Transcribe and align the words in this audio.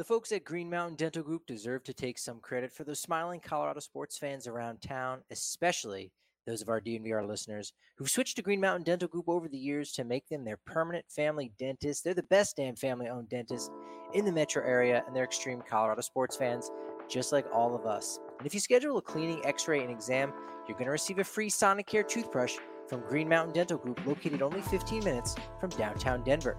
The 0.00 0.04
folks 0.04 0.32
at 0.32 0.46
Green 0.46 0.70
Mountain 0.70 0.96
Dental 0.96 1.22
Group 1.22 1.44
deserve 1.46 1.84
to 1.84 1.92
take 1.92 2.16
some 2.16 2.40
credit 2.40 2.72
for 2.72 2.84
those 2.84 3.00
smiling 3.00 3.38
Colorado 3.38 3.80
sports 3.80 4.16
fans 4.16 4.46
around 4.46 4.80
town, 4.80 5.20
especially 5.30 6.10
those 6.46 6.62
of 6.62 6.70
our 6.70 6.80
DNVR 6.80 7.28
listeners 7.28 7.74
who've 7.98 8.08
switched 8.08 8.36
to 8.36 8.42
Green 8.42 8.62
Mountain 8.62 8.84
Dental 8.84 9.08
Group 9.08 9.28
over 9.28 9.46
the 9.46 9.58
years 9.58 9.92
to 9.92 10.04
make 10.04 10.26
them 10.26 10.42
their 10.42 10.56
permanent 10.56 11.04
family 11.10 11.52
dentist. 11.58 12.02
They're 12.02 12.14
the 12.14 12.22
best 12.22 12.56
damn 12.56 12.76
family 12.76 13.08
owned 13.08 13.28
dentist 13.28 13.70
in 14.14 14.24
the 14.24 14.32
metro 14.32 14.64
area, 14.64 15.04
and 15.06 15.14
they're 15.14 15.24
extreme 15.24 15.60
Colorado 15.68 16.00
sports 16.00 16.34
fans, 16.34 16.70
just 17.06 17.30
like 17.30 17.44
all 17.52 17.74
of 17.74 17.84
us. 17.84 18.18
And 18.38 18.46
if 18.46 18.54
you 18.54 18.60
schedule 18.60 18.96
a 18.96 19.02
cleaning, 19.02 19.44
x 19.44 19.68
ray, 19.68 19.82
and 19.82 19.90
exam, 19.90 20.32
you're 20.66 20.78
going 20.78 20.86
to 20.86 20.92
receive 20.92 21.18
a 21.18 21.24
free 21.24 21.50
Sonicare 21.50 22.08
toothbrush 22.08 22.56
from 22.88 23.02
Green 23.02 23.28
Mountain 23.28 23.52
Dental 23.52 23.76
Group, 23.76 24.06
located 24.06 24.40
only 24.40 24.62
15 24.62 25.04
minutes 25.04 25.36
from 25.60 25.68
downtown 25.68 26.24
Denver. 26.24 26.56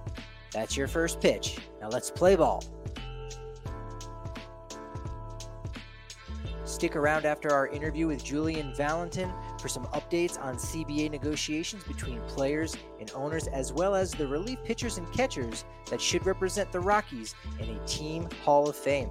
That's 0.52 0.78
your 0.78 0.88
first 0.88 1.20
pitch. 1.20 1.58
Now 1.82 1.90
let's 1.90 2.12
play 2.12 2.36
ball. 2.36 2.64
Stick 6.72 6.96
around 6.96 7.26
after 7.26 7.52
our 7.52 7.68
interview 7.68 8.08
with 8.08 8.24
Julian 8.24 8.74
Valentin 8.74 9.30
for 9.60 9.68
some 9.68 9.84
updates 9.88 10.42
on 10.42 10.56
CBA 10.56 11.12
negotiations 11.12 11.84
between 11.84 12.22
players 12.22 12.78
and 12.98 13.12
owners, 13.14 13.48
as 13.48 13.74
well 13.74 13.94
as 13.94 14.14
the 14.14 14.26
relief 14.26 14.58
pitchers 14.64 14.98
and 14.98 15.12
catchers 15.12 15.66
that 15.90 16.00
should 16.00 16.26
represent 16.26 16.72
the 16.72 16.80
Rockies 16.80 17.36
in 17.60 17.70
a 17.70 17.86
Team 17.86 18.26
Hall 18.46 18.70
of 18.70 18.78
Fame. 18.78 19.10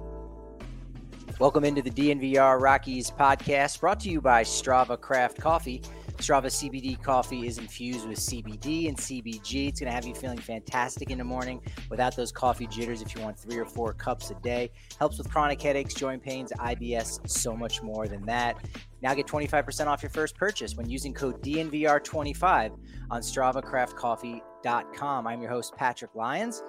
Welcome 1.37 1.63
into 1.63 1.83
the 1.83 1.91
DNVR 1.91 2.59
Rockies 2.59 3.11
podcast, 3.11 3.79
brought 3.79 3.99
to 4.01 4.09
you 4.09 4.21
by 4.21 4.41
Strava 4.43 4.99
Craft 4.99 5.39
Coffee. 5.39 5.83
Strava 6.21 6.45
CBD 6.45 7.01
coffee 7.01 7.47
is 7.47 7.57
infused 7.57 8.07
with 8.07 8.19
CBD 8.19 8.87
and 8.87 8.95
CBG. 8.95 9.69
It's 9.69 9.79
going 9.79 9.89
to 9.89 9.95
have 9.95 10.05
you 10.05 10.13
feeling 10.13 10.37
fantastic 10.37 11.09
in 11.09 11.17
the 11.17 11.23
morning 11.23 11.59
without 11.89 12.15
those 12.15 12.31
coffee 12.31 12.67
jitters 12.67 13.01
if 13.01 13.15
you 13.15 13.21
want 13.21 13.39
three 13.39 13.57
or 13.57 13.65
four 13.65 13.93
cups 13.93 14.29
a 14.29 14.35
day. 14.35 14.69
Helps 14.99 15.17
with 15.17 15.31
chronic 15.31 15.59
headaches, 15.59 15.95
joint 15.95 16.21
pains, 16.21 16.53
IBS, 16.53 17.27
so 17.27 17.55
much 17.55 17.81
more 17.81 18.07
than 18.07 18.23
that. 18.27 18.63
Now 19.01 19.15
get 19.15 19.25
25% 19.25 19.87
off 19.87 20.03
your 20.03 20.11
first 20.11 20.35
purchase 20.35 20.75
when 20.75 20.87
using 20.87 21.11
code 21.11 21.41
DNVR25 21.41 22.77
on 23.09 23.21
StravaCraftCoffee.com. 23.21 25.27
I'm 25.27 25.41
your 25.41 25.49
host, 25.49 25.75
Patrick 25.75 26.13
Lyons. 26.13 26.61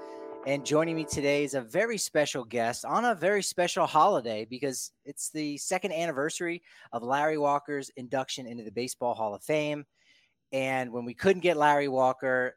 And 0.44 0.66
joining 0.66 0.96
me 0.96 1.04
today 1.04 1.44
is 1.44 1.54
a 1.54 1.60
very 1.60 1.96
special 1.96 2.44
guest 2.44 2.84
on 2.84 3.04
a 3.04 3.14
very 3.14 3.44
special 3.44 3.86
holiday 3.86 4.44
because 4.44 4.90
it's 5.04 5.30
the 5.30 5.56
second 5.56 5.92
anniversary 5.92 6.62
of 6.92 7.04
Larry 7.04 7.38
Walker's 7.38 7.90
induction 7.90 8.48
into 8.48 8.64
the 8.64 8.72
Baseball 8.72 9.14
Hall 9.14 9.36
of 9.36 9.44
Fame. 9.44 9.86
And 10.50 10.92
when 10.92 11.04
we 11.04 11.14
couldn't 11.14 11.42
get 11.42 11.56
Larry 11.56 11.86
Walker, 11.86 12.56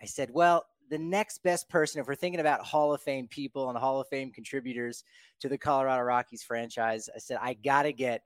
I 0.00 0.06
said, 0.06 0.30
well, 0.32 0.64
the 0.88 0.96
next 0.96 1.42
best 1.42 1.68
person, 1.68 2.00
if 2.00 2.06
we're 2.06 2.14
thinking 2.14 2.40
about 2.40 2.64
Hall 2.64 2.94
of 2.94 3.02
Fame 3.02 3.28
people 3.28 3.68
and 3.68 3.76
Hall 3.76 4.00
of 4.00 4.08
Fame 4.08 4.30
contributors 4.30 5.04
to 5.40 5.50
the 5.50 5.58
Colorado 5.58 6.04
Rockies 6.04 6.42
franchise, 6.42 7.10
I 7.14 7.18
said, 7.18 7.36
I 7.42 7.52
got 7.52 7.82
to 7.82 7.92
get 7.92 8.22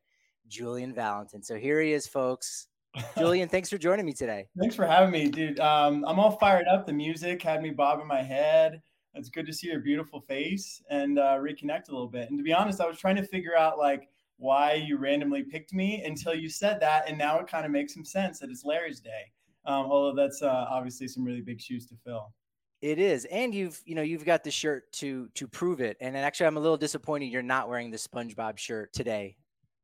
Julian 0.46 0.94
Valentin. 0.94 1.42
So 1.42 1.56
here 1.56 1.80
he 1.80 1.92
is, 1.94 2.06
folks. 2.06 2.68
Julian, 3.18 3.48
thanks 3.48 3.70
for 3.70 3.78
joining 3.78 4.06
me 4.06 4.12
today. 4.12 4.46
Thanks 4.56 4.76
for 4.76 4.86
having 4.86 5.10
me, 5.10 5.28
dude. 5.28 5.58
Um, 5.58 6.04
I'm 6.06 6.20
all 6.20 6.32
fired 6.32 6.66
up. 6.68 6.86
The 6.86 6.92
music 6.92 7.42
had 7.42 7.60
me 7.60 7.70
bobbing 7.70 8.06
my 8.06 8.22
head 8.22 8.80
it's 9.14 9.28
good 9.28 9.46
to 9.46 9.52
see 9.52 9.68
your 9.68 9.80
beautiful 9.80 10.20
face 10.20 10.82
and 10.90 11.18
uh, 11.18 11.36
reconnect 11.36 11.88
a 11.88 11.92
little 11.92 12.08
bit. 12.08 12.30
And 12.30 12.38
to 12.38 12.44
be 12.44 12.52
honest, 12.52 12.80
I 12.80 12.86
was 12.86 12.98
trying 12.98 13.16
to 13.16 13.24
figure 13.24 13.56
out 13.56 13.78
like 13.78 14.08
why 14.36 14.74
you 14.74 14.96
randomly 14.96 15.42
picked 15.42 15.74
me 15.74 16.02
until 16.04 16.34
you 16.34 16.48
said 16.48 16.80
that, 16.80 17.08
and 17.08 17.18
now 17.18 17.38
it 17.38 17.46
kind 17.46 17.66
of 17.66 17.72
makes 17.72 17.92
some 17.92 18.04
sense 18.04 18.38
that 18.38 18.50
it's 18.50 18.64
Larry's 18.64 19.00
day. 19.00 19.32
Um, 19.66 19.86
although 19.90 20.14
that's 20.14 20.42
uh, 20.42 20.66
obviously 20.70 21.06
some 21.08 21.24
really 21.24 21.42
big 21.42 21.60
shoes 21.60 21.86
to 21.86 21.94
fill. 22.04 22.32
It 22.80 22.98
is, 22.98 23.26
and 23.26 23.54
you've 23.54 23.80
you 23.84 23.94
know 23.94 24.02
you've 24.02 24.24
got 24.24 24.42
the 24.42 24.50
shirt 24.50 24.90
to 24.94 25.28
to 25.34 25.46
prove 25.46 25.80
it. 25.80 25.98
And 26.00 26.16
actually, 26.16 26.46
I'm 26.46 26.56
a 26.56 26.60
little 26.60 26.78
disappointed 26.78 27.26
you're 27.26 27.42
not 27.42 27.68
wearing 27.68 27.90
the 27.90 27.98
SpongeBob 27.98 28.56
shirt 28.56 28.92
today. 28.94 29.36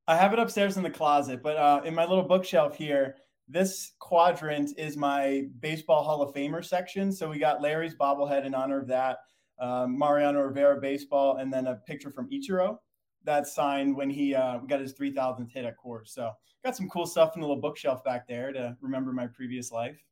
I 0.08 0.16
have 0.16 0.32
it 0.32 0.38
upstairs 0.38 0.76
in 0.76 0.82
the 0.82 0.90
closet, 0.90 1.42
but 1.42 1.56
uh, 1.56 1.82
in 1.84 1.94
my 1.94 2.06
little 2.06 2.24
bookshelf 2.24 2.76
here, 2.76 3.16
this 3.48 3.92
quadrant 4.00 4.70
is 4.76 4.96
my 4.96 5.44
baseball 5.60 6.02
Hall 6.02 6.22
of 6.22 6.34
Famer 6.34 6.64
section. 6.64 7.12
So 7.12 7.28
we 7.28 7.38
got 7.38 7.62
Larry's 7.62 7.94
bobblehead 7.94 8.44
in 8.44 8.54
honor 8.54 8.80
of 8.80 8.88
that, 8.88 9.18
um, 9.60 9.96
Mariano 9.96 10.40
Rivera 10.40 10.80
baseball, 10.80 11.36
and 11.36 11.52
then 11.52 11.66
a 11.68 11.76
picture 11.76 12.10
from 12.10 12.28
Ichiro 12.30 12.78
that's 13.24 13.54
signed 13.54 13.94
when 13.94 14.08
he 14.08 14.34
uh, 14.34 14.58
got 14.58 14.80
his 14.80 14.94
3000th 14.94 15.50
hit 15.52 15.64
at 15.64 15.74
Coors. 15.78 16.08
So 16.08 16.32
got 16.64 16.76
some 16.76 16.88
cool 16.88 17.06
stuff 17.06 17.34
in 17.34 17.40
the 17.40 17.46
little 17.46 17.60
bookshelf 17.60 18.02
back 18.04 18.26
there 18.26 18.52
to 18.52 18.76
remember 18.80 19.12
my 19.12 19.26
previous 19.26 19.70
life. 19.70 20.02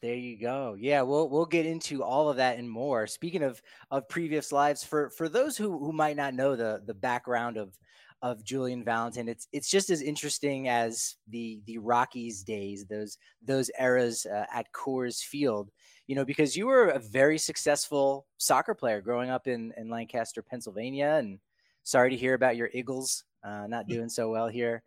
There 0.00 0.14
you 0.14 0.40
go. 0.40 0.76
Yeah, 0.78 1.02
we'll 1.02 1.28
we'll 1.28 1.44
get 1.44 1.66
into 1.66 2.02
all 2.02 2.30
of 2.30 2.38
that 2.38 2.56
and 2.56 2.68
more. 2.68 3.06
Speaking 3.06 3.42
of 3.42 3.60
of 3.90 4.08
previous 4.08 4.50
lives, 4.50 4.82
for 4.82 5.10
for 5.10 5.28
those 5.28 5.58
who 5.58 5.78
who 5.78 5.92
might 5.92 6.16
not 6.16 6.32
know 6.32 6.56
the 6.56 6.82
the 6.86 6.94
background 6.94 7.58
of 7.58 7.78
of 8.22 8.44
Julian 8.44 8.84
Valentin. 8.84 9.28
It's 9.28 9.48
it's 9.52 9.70
just 9.70 9.90
as 9.90 10.02
interesting 10.02 10.68
as 10.68 11.16
the 11.28 11.60
the 11.66 11.78
Rockies 11.78 12.42
days, 12.42 12.86
those 12.86 13.18
those 13.42 13.70
eras 13.78 14.26
uh, 14.26 14.46
at 14.52 14.72
Coors 14.72 15.22
Field. 15.22 15.70
You 16.06 16.16
know, 16.16 16.24
because 16.24 16.56
you 16.56 16.66
were 16.66 16.88
a 16.88 16.98
very 16.98 17.38
successful 17.38 18.26
soccer 18.36 18.74
player 18.74 19.00
growing 19.00 19.30
up 19.30 19.46
in 19.46 19.72
in 19.76 19.88
Lancaster, 19.88 20.42
Pennsylvania, 20.42 21.16
and 21.18 21.38
sorry 21.82 22.10
to 22.10 22.16
hear 22.16 22.34
about 22.34 22.56
your 22.56 22.70
Eagles 22.72 23.24
uh, 23.44 23.66
not 23.66 23.86
doing 23.88 24.08
so 24.08 24.30
well 24.30 24.48
here. 24.48 24.82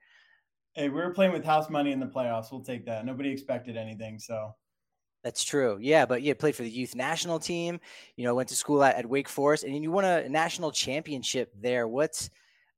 Hey, 0.73 0.89
we 0.89 0.95
were 0.95 1.13
playing 1.13 1.33
with 1.33 1.45
house 1.45 1.69
money 1.69 1.91
in 1.91 1.99
the 1.99 2.07
playoffs. 2.07 2.51
We'll 2.51 2.63
take 2.63 2.85
that. 2.85 3.05
Nobody 3.05 3.29
expected 3.29 3.77
anything, 3.77 4.19
so. 4.19 4.55
That's 5.23 5.43
true. 5.43 5.77
Yeah, 5.79 6.05
but 6.05 6.21
you 6.21 6.35
played 6.35 6.55
for 6.55 6.63
the 6.63 6.69
youth 6.69 6.95
national 6.95 7.39
team. 7.39 7.79
You 8.17 8.25
know, 8.25 8.35
went 8.35 8.49
to 8.49 8.55
school 8.55 8.83
at, 8.83 8.95
at 8.95 9.07
Wake 9.07 9.29
Forest, 9.29 9.63
and 9.63 9.81
you 9.81 9.89
won 9.89 10.03
a 10.03 10.27
national 10.27 10.71
championship 10.71 11.53
there. 11.61 11.87
What's 11.87 12.29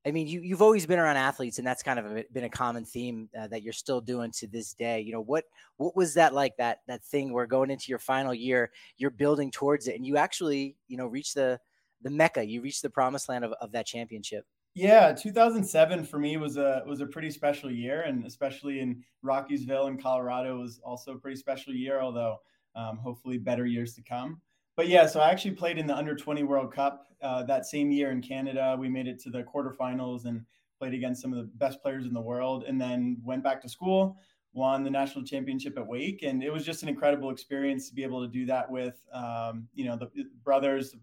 I 0.06 0.12
mean, 0.12 0.28
you 0.28 0.42
you've 0.42 0.62
always 0.62 0.86
been 0.86 1.00
around 1.00 1.18
athletes, 1.18 1.58
and 1.58 1.66
that's 1.66 1.82
kind 1.82 1.98
of 1.98 2.06
a, 2.06 2.26
been 2.32 2.44
a 2.44 2.50
common 2.50 2.86
theme 2.86 3.28
uh, 3.40 3.48
that 3.48 3.64
you're 3.64 3.74
still 3.74 4.02
doing 4.02 4.32
to 4.34 4.48
this 4.48 4.74
day. 4.74 5.02
You 5.02 5.12
know, 5.14 5.22
what 5.22 5.46
what 5.78 5.96
was 5.96 6.14
that 6.14 6.34
like? 6.34 6.56
That 6.58 6.82
that 6.88 7.04
thing 7.04 7.34
where 7.34 7.48
going 7.48 7.72
into 7.72 7.90
your 7.90 7.98
final 7.98 8.34
year, 8.34 8.72
you're 8.98 9.10
building 9.10 9.50
towards 9.50 9.88
it, 9.88 9.96
and 9.96 10.06
you 10.06 10.18
actually, 10.18 10.78
you 10.88 10.98
know, 10.98 11.08
reach 11.08 11.34
the 11.34 11.60
the 12.04 12.12
mecca, 12.12 12.46
you 12.46 12.62
reach 12.62 12.82
the 12.82 12.90
promised 12.90 13.30
land 13.30 13.44
of, 13.44 13.54
of 13.54 13.72
that 13.72 13.88
championship. 13.88 14.46
Yeah, 14.76 15.14
2007 15.14 16.04
for 16.06 16.20
me 16.20 16.38
was 16.38 16.58
a 16.58 16.84
was 16.86 17.02
a 17.02 17.08
pretty 17.08 17.32
special 17.32 17.72
year, 17.72 18.02
and 18.02 18.26
especially 18.26 18.82
in 18.82 19.04
Rockiesville 19.24 19.88
in 19.88 19.98
Colorado 19.98 20.60
was 20.60 20.80
also 20.84 21.14
a 21.14 21.18
pretty 21.18 21.38
special 21.38 21.74
year. 21.74 22.00
Although 22.00 22.38
um, 22.76 22.98
hopefully 22.98 23.40
better 23.40 23.66
years 23.66 23.96
to 23.96 24.04
come 24.04 24.40
but 24.76 24.88
yeah, 24.88 25.06
so 25.08 25.20
I 25.20 25.30
actually 25.30 25.52
played 25.52 25.78
in 25.78 25.88
the 25.88 25.96
under 25.96 26.16
20 26.16 26.44
World 26.44 26.74
Cup 26.74 27.08
uh, 27.22 27.44
that 27.44 27.66
same 27.66 27.92
year 27.92 28.12
in 28.12 28.22
Canada. 28.22 28.76
We 28.78 28.90
made 28.90 29.08
it 29.08 29.20
to 29.22 29.30
the 29.30 29.44
quarterfinals 29.44 30.26
and 30.26 30.46
played 30.78 30.94
against 30.94 31.22
some 31.22 31.32
of 31.32 31.38
the 31.38 31.50
best 31.56 31.82
players 31.82 32.06
in 32.06 32.14
the 32.14 32.22
world, 32.22 32.66
and 32.68 32.80
then 32.80 33.18
went 33.24 33.44
back 33.44 33.62
to 33.62 33.70
school, 33.70 34.18
won 34.54 34.84
the 34.84 34.90
national 34.90 35.24
championship 35.24 35.78
at 35.78 35.88
Wake, 35.88 36.24
and 36.24 36.44
it 36.44 36.52
was 36.52 36.66
just 36.66 36.84
an 36.84 36.90
incredible 36.90 37.30
experience 37.30 37.88
to 37.88 37.96
be 37.96 38.04
able 38.04 38.22
to 38.22 38.28
do 38.28 38.46
that 38.46 38.70
with, 38.70 39.02
um, 39.14 39.68
you 39.74 39.86
know, 39.86 39.96
the 39.96 40.10
brothers, 40.44 40.96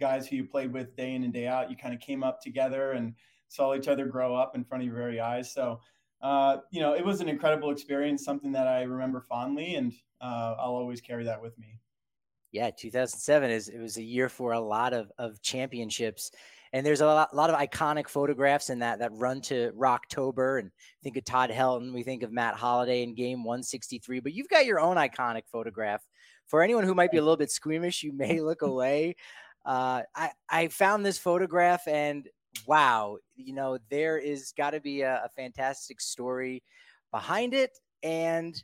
guys 0.00 0.26
who 0.26 0.34
you 0.34 0.44
played 0.44 0.72
with 0.72 0.96
day 0.96 1.14
in 1.14 1.22
and 1.22 1.32
day 1.32 1.46
out. 1.46 1.70
You 1.70 1.76
kind 1.76 1.94
of 1.94 2.00
came 2.00 2.24
up 2.24 2.40
together 2.40 2.92
and 2.92 3.14
saw 3.46 3.74
each 3.76 3.86
other 3.86 4.06
grow 4.06 4.34
up 4.34 4.56
in 4.56 4.64
front 4.64 4.82
of 4.82 4.86
your 4.86 4.96
very 4.96 5.20
eyes. 5.20 5.52
So. 5.52 5.80
Uh, 6.22 6.56
you 6.70 6.80
know, 6.80 6.94
it 6.94 7.04
was 7.04 7.20
an 7.20 7.28
incredible 7.28 7.70
experience, 7.70 8.24
something 8.24 8.50
that 8.50 8.66
I 8.66 8.84
remember 8.84 9.20
fondly, 9.20 9.74
and 9.74 9.92
uh, 10.22 10.54
I'll 10.58 10.74
always 10.74 11.02
carry 11.02 11.24
that 11.24 11.42
with 11.42 11.58
me 11.58 11.80
yeah, 12.54 12.70
2007 12.70 13.50
is 13.50 13.68
it 13.68 13.80
was 13.80 13.96
a 13.96 14.02
year 14.02 14.28
for 14.28 14.52
a 14.52 14.60
lot 14.60 14.94
of 14.94 15.10
of 15.18 15.42
championships. 15.42 16.30
And 16.72 16.86
there's 16.86 17.00
a 17.00 17.06
lot, 17.06 17.28
a 17.32 17.36
lot 17.36 17.50
of 17.50 17.56
iconic 17.56 18.08
photographs 18.08 18.70
in 18.70 18.78
that 18.78 19.00
that 19.00 19.12
run 19.12 19.40
to 19.42 19.72
Rocktober. 19.72 20.60
And 20.60 20.70
think 21.02 21.16
of 21.16 21.24
Todd 21.24 21.50
Helton, 21.50 21.92
we 21.92 22.04
think 22.04 22.22
of 22.22 22.32
Matt 22.32 22.54
Holliday 22.54 23.02
in 23.02 23.16
Game 23.16 23.42
163. 23.42 24.20
But 24.20 24.34
you've 24.34 24.48
got 24.48 24.66
your 24.66 24.78
own 24.78 24.96
iconic 24.96 25.42
photograph. 25.50 26.02
For 26.46 26.62
anyone 26.62 26.84
who 26.84 26.94
might 26.94 27.10
be 27.10 27.16
a 27.16 27.22
little 27.22 27.36
bit 27.36 27.50
squeamish, 27.50 28.04
you 28.04 28.12
may 28.12 28.40
look 28.40 28.62
away. 28.62 29.16
Uh, 29.66 30.02
I 30.14 30.30
I 30.48 30.68
found 30.68 31.04
this 31.04 31.18
photograph 31.18 31.88
and 31.88 32.28
wow, 32.68 33.16
you 33.34 33.52
know 33.52 33.78
there 33.90 34.16
is 34.16 34.52
got 34.56 34.70
to 34.70 34.80
be 34.80 35.02
a, 35.02 35.24
a 35.24 35.28
fantastic 35.36 36.00
story 36.00 36.62
behind 37.10 37.52
it 37.52 37.76
and 38.04 38.62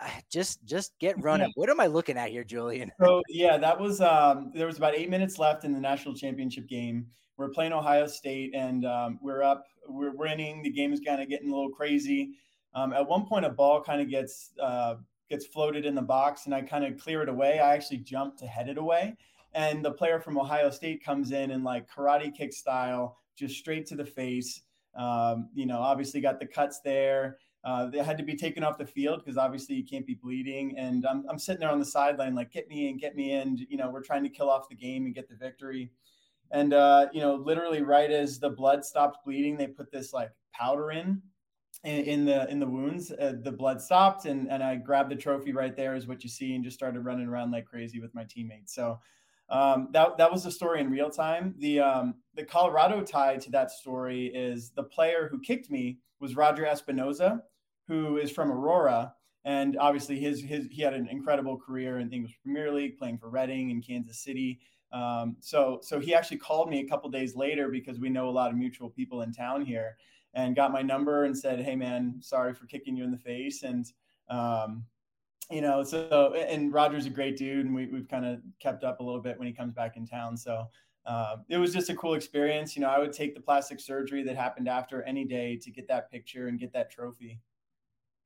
just 0.30 0.64
just 0.64 0.98
get 0.98 1.22
running. 1.22 1.52
What 1.54 1.70
am 1.70 1.80
I 1.80 1.86
looking 1.86 2.16
at 2.16 2.30
here, 2.30 2.44
Julian? 2.44 2.90
So 3.00 3.22
yeah, 3.28 3.56
that 3.58 3.78
was 3.78 4.00
um, 4.00 4.52
there 4.54 4.66
was 4.66 4.78
about 4.78 4.94
eight 4.94 5.10
minutes 5.10 5.38
left 5.38 5.64
in 5.64 5.72
the 5.72 5.80
national 5.80 6.14
championship 6.14 6.68
game. 6.68 7.06
We're 7.36 7.50
playing 7.50 7.72
Ohio 7.72 8.06
State, 8.06 8.54
and 8.54 8.84
um, 8.84 9.18
we're 9.22 9.42
up. 9.42 9.64
We're 9.88 10.14
winning. 10.14 10.62
The 10.62 10.70
game 10.70 10.92
is 10.92 11.00
kind 11.00 11.22
of 11.22 11.28
getting 11.28 11.50
a 11.50 11.54
little 11.54 11.70
crazy. 11.70 12.32
Um, 12.74 12.92
at 12.92 13.06
one 13.06 13.26
point, 13.26 13.44
a 13.44 13.50
ball 13.50 13.82
kind 13.82 14.00
of 14.00 14.08
gets 14.08 14.50
uh, 14.62 14.96
gets 15.28 15.46
floated 15.46 15.84
in 15.84 15.94
the 15.94 16.02
box, 16.02 16.46
and 16.46 16.54
I 16.54 16.62
kind 16.62 16.84
of 16.84 17.00
clear 17.00 17.22
it 17.22 17.28
away. 17.28 17.58
I 17.58 17.74
actually 17.74 17.98
jump 17.98 18.36
to 18.38 18.46
head 18.46 18.68
it 18.68 18.78
away, 18.78 19.16
and 19.54 19.84
the 19.84 19.92
player 19.92 20.20
from 20.20 20.38
Ohio 20.38 20.70
State 20.70 21.04
comes 21.04 21.32
in 21.32 21.50
and 21.50 21.64
like 21.64 21.90
karate 21.90 22.34
kick 22.34 22.52
style, 22.52 23.16
just 23.36 23.56
straight 23.56 23.86
to 23.86 23.96
the 23.96 24.04
face. 24.04 24.62
Um, 24.96 25.48
you 25.54 25.66
know, 25.66 25.78
obviously 25.78 26.20
got 26.20 26.40
the 26.40 26.46
cuts 26.46 26.80
there 26.80 27.38
uh, 27.64 27.86
they 27.86 27.98
had 27.98 28.16
to 28.18 28.24
be 28.24 28.34
taken 28.34 28.64
off 28.64 28.78
the 28.78 28.86
field 28.86 29.22
because 29.22 29.36
obviously 29.36 29.74
you 29.74 29.84
can't 29.84 30.06
be 30.06 30.14
bleeding. 30.14 30.76
And 30.78 31.04
I'm, 31.06 31.24
I'm 31.28 31.38
sitting 31.38 31.60
there 31.60 31.70
on 31.70 31.78
the 31.78 31.84
sideline, 31.84 32.34
like, 32.34 32.52
get 32.52 32.68
me 32.68 32.88
in, 32.88 32.96
get 32.96 33.14
me 33.14 33.32
in. 33.32 33.58
You 33.68 33.76
know, 33.76 33.90
we're 33.90 34.02
trying 34.02 34.22
to 34.22 34.30
kill 34.30 34.48
off 34.48 34.68
the 34.68 34.74
game 34.74 35.04
and 35.04 35.14
get 35.14 35.28
the 35.28 35.36
victory. 35.36 35.90
And, 36.50 36.72
uh, 36.72 37.08
you 37.12 37.20
know, 37.20 37.34
literally 37.34 37.82
right 37.82 38.10
as 38.10 38.38
the 38.40 38.50
blood 38.50 38.84
stopped 38.84 39.24
bleeding, 39.24 39.56
they 39.56 39.66
put 39.66 39.92
this 39.92 40.12
like 40.12 40.30
powder 40.52 40.90
in. 40.90 41.22
In, 41.82 42.26
the 42.26 42.46
in 42.50 42.58
the 42.60 42.66
wounds, 42.66 43.10
uh, 43.10 43.36
the 43.42 43.52
blood 43.52 43.80
stopped, 43.80 44.26
and 44.26 44.50
and 44.50 44.62
I 44.62 44.74
grabbed 44.76 45.10
the 45.10 45.16
trophy 45.16 45.52
right 45.54 45.74
there, 45.74 45.94
is 45.94 46.06
what 46.06 46.22
you 46.22 46.28
see, 46.28 46.54
and 46.54 46.62
just 46.62 46.76
started 46.76 47.00
running 47.00 47.26
around 47.26 47.52
like 47.52 47.64
crazy 47.64 48.00
with 48.00 48.14
my 48.14 48.24
teammates. 48.24 48.74
So 48.74 48.98
um, 49.48 49.88
that 49.92 50.18
that 50.18 50.30
was 50.30 50.44
the 50.44 50.50
story 50.50 50.80
in 50.80 50.90
real 50.90 51.08
time. 51.08 51.54
The 51.58 51.80
um, 51.80 52.16
the 52.34 52.44
Colorado 52.44 53.02
tie 53.02 53.36
to 53.38 53.50
that 53.52 53.70
story 53.70 54.26
is 54.26 54.72
the 54.72 54.82
player 54.82 55.28
who 55.30 55.40
kicked 55.40 55.70
me 55.70 56.00
was 56.20 56.36
Roger 56.36 56.64
Espinoza, 56.64 57.40
who 57.90 58.18
is 58.18 58.30
from 58.30 58.52
Aurora. 58.52 59.12
And 59.44 59.76
obviously, 59.78 60.20
his 60.20 60.40
his 60.40 60.68
he 60.70 60.80
had 60.80 60.94
an 60.94 61.08
incredible 61.08 61.58
career 61.58 61.98
in 61.98 62.08
the 62.08 62.16
English 62.16 62.38
Premier 62.42 62.70
League, 62.72 62.96
playing 62.98 63.18
for 63.18 63.28
Reading 63.28 63.70
and 63.72 63.84
Kansas 63.84 64.22
City. 64.22 64.60
Um, 64.92 65.36
so 65.40 65.80
so 65.82 65.98
he 65.98 66.14
actually 66.14 66.36
called 66.36 66.70
me 66.70 66.80
a 66.80 66.88
couple 66.88 67.10
days 67.10 67.34
later 67.34 67.68
because 67.68 67.98
we 67.98 68.10
know 68.10 68.28
a 68.28 68.30
lot 68.30 68.50
of 68.50 68.56
mutual 68.56 68.90
people 68.90 69.22
in 69.22 69.32
town 69.32 69.64
here, 69.64 69.96
and 70.34 70.54
got 70.54 70.72
my 70.72 70.82
number 70.82 71.24
and 71.24 71.36
said, 71.36 71.60
"Hey 71.60 71.74
man, 71.74 72.16
sorry 72.20 72.54
for 72.54 72.66
kicking 72.66 72.96
you 72.96 73.02
in 73.02 73.10
the 73.10 73.18
face." 73.18 73.62
And 73.62 73.86
um, 74.28 74.84
you 75.50 75.62
know, 75.62 75.82
so 75.82 76.34
and 76.34 76.72
Roger's 76.72 77.06
a 77.06 77.10
great 77.10 77.36
dude, 77.36 77.66
and 77.66 77.74
we, 77.74 77.86
we've 77.86 78.08
kind 78.08 78.26
of 78.26 78.40
kept 78.60 78.84
up 78.84 79.00
a 79.00 79.02
little 79.02 79.22
bit 79.22 79.38
when 79.38 79.48
he 79.48 79.54
comes 79.54 79.72
back 79.72 79.96
in 79.96 80.06
town. 80.06 80.36
So 80.36 80.66
uh, 81.06 81.36
it 81.48 81.56
was 81.56 81.72
just 81.72 81.88
a 81.88 81.94
cool 81.96 82.14
experience. 82.14 82.76
You 82.76 82.82
know, 82.82 82.88
I 82.88 82.98
would 82.98 83.12
take 83.12 83.34
the 83.34 83.40
plastic 83.40 83.80
surgery 83.80 84.22
that 84.22 84.36
happened 84.36 84.68
after 84.68 85.02
any 85.04 85.24
day 85.24 85.56
to 85.62 85.70
get 85.70 85.88
that 85.88 86.10
picture 86.10 86.48
and 86.48 86.60
get 86.60 86.72
that 86.74 86.90
trophy. 86.90 87.40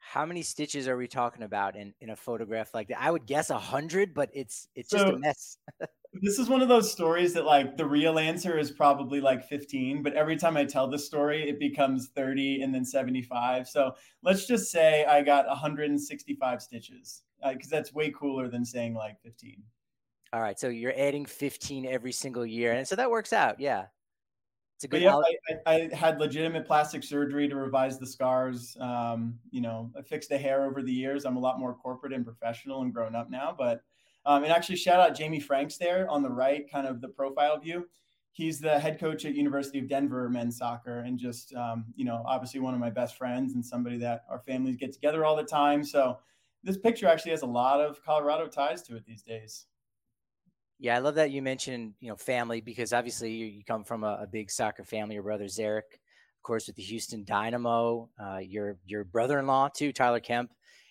How 0.06 0.26
many 0.26 0.42
stitches 0.42 0.86
are 0.86 0.96
we 0.96 1.08
talking 1.08 1.42
about 1.42 1.76
in, 1.76 1.94
in 2.00 2.10
a 2.10 2.16
photograph 2.16 2.74
like 2.74 2.88
that? 2.88 3.00
I 3.00 3.10
would 3.10 3.26
guess 3.26 3.50
a 3.50 3.58
hundred, 3.58 4.14
but 4.14 4.30
it's 4.34 4.68
it's 4.74 4.90
so, 4.90 4.98
just 4.98 5.12
a 5.12 5.18
mess. 5.18 5.58
this 6.22 6.38
is 6.38 6.48
one 6.48 6.62
of 6.62 6.68
those 6.68 6.92
stories 6.92 7.32
that 7.34 7.44
like 7.44 7.76
the 7.76 7.86
real 7.86 8.18
answer 8.18 8.58
is 8.58 8.70
probably 8.70 9.20
like 9.20 9.44
15, 9.44 10.02
but 10.02 10.12
every 10.12 10.36
time 10.36 10.56
I 10.56 10.64
tell 10.64 10.88
the 10.88 10.98
story, 10.98 11.48
it 11.48 11.58
becomes 11.58 12.08
30 12.14 12.62
and 12.62 12.74
then 12.74 12.84
75. 12.84 13.66
So 13.66 13.92
let's 14.22 14.46
just 14.46 14.70
say 14.70 15.04
I 15.04 15.22
got 15.22 15.48
165 15.48 16.62
stitches 16.62 17.22
because 17.42 17.72
uh, 17.72 17.76
that's 17.76 17.92
way 17.92 18.10
cooler 18.10 18.48
than 18.48 18.64
saying 18.64 18.94
like 18.94 19.20
15. 19.22 19.62
All 20.32 20.40
right, 20.40 20.58
so 20.58 20.68
you're 20.68 20.94
adding 20.96 21.26
15 21.26 21.86
every 21.86 22.12
single 22.12 22.44
year, 22.44 22.72
and 22.72 22.86
so 22.86 22.96
that 22.96 23.10
works 23.10 23.32
out. 23.32 23.60
Yeah, 23.60 23.86
it's 24.76 24.84
a 24.84 24.88
good. 24.88 25.02
yeah, 25.02 25.16
I, 25.66 25.74
I, 25.74 25.94
had 25.94 26.18
legitimate 26.18 26.66
plastic 26.66 27.04
surgery 27.04 27.48
to 27.48 27.56
revise 27.56 27.98
the 27.98 28.06
scars. 28.06 28.76
Um, 28.80 29.38
you 29.50 29.60
know, 29.60 29.90
I 29.96 30.02
fixed 30.02 30.28
the 30.28 30.38
hair 30.38 30.64
over 30.64 30.82
the 30.82 30.92
years. 30.92 31.24
I'm 31.24 31.36
a 31.36 31.40
lot 31.40 31.60
more 31.60 31.74
corporate 31.74 32.12
and 32.12 32.24
professional 32.24 32.82
and 32.82 32.92
grown 32.92 33.14
up 33.14 33.30
now. 33.30 33.54
But 33.56 33.82
um, 34.26 34.42
and 34.42 34.52
actually, 34.52 34.76
shout 34.76 35.00
out 35.00 35.16
Jamie 35.16 35.40
Franks 35.40 35.76
there 35.76 36.08
on 36.10 36.22
the 36.22 36.30
right, 36.30 36.70
kind 36.70 36.86
of 36.86 37.00
the 37.00 37.08
profile 37.08 37.58
view. 37.58 37.86
He's 38.32 38.58
the 38.58 38.80
head 38.80 38.98
coach 38.98 39.24
at 39.24 39.36
University 39.36 39.78
of 39.78 39.88
Denver 39.88 40.28
men's 40.28 40.58
soccer, 40.58 41.00
and 41.00 41.18
just 41.18 41.54
um, 41.54 41.84
you 41.94 42.04
know, 42.04 42.24
obviously 42.26 42.58
one 42.58 42.74
of 42.74 42.80
my 42.80 42.90
best 42.90 43.16
friends 43.16 43.54
and 43.54 43.64
somebody 43.64 43.96
that 43.98 44.24
our 44.28 44.40
families 44.40 44.76
get 44.76 44.92
together 44.92 45.24
all 45.24 45.36
the 45.36 45.44
time. 45.44 45.84
So 45.84 46.18
this 46.64 46.78
picture 46.78 47.06
actually 47.06 47.30
has 47.30 47.42
a 47.42 47.46
lot 47.46 47.80
of 47.80 48.02
Colorado 48.02 48.48
ties 48.48 48.82
to 48.84 48.96
it 48.96 49.04
these 49.06 49.22
days. 49.22 49.66
Yeah, 50.84 50.96
I 50.96 50.98
love 50.98 51.14
that 51.14 51.30
you 51.30 51.40
mentioned 51.40 51.94
you 52.00 52.10
know 52.10 52.16
family 52.16 52.60
because 52.60 52.92
obviously 52.92 53.32
you, 53.32 53.46
you 53.46 53.64
come 53.64 53.84
from 53.84 54.04
a, 54.04 54.18
a, 54.20 54.26
big 54.26 54.50
soccer 54.50 54.84
family. 54.84 55.14
Your 55.14 55.22
brother 55.22 55.46
Zarek, 55.46 55.78
of 55.78 56.42
course, 56.42 56.66
with 56.66 56.76
the 56.76 56.82
Houston 56.82 57.24
Dynamo. 57.24 58.10
Uh, 58.22 58.40
your 58.42 58.76
your 58.84 59.02
brother-in-law 59.02 59.70
too, 59.74 59.94
Tyler 59.94 60.20
Kemp. 60.20 60.50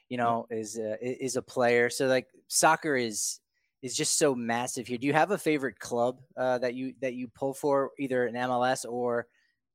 You 0.10 0.18
know, 0.18 0.48
is 0.50 0.80
a, 0.80 0.98
is 1.00 1.36
a 1.36 1.44
player. 1.44 1.92
So 1.92 2.08
like 2.08 2.26
soccer 2.48 2.96
is 2.96 3.40
is 3.84 3.96
just 3.96 4.18
so 4.18 4.34
massive 4.34 4.88
here. 4.88 4.98
Do 4.98 5.06
you 5.06 5.14
have 5.14 5.30
a 5.30 5.38
favorite 5.38 5.78
club 5.78 6.22
uh, 6.36 6.58
that 6.58 6.74
you 6.74 6.96
that 7.02 7.14
you 7.14 7.28
pull 7.28 7.54
for, 7.54 7.92
either 8.00 8.26
in 8.26 8.34
MLS 8.34 8.86
or 8.90 9.28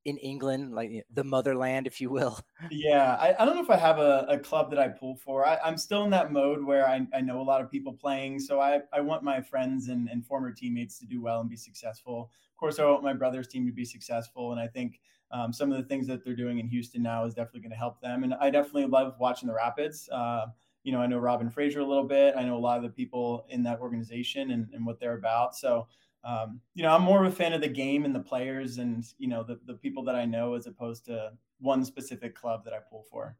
in 0.09 0.17
England, 0.19 0.75
like 0.75 1.05
the 1.13 1.23
motherland, 1.23 1.87
if 1.87 2.01
you 2.01 2.09
will? 2.09 2.41
Yeah, 2.71 3.17
I, 3.21 3.35
I 3.39 3.45
don't 3.45 3.55
know 3.55 3.63
if 3.63 3.71
I 3.71 3.77
have 3.77 3.99
a, 3.99 4.27
a 4.29 4.39
club 4.39 4.71
that 4.71 4.79
I 4.79 4.89
pull 4.89 5.17
for. 5.17 5.47
I, 5.47 5.59
am 5.65 5.77
still 5.77 6.05
in 6.05 6.11
that 6.11 6.33
mode 6.33 6.65
where 6.65 6.89
I, 6.89 7.07
I 7.15 7.21
know 7.21 7.41
a 7.41 7.43
lot 7.43 7.61
of 7.61 7.71
people 7.71 7.93
playing. 7.93 8.41
So 8.41 8.61
I, 8.61 8.81
I 8.93 9.01
want 9.01 9.23
my 9.23 9.41
friends 9.41 9.89
and, 9.89 10.09
and 10.09 10.27
former 10.27 10.51
teammates 10.51 10.99
to 10.99 11.07
do 11.07 11.21
well 11.23 11.41
and 11.41 11.49
be 11.49 11.57
successful. 11.57 12.31
Of 12.53 12.57
course, 12.57 12.79
I 12.79 12.85
want 12.85 13.03
my 13.03 13.13
brother's 13.13 13.49
team 13.49 13.67
to 13.67 13.73
be 13.73 13.85
successful. 13.85 14.53
And 14.53 14.61
I 14.61 14.67
think 14.67 15.01
um, 15.31 15.53
some 15.53 15.71
of 15.71 15.79
the 15.79 15.85
things 15.85 16.07
that 16.07 16.25
they're 16.25 16.35
doing 16.35 16.59
in 16.59 16.67
Houston 16.69 17.03
now 17.03 17.25
is 17.25 17.35
definitely 17.35 17.61
going 17.61 17.73
to 17.73 17.77
help 17.77 18.01
them. 18.01 18.25
And 18.25 18.35
I 18.35 18.51
definitely 18.51 18.87
love 18.87 19.15
watching 19.21 19.47
the 19.47 19.55
Rapids. 19.55 20.09
Uh, 20.11 20.47
you 20.83 20.93
know, 20.93 21.01
I 21.01 21.07
know 21.07 21.19
Robin 21.19 21.51
Fraser 21.51 21.81
a 21.81 21.87
little 21.87 22.07
bit. 22.07 22.35
I 22.37 22.45
know 22.45 22.57
a 22.57 22.59
lot 22.59 22.79
of 22.79 22.83
the 22.83 22.91
people 22.91 23.47
in 23.51 23.63
that 23.65 23.81
organization 23.81 24.53
and, 24.53 24.69
and 24.73 24.87
what 24.87 24.99
they're 24.99 25.19
about. 25.19 25.55
So 25.55 25.87
um, 26.25 26.61
you 26.75 26.83
know, 26.83 26.91
I'm 26.91 27.03
more 27.03 27.25
of 27.25 27.33
a 27.33 27.35
fan 27.35 27.53
of 27.53 27.61
the 27.61 27.69
game 27.69 28.05
and 28.05 28.15
the 28.15 28.21
players 28.21 28.79
and, 28.79 29.05
you 29.19 29.29
know, 29.29 29.43
the, 29.43 29.59
the 29.67 29.75
people 29.75 30.03
that 30.05 30.15
I 30.15 30.25
know 30.25 30.55
as 30.55 30.67
opposed 30.67 31.05
to 31.07 31.33
one 31.61 31.85
specific 31.85 32.35
club 32.35 32.65
that 32.65 32.73
I 32.73 32.79
pull 32.91 33.05
for. 33.11 33.37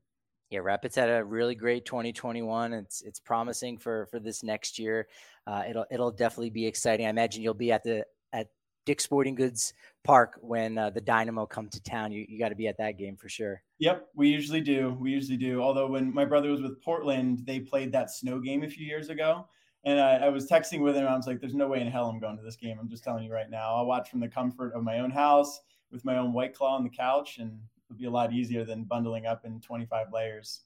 Yeah, 0.51 0.61
Rapids 0.61 0.97
had 0.97 1.11
a 1.11 1.23
really 1.23 1.55
great 1.55 1.85
2021. 1.85 2.73
It's 2.73 3.03
it's 3.03 3.21
promising 3.21 3.77
for 3.77 4.07
for 4.07 4.19
this 4.19 4.43
next 4.43 4.79
year. 4.79 5.07
Uh, 5.47 5.65
it'll 5.69 5.85
it'll 5.91 6.11
definitely 6.11 6.51
be 6.51 6.67
exciting. 6.67 7.07
I 7.07 7.11
imagine 7.11 7.43
you'll 7.43 7.53
be 7.53 7.71
at 7.71 7.85
the 7.85 8.07
at 8.33 8.49
Dick's 8.87 9.05
Sporting 9.05 9.35
Goods 9.35 9.75
Park 10.05 10.39
when 10.41 10.79
uh, 10.79 10.89
the 10.89 11.03
Dynamo 11.03 11.45
come 11.45 11.69
to 11.69 11.83
town. 11.83 12.13
You 12.13 12.25
you 12.27 12.39
got 12.39 12.49
to 12.49 12.55
be 12.55 12.67
at 12.67 12.79
that 12.79 12.97
game 12.97 13.15
for 13.15 13.29
sure. 13.29 13.63
Yep, 13.79 14.09
we 14.15 14.29
usually 14.29 14.63
do. 14.63 14.97
We 14.99 15.11
usually 15.11 15.37
do. 15.37 15.61
Although 15.61 15.89
when 15.89 16.15
my 16.15 16.25
brother 16.25 16.51
was 16.51 16.63
with 16.63 16.83
Portland, 16.83 17.43
they 17.45 17.61
played 17.61 17.93
that 17.93 18.11
snow 18.11 18.41
game 18.41 18.63
a 18.63 18.69
few 18.69 18.87
years 18.87 19.11
ago, 19.11 19.47
and 19.85 20.01
I, 20.01 20.17
I, 20.17 20.29
was 20.29 20.49
texting 20.49 20.81
with 20.81 20.97
him. 20.97 21.07
I 21.07 21.17
was 21.17 21.27
like, 21.27 21.41
"There's 21.41 21.55
no 21.55 21.69
way 21.69 21.81
in 21.81 21.87
hell 21.87 22.09
I'm 22.09 22.19
going 22.19 22.37
to 22.37 22.43
this 22.43 22.57
game. 22.57 22.79
I'm 22.81 22.89
just 22.89 23.05
telling 23.05 23.25
you 23.25 23.33
right 23.33 23.51
now. 23.51 23.75
I'll 23.77 23.87
watch 23.87 24.11
from 24.11 24.21
the 24.21 24.29
comfort 24.29 24.73
of 24.75 24.83
my 24.83 24.99
own 25.01 25.11
house 25.11 25.61
with 25.91 26.05
my 26.05 26.19
own 26.19 26.33
white 26.33 26.55
claw 26.55 26.77
on 26.77 26.85
the 26.85 26.91
couch, 26.91 27.39
and 27.39 27.59
it'll 27.89 27.99
be 27.99 28.07
a 28.07 28.11
lot 28.11 28.33
easier 28.33 28.65
than 28.65 28.85
bundling 28.85 29.27
up 29.27 29.45
in 29.45 29.61
25 29.61 30.13
layers." 30.13 30.63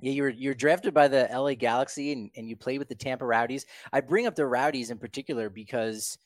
Yeah, 0.00 0.12
you're 0.12 0.28
you're 0.28 0.54
drafted 0.54 0.92
by 0.92 1.08
the 1.08 1.28
LA 1.32 1.54
Galaxy, 1.54 2.12
and, 2.12 2.30
and 2.36 2.48
you 2.48 2.56
play 2.56 2.78
with 2.78 2.88
the 2.88 2.94
Tampa 2.94 3.24
Rowdies. 3.24 3.64
I 3.92 4.00
bring 4.00 4.26
up 4.26 4.34
the 4.34 4.46
Rowdies 4.46 4.90
in 4.90 4.98
particular 4.98 5.48
because 5.48 6.18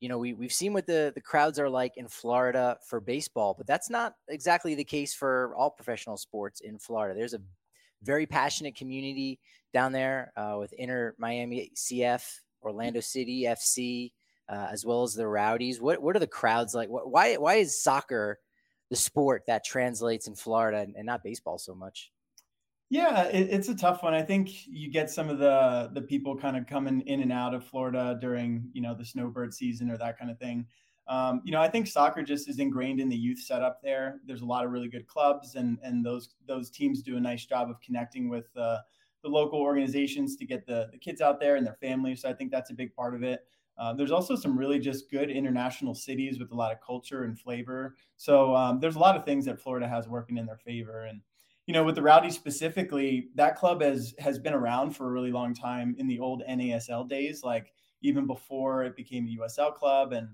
you 0.00 0.08
know 0.08 0.18
we 0.18 0.32
we've 0.32 0.52
seen 0.52 0.72
what 0.72 0.86
the 0.86 1.12
the 1.14 1.20
crowds 1.20 1.58
are 1.58 1.70
like 1.70 1.96
in 1.96 2.08
Florida 2.08 2.76
for 2.88 3.00
baseball, 3.00 3.54
but 3.56 3.66
that's 3.66 3.88
not 3.88 4.14
exactly 4.28 4.74
the 4.74 4.84
case 4.84 5.14
for 5.14 5.54
all 5.56 5.70
professional 5.70 6.16
sports 6.16 6.60
in 6.60 6.78
Florida. 6.78 7.16
There's 7.16 7.34
a 7.34 7.40
very 8.04 8.26
passionate 8.26 8.76
community 8.76 9.40
down 9.72 9.92
there 9.92 10.32
uh, 10.36 10.56
with 10.58 10.72
Inter 10.74 11.14
Miami 11.18 11.72
CF, 11.74 12.24
Orlando 12.62 13.00
City 13.00 13.42
FC, 13.42 14.12
uh, 14.48 14.68
as 14.70 14.84
well 14.84 15.02
as 15.02 15.14
the 15.14 15.26
Rowdies. 15.26 15.80
What 15.80 16.00
what 16.00 16.16
are 16.16 16.20
the 16.20 16.26
crowds 16.26 16.74
like? 16.74 16.88
What, 16.88 17.10
why 17.10 17.34
why 17.34 17.54
is 17.54 17.82
soccer 17.82 18.38
the 18.90 18.96
sport 18.96 19.44
that 19.46 19.64
translates 19.64 20.28
in 20.28 20.34
Florida 20.34 20.78
and, 20.78 20.94
and 20.96 21.06
not 21.06 21.24
baseball 21.24 21.58
so 21.58 21.74
much? 21.74 22.10
Yeah, 22.90 23.24
it, 23.24 23.48
it's 23.50 23.68
a 23.68 23.74
tough 23.74 24.02
one. 24.02 24.14
I 24.14 24.22
think 24.22 24.66
you 24.66 24.90
get 24.90 25.10
some 25.10 25.28
of 25.28 25.38
the 25.38 25.90
the 25.92 26.02
people 26.02 26.36
kind 26.36 26.56
of 26.56 26.66
coming 26.66 27.00
in 27.02 27.20
and 27.20 27.32
out 27.32 27.54
of 27.54 27.64
Florida 27.64 28.18
during 28.20 28.68
you 28.72 28.82
know 28.82 28.94
the 28.94 29.04
snowbird 29.04 29.52
season 29.54 29.90
or 29.90 29.98
that 29.98 30.18
kind 30.18 30.30
of 30.30 30.38
thing. 30.38 30.66
Um, 31.06 31.42
you 31.44 31.52
know, 31.52 31.60
I 31.60 31.68
think 31.68 31.86
soccer 31.86 32.22
just 32.22 32.48
is 32.48 32.58
ingrained 32.58 32.98
in 33.00 33.08
the 33.08 33.16
youth 33.16 33.38
setup 33.38 33.80
there. 33.82 34.20
There's 34.26 34.40
a 34.42 34.46
lot 34.46 34.64
of 34.64 34.70
really 34.70 34.88
good 34.88 35.06
clubs, 35.06 35.54
and 35.54 35.78
and 35.82 36.04
those 36.04 36.30
those 36.46 36.70
teams 36.70 37.02
do 37.02 37.16
a 37.16 37.20
nice 37.20 37.44
job 37.44 37.68
of 37.70 37.80
connecting 37.80 38.28
with 38.28 38.46
uh, 38.56 38.78
the 39.22 39.28
local 39.28 39.60
organizations 39.60 40.36
to 40.36 40.46
get 40.46 40.66
the 40.66 40.88
the 40.92 40.98
kids 40.98 41.20
out 41.20 41.40
there 41.40 41.56
and 41.56 41.66
their 41.66 41.76
families. 41.80 42.22
So 42.22 42.30
I 42.30 42.32
think 42.32 42.50
that's 42.50 42.70
a 42.70 42.74
big 42.74 42.94
part 42.94 43.14
of 43.14 43.22
it. 43.22 43.40
uh, 43.76 43.92
there's 43.92 44.12
also 44.12 44.36
some 44.36 44.56
really 44.58 44.78
just 44.78 45.10
good 45.10 45.30
international 45.30 45.94
cities 45.94 46.38
with 46.38 46.52
a 46.52 46.54
lot 46.54 46.72
of 46.72 46.78
culture 46.80 47.24
and 47.24 47.38
flavor. 47.38 47.96
So 48.16 48.54
um, 48.54 48.80
there's 48.80 48.96
a 48.96 49.00
lot 49.00 49.16
of 49.16 49.24
things 49.24 49.44
that 49.46 49.60
Florida 49.60 49.88
has 49.88 50.08
working 50.08 50.38
in 50.38 50.46
their 50.46 50.58
favor. 50.58 51.04
And 51.04 51.20
you 51.66 51.72
know, 51.74 51.82
with 51.84 51.94
the 51.96 52.02
Rowdies 52.02 52.34
specifically, 52.34 53.28
that 53.34 53.56
club 53.56 53.82
has 53.82 54.14
has 54.18 54.38
been 54.38 54.54
around 54.54 54.92
for 54.92 55.06
a 55.08 55.10
really 55.10 55.32
long 55.32 55.54
time 55.54 55.96
in 55.98 56.06
the 56.06 56.18
old 56.20 56.42
NASL 56.48 57.08
days, 57.08 57.42
like 57.42 57.72
even 58.02 58.26
before 58.26 58.84
it 58.84 58.96
became 58.96 59.26
a 59.26 59.42
USL 59.42 59.74
club. 59.74 60.12
And 60.12 60.28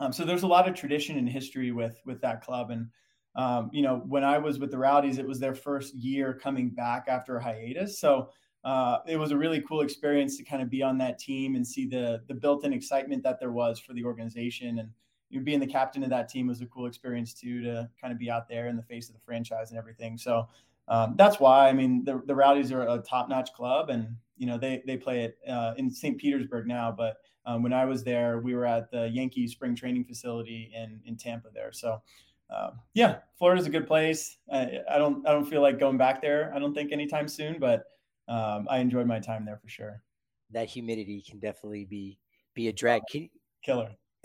um, 0.00 0.12
so 0.12 0.24
there's 0.24 0.42
a 0.42 0.48
lot 0.48 0.66
of 0.66 0.74
tradition 0.74 1.18
and 1.18 1.28
history 1.28 1.70
with 1.72 2.00
with 2.06 2.20
that 2.22 2.42
club. 2.42 2.70
And 2.70 2.88
um, 3.36 3.70
you 3.72 3.82
know, 3.82 4.02
when 4.06 4.24
I 4.24 4.38
was 4.38 4.58
with 4.58 4.70
the 4.70 4.78
Rowdies, 4.78 5.18
it 5.18 5.26
was 5.26 5.38
their 5.38 5.54
first 5.54 5.94
year 5.94 6.34
coming 6.42 6.70
back 6.70 7.04
after 7.06 7.36
a 7.36 7.42
hiatus. 7.42 8.00
So 8.00 8.30
uh, 8.64 8.98
it 9.06 9.16
was 9.16 9.30
a 9.30 9.36
really 9.36 9.60
cool 9.60 9.82
experience 9.82 10.36
to 10.38 10.42
kind 10.42 10.62
of 10.62 10.70
be 10.70 10.82
on 10.82 10.98
that 10.98 11.18
team 11.18 11.54
and 11.54 11.66
see 11.66 11.86
the 11.86 12.22
the 12.28 12.34
built-in 12.34 12.72
excitement 12.72 13.22
that 13.22 13.38
there 13.38 13.52
was 13.52 13.78
for 13.78 13.92
the 13.92 14.04
organization. 14.04 14.78
And 14.78 14.88
you 15.28 15.38
know, 15.38 15.44
being 15.44 15.60
the 15.60 15.66
captain 15.66 16.02
of 16.02 16.10
that 16.10 16.30
team 16.30 16.46
was 16.46 16.62
a 16.62 16.66
cool 16.66 16.86
experience 16.86 17.34
too, 17.34 17.62
to 17.62 17.88
kind 18.00 18.12
of 18.12 18.18
be 18.18 18.30
out 18.30 18.48
there 18.48 18.68
in 18.68 18.76
the 18.76 18.82
face 18.82 19.08
of 19.08 19.14
the 19.14 19.20
franchise 19.20 19.70
and 19.70 19.78
everything. 19.78 20.16
So 20.16 20.48
um, 20.88 21.14
that's 21.16 21.38
why 21.38 21.68
I 21.68 21.74
mean 21.74 22.04
the, 22.04 22.22
the 22.26 22.34
Rowdies 22.34 22.72
are 22.72 22.88
a 22.88 22.98
top-notch 22.98 23.52
club, 23.52 23.90
and 23.90 24.16
you 24.38 24.46
know 24.46 24.56
they 24.56 24.82
they 24.86 24.96
play 24.96 25.24
it 25.24 25.38
uh, 25.46 25.74
in 25.76 25.90
St. 25.90 26.18
Petersburg 26.18 26.66
now. 26.66 26.90
But 26.90 27.18
um, 27.50 27.62
when 27.62 27.72
I 27.72 27.84
was 27.84 28.04
there, 28.04 28.38
we 28.38 28.54
were 28.54 28.66
at 28.66 28.90
the 28.90 29.08
Yankee 29.08 29.48
spring 29.48 29.74
training 29.74 30.04
facility 30.04 30.72
in 30.74 31.00
in 31.04 31.16
Tampa 31.16 31.48
there. 31.52 31.72
So 31.72 32.00
uh, 32.48 32.70
yeah, 32.94 33.18
Florida's 33.38 33.66
a 33.66 33.70
good 33.70 33.86
place. 33.86 34.38
I, 34.52 34.80
I, 34.90 34.98
don't 34.98 35.26
I 35.26 35.32
don't 35.32 35.44
feel 35.44 35.62
like 35.62 35.78
going 35.78 35.98
back 35.98 36.20
there. 36.20 36.52
I 36.54 36.58
don't 36.58 36.74
think 36.74 36.92
anytime 36.92 37.28
soon, 37.28 37.58
but 37.58 37.84
um, 38.28 38.66
I 38.70 38.78
enjoyed 38.78 39.06
my 39.06 39.20
time 39.20 39.44
there 39.44 39.56
for 39.56 39.68
sure. 39.68 40.02
That 40.50 40.68
humidity 40.68 41.24
can 41.28 41.38
definitely 41.38 41.84
be 41.84 42.18
be 42.54 42.68
a 42.68 42.72
drag. 42.72 43.02
Can, 43.10 43.28
Killer. 43.64 43.90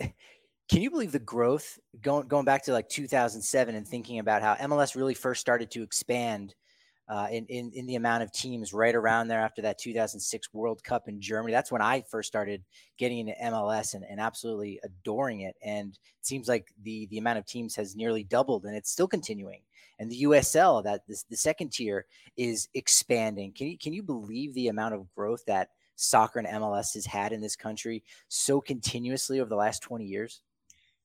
Can 0.68 0.82
you 0.82 0.90
believe 0.90 1.12
the 1.12 1.20
growth 1.20 1.78
going 2.00 2.26
going 2.26 2.44
back 2.44 2.64
to 2.64 2.72
like 2.72 2.88
2007 2.88 3.74
and 3.74 3.86
thinking 3.86 4.18
about 4.18 4.42
how 4.42 4.54
MLS 4.56 4.96
really 4.96 5.14
first 5.14 5.40
started 5.40 5.70
to 5.72 5.82
expand 5.82 6.56
uh, 7.08 7.28
in, 7.30 7.46
in, 7.46 7.70
in 7.72 7.86
the 7.86 7.94
amount 7.94 8.22
of 8.22 8.32
teams 8.32 8.72
right 8.72 8.94
around 8.94 9.28
there 9.28 9.40
after 9.40 9.62
that 9.62 9.78
2006 9.78 10.52
World 10.52 10.82
Cup 10.82 11.08
in 11.08 11.20
Germany. 11.20 11.52
That's 11.52 11.70
when 11.70 11.82
I 11.82 12.02
first 12.10 12.26
started 12.26 12.64
getting 12.98 13.18
into 13.18 13.34
MLS 13.44 13.94
and, 13.94 14.04
and 14.08 14.20
absolutely 14.20 14.80
adoring 14.82 15.40
it. 15.40 15.56
And 15.62 15.92
it 15.92 16.26
seems 16.26 16.48
like 16.48 16.72
the 16.82 17.06
the 17.06 17.18
amount 17.18 17.38
of 17.38 17.46
teams 17.46 17.76
has 17.76 17.94
nearly 17.94 18.24
doubled, 18.24 18.64
and 18.64 18.76
it's 18.76 18.90
still 18.90 19.08
continuing. 19.08 19.60
And 19.98 20.10
the 20.10 20.24
USL, 20.24 20.84
that 20.84 21.06
this, 21.08 21.22
the 21.22 21.36
second 21.36 21.72
tier, 21.72 22.06
is 22.36 22.68
expanding. 22.74 23.52
Can 23.52 23.68
you 23.68 23.78
can 23.78 23.92
you 23.92 24.02
believe 24.02 24.54
the 24.54 24.68
amount 24.68 24.94
of 24.94 25.12
growth 25.14 25.44
that 25.46 25.70
soccer 25.94 26.38
and 26.38 26.48
MLS 26.48 26.94
has 26.94 27.06
had 27.06 27.32
in 27.32 27.40
this 27.40 27.56
country 27.56 28.02
so 28.28 28.60
continuously 28.60 29.40
over 29.40 29.48
the 29.48 29.56
last 29.56 29.82
20 29.82 30.04
years? 30.04 30.42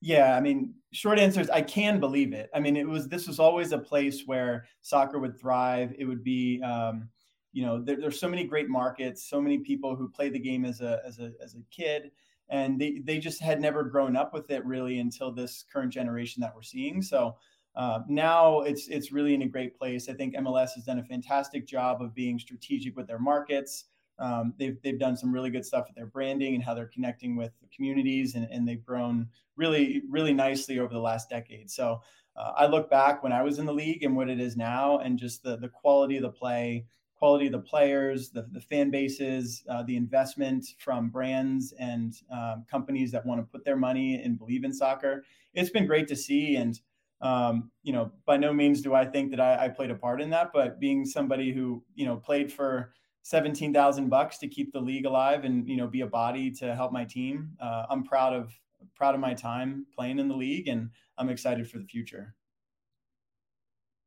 Yeah, 0.01 0.35
I 0.35 0.41
mean, 0.41 0.73
short 0.91 1.19
answer 1.19 1.39
is 1.41 1.49
I 1.49 1.61
can 1.61 1.99
believe 1.99 2.33
it. 2.33 2.49
I 2.55 2.59
mean, 2.59 2.75
it 2.75 2.87
was 2.87 3.07
this 3.07 3.27
was 3.27 3.39
always 3.39 3.71
a 3.71 3.77
place 3.77 4.23
where 4.25 4.65
soccer 4.81 5.19
would 5.19 5.39
thrive. 5.39 5.93
It 5.97 6.05
would 6.05 6.23
be, 6.23 6.59
um, 6.63 7.07
you 7.53 7.63
know, 7.63 7.83
there, 7.83 7.97
there's 7.99 8.19
so 8.19 8.27
many 8.27 8.45
great 8.45 8.67
markets, 8.67 9.29
so 9.29 9.39
many 9.39 9.59
people 9.59 9.95
who 9.95 10.09
play 10.09 10.29
the 10.29 10.39
game 10.39 10.65
as 10.65 10.81
a 10.81 11.01
as 11.05 11.19
a 11.19 11.33
as 11.43 11.53
a 11.53 11.59
kid, 11.69 12.11
and 12.49 12.81
they 12.81 12.99
they 13.03 13.19
just 13.19 13.39
had 13.41 13.61
never 13.61 13.83
grown 13.83 14.15
up 14.15 14.33
with 14.33 14.49
it 14.49 14.65
really 14.65 14.97
until 14.99 15.31
this 15.31 15.63
current 15.71 15.93
generation 15.93 16.41
that 16.41 16.55
we're 16.55 16.63
seeing. 16.63 17.03
So 17.03 17.35
uh, 17.75 17.99
now 18.07 18.61
it's 18.61 18.87
it's 18.87 19.11
really 19.11 19.35
in 19.35 19.43
a 19.43 19.47
great 19.47 19.77
place. 19.77 20.09
I 20.09 20.13
think 20.13 20.35
MLS 20.35 20.71
has 20.73 20.83
done 20.85 20.97
a 20.97 21.03
fantastic 21.03 21.67
job 21.67 22.01
of 22.01 22.15
being 22.15 22.39
strategic 22.39 22.95
with 22.97 23.05
their 23.05 23.19
markets. 23.19 23.85
Um, 24.21 24.53
they've, 24.57 24.77
they've 24.83 24.99
done 24.99 25.17
some 25.17 25.33
really 25.33 25.49
good 25.49 25.65
stuff 25.65 25.87
with 25.87 25.95
their 25.95 26.05
branding 26.05 26.53
and 26.55 26.63
how 26.63 26.73
they're 26.75 26.93
connecting 26.93 27.35
with 27.35 27.51
the 27.59 27.67
communities, 27.75 28.35
and, 28.35 28.47
and 28.51 28.67
they've 28.67 28.85
grown 28.85 29.27
really, 29.57 30.03
really 30.09 30.33
nicely 30.33 30.79
over 30.79 30.93
the 30.93 30.99
last 30.99 31.29
decade. 31.29 31.69
So 31.71 32.01
uh, 32.37 32.51
I 32.55 32.67
look 32.67 32.89
back 32.89 33.23
when 33.23 33.33
I 33.33 33.41
was 33.41 33.57
in 33.59 33.65
the 33.65 33.73
league 33.73 34.03
and 34.03 34.15
what 34.15 34.29
it 34.29 34.39
is 34.39 34.55
now, 34.55 34.99
and 34.99 35.19
just 35.19 35.43
the, 35.43 35.57
the 35.57 35.69
quality 35.69 36.17
of 36.17 36.23
the 36.23 36.29
play, 36.29 36.85
quality 37.15 37.47
of 37.47 37.51
the 37.51 37.59
players, 37.59 38.29
the, 38.29 38.47
the 38.51 38.61
fan 38.61 38.89
bases, 38.89 39.63
uh, 39.69 39.83
the 39.83 39.95
investment 39.95 40.65
from 40.77 41.09
brands 41.09 41.73
and 41.79 42.15
um, 42.31 42.65
companies 42.69 43.11
that 43.11 43.25
want 43.25 43.39
to 43.39 43.51
put 43.51 43.65
their 43.65 43.75
money 43.75 44.21
and 44.23 44.39
believe 44.39 44.63
in 44.63 44.73
soccer. 44.73 45.23
It's 45.53 45.69
been 45.69 45.85
great 45.85 46.07
to 46.07 46.15
see. 46.15 46.55
And, 46.55 46.79
um, 47.21 47.69
you 47.83 47.93
know, 47.93 48.11
by 48.25 48.37
no 48.37 48.53
means 48.53 48.81
do 48.81 48.95
I 48.95 49.05
think 49.05 49.29
that 49.31 49.39
I, 49.39 49.65
I 49.65 49.67
played 49.67 49.91
a 49.91 49.95
part 49.95 50.21
in 50.21 50.29
that, 50.31 50.51
but 50.51 50.79
being 50.79 51.05
somebody 51.05 51.51
who, 51.51 51.83
you 51.93 52.05
know, 52.05 52.15
played 52.15 52.51
for 52.51 52.93
17,000 53.23 54.09
bucks 54.09 54.37
to 54.39 54.47
keep 54.47 54.73
the 54.73 54.79
league 54.79 55.05
alive 55.05 55.43
and, 55.45 55.67
you 55.67 55.77
know, 55.77 55.87
be 55.87 56.01
a 56.01 56.07
body 56.07 56.51
to 56.51 56.75
help 56.75 56.91
my 56.91 57.05
team. 57.05 57.51
Uh, 57.59 57.85
I'm 57.89 58.03
proud 58.03 58.33
of, 58.33 58.51
proud 58.95 59.13
of 59.13 59.21
my 59.21 59.33
time 59.33 59.85
playing 59.95 60.19
in 60.19 60.27
the 60.27 60.35
league 60.35 60.67
and 60.67 60.89
I'm 61.17 61.29
excited 61.29 61.69
for 61.69 61.77
the 61.77 61.85
future. 61.85 62.35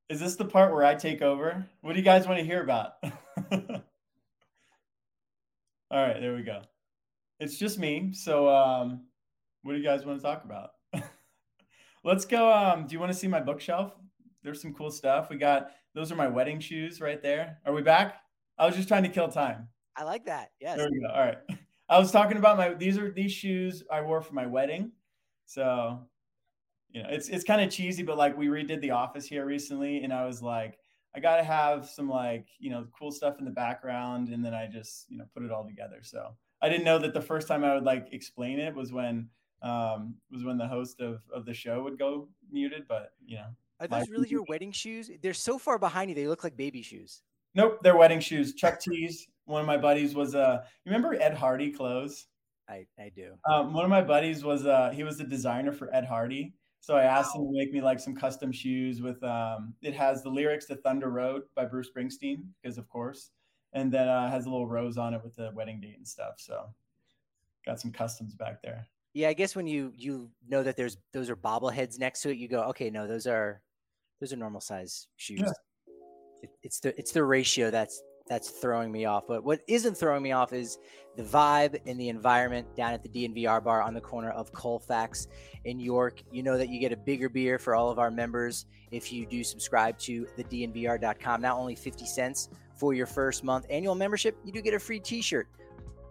Is 0.09 0.21
this 0.21 0.37
the 0.37 0.45
part 0.45 0.73
where 0.73 0.85
I 0.85 0.95
take 0.95 1.23
over? 1.23 1.67
What 1.81 1.93
do 1.93 1.99
you 1.99 2.05
guys 2.05 2.27
want 2.27 2.39
to 2.39 2.45
hear 2.45 2.63
about? 2.63 2.95
All 5.91 6.03
right, 6.03 6.21
there 6.21 6.35
we 6.35 6.43
go. 6.43 6.63
It's 7.41 7.57
just 7.57 7.79
me. 7.79 8.13
So, 8.13 8.49
um, 8.49 9.05
what 9.63 9.73
do 9.73 9.79
you 9.79 9.85
guys 9.85 10.05
want 10.05 10.19
to 10.19 10.23
talk 10.23 10.45
about? 10.45 10.71
Let's 12.05 12.25
go. 12.27 12.53
Um, 12.53 12.87
do 12.87 12.93
you 12.93 13.01
want 13.01 13.13
to 13.13 13.19
see 13.19 13.29
my 13.29 13.41
bookshelf? 13.41 13.93
There's 14.43 14.61
some 14.61 14.75
cool 14.75 14.91
stuff. 14.91 15.31
We 15.31 15.37
got 15.37 15.71
those 15.95 16.13
are 16.13 16.17
my 16.17 16.29
wedding 16.29 16.61
shoes 16.61 17.01
right 17.01 17.23
there. 17.23 17.59
Are 17.65 17.73
we 17.73 17.81
back? 17.81 18.24
I 18.59 18.67
was 18.67 18.77
just 18.77 18.89
trying 18.89 19.03
to 19.03 19.09
kill 19.09 19.29
time. 19.29 19.69
I 19.97 20.05
like 20.05 20.27
that. 20.27 20.51
Yes. 20.61 20.79
There 20.79 20.89
we 20.91 21.01
go. 21.01 21.09
All 21.09 21.21
right. 21.21 21.39
I 21.89 21.99
was 21.99 22.11
talking 22.11 22.39
about 22.39 22.57
my 22.57 22.75
these 22.75 22.99
are 22.99 23.11
these 23.11 23.33
shoes 23.33 23.83
I 23.93 24.01
wore 24.01 24.23
for 24.23 24.35
my 24.35 24.47
wedding. 24.47 24.93
So, 25.47 26.01
you 26.91 27.03
know, 27.03 27.09
it's 27.11 27.29
it's 27.29 27.45
kind 27.45 27.61
of 27.61 27.71
cheesy, 27.71 28.03
but 28.03 28.17
like 28.17 28.37
we 28.37 28.47
redid 28.47 28.81
the 28.81 28.93
office 28.93 29.27
here 29.27 29.45
recently, 29.45 30.03
and 30.03 30.13
I 30.13 30.25
was 30.25 30.43
like, 30.43 30.79
I 31.15 31.21
gotta 31.21 31.45
have 31.45 31.87
some 31.87 32.09
like, 32.09 32.47
you 32.59 32.71
know, 32.71 32.87
cool 32.99 33.13
stuff 33.13 33.39
in 33.39 33.45
the 33.45 33.51
background, 33.51 34.29
and 34.29 34.45
then 34.45 34.55
I 34.55 34.67
just, 34.67 35.07
you 35.11 35.19
know, 35.19 35.25
put 35.35 35.45
it 35.45 35.51
all 35.51 35.67
together. 35.67 35.99
So 36.03 36.35
I 36.63 36.69
didn't 36.69 36.85
know 36.85 36.99
that 36.99 37.13
the 37.13 37.21
first 37.21 37.47
time 37.49 37.65
I 37.65 37.75
would 37.75 37.85
like 37.85 38.09
explain 38.13 38.59
it 38.59 38.75
was 38.75 38.93
when 38.93 39.29
um 39.63 40.15
was 40.31 40.45
when 40.45 40.57
the 40.57 40.67
host 40.67 41.01
of 41.01 41.21
of 41.35 41.45
the 41.45 41.55
show 41.55 41.83
would 41.83 41.99
go 41.99 42.29
muted, 42.51 42.89
but 42.89 43.11
you 43.25 43.37
know. 43.37 43.47
Are 43.81 43.89
those 43.89 44.09
really 44.09 44.29
your 44.29 44.45
wedding 44.49 44.71
shoes? 44.71 45.11
They're 45.21 45.35
so 45.35 45.59
far 45.59 45.79
behind 45.79 46.09
you, 46.09 46.15
they 46.15 46.29
look 46.29 46.45
like 46.45 46.57
baby 46.57 46.81
shoes. 46.81 47.23
Nope, 47.55 47.79
they're 47.83 47.97
wedding 47.97 48.21
shoes. 48.21 48.55
Chuck 48.55 48.81
Tees. 48.81 49.29
One 49.47 49.61
of 49.61 49.67
my 49.67 49.77
buddies 49.77 50.15
was 50.15 50.35
uh 50.35 50.63
you 50.85 50.93
remember 50.93 51.15
Ed 51.15 51.35
Hardy 51.35 51.71
clothes? 51.71 52.27
I, 52.69 52.87
I 52.99 53.11
do. 53.15 53.35
Um, 53.49 53.75
one 53.75 53.85
of 53.85 53.91
my 53.91 54.03
buddies 54.03 54.43
was 54.43 54.67
uh 54.67 54.91
he 54.91 55.05
was 55.05 55.19
the 55.19 55.25
designer 55.25 55.73
for 55.73 55.95
Ed 55.95 56.05
Hardy. 56.05 56.55
So 56.81 56.97
I 56.97 57.03
asked 57.05 57.35
wow. 57.35 57.43
him 57.43 57.49
to 57.49 57.59
make 57.59 57.73
me 57.73 57.81
like 57.81 58.01
some 58.01 58.15
custom 58.15 58.51
shoes 58.53 59.03
with 59.03 59.23
um 59.23 59.75
it 59.83 59.95
has 59.95 60.23
the 60.23 60.31
lyrics 60.31 60.65
to 60.67 60.77
Thunder 60.77 61.11
Road 61.11 61.43
by 61.55 61.65
Bruce 61.65 61.91
Springsteen, 61.95 62.45
because 62.63 62.79
of 62.79 62.89
course. 62.89 63.31
And 63.73 63.93
then 63.93 64.09
uh 64.09 64.31
has 64.31 64.47
a 64.47 64.51
little 64.51 64.67
rose 64.67 64.97
on 64.97 65.15
it 65.15 65.23
with 65.23 65.37
the 65.37 65.53
wedding 65.55 65.81
date 65.81 65.97
and 65.99 66.09
stuff. 66.09 66.35
So 66.39 66.67
got 67.67 67.81
some 67.81 67.93
customs 67.93 68.35
back 68.35 68.63
there. 68.63 68.87
Yeah, 69.13 69.29
I 69.29 69.35
guess 69.35 69.55
when 69.55 69.67
you 69.67 69.93
you 69.95 70.31
know 70.49 70.63
that 70.63 70.77
there's 70.77 70.97
those 71.13 71.31
are 71.31 71.37
bobbleheads 71.37 71.99
next 71.99 72.23
to 72.23 72.31
it, 72.31 72.39
you 72.39 72.49
go, 72.49 72.63
okay, 72.71 72.91
no, 72.91 73.07
those 73.07 73.27
are 73.27 73.61
those 74.21 74.33
are 74.33 74.37
normal 74.37 74.61
size 74.61 75.07
shoes. 75.17 75.41
Yeah 75.45 75.53
it's 76.65 76.81
the 76.81 76.99
it's 76.99 77.13
the 77.13 77.23
ratio 77.23 77.71
that's 77.71 78.03
that's 78.27 78.49
throwing 78.49 78.91
me 78.91 79.05
off. 79.05 79.25
But 79.29 79.45
what 79.45 79.61
isn't 79.69 79.97
throwing 79.97 80.23
me 80.23 80.33
off 80.33 80.53
is 80.53 80.79
the 81.17 81.23
vibe 81.23 81.79
and 81.87 82.01
the 82.01 82.09
environment 82.09 82.75
down 82.75 82.95
at 82.95 83.03
the 83.03 83.09
DNVR 83.09 83.63
bar 83.63 83.83
on 83.83 83.95
the 83.95 84.01
corner 84.01 84.31
of 84.31 84.51
Colfax 84.53 85.29
in 85.65 85.79
York. 85.79 86.23
You 86.33 86.43
know 86.43 86.57
that 86.57 86.71
you 86.71 86.81
get 86.81 86.91
a 86.91 86.97
bigger 86.97 87.29
beer 87.29 87.59
for 87.59 87.75
all 87.75 87.91
of 87.91 87.99
our 87.99 88.11
members 88.11 88.67
if 88.91 89.13
you 89.13 89.27
do 89.27 89.45
subscribe 89.45 89.99
to 89.99 90.27
the 90.37 90.45
DNVR.com. 90.45 91.43
Not 91.43 91.57
only 91.57 91.75
50 91.75 92.07
cents 92.07 92.49
for 92.75 92.95
your 92.95 93.07
first 93.07 93.45
month 93.45 93.67
annual 93.69 93.95
membership, 93.95 94.37
you 94.45 94.53
do 94.53 94.63
get 94.63 94.75
a 94.75 94.79
free 94.79 95.01
t 95.01 95.21
shirt 95.21 95.47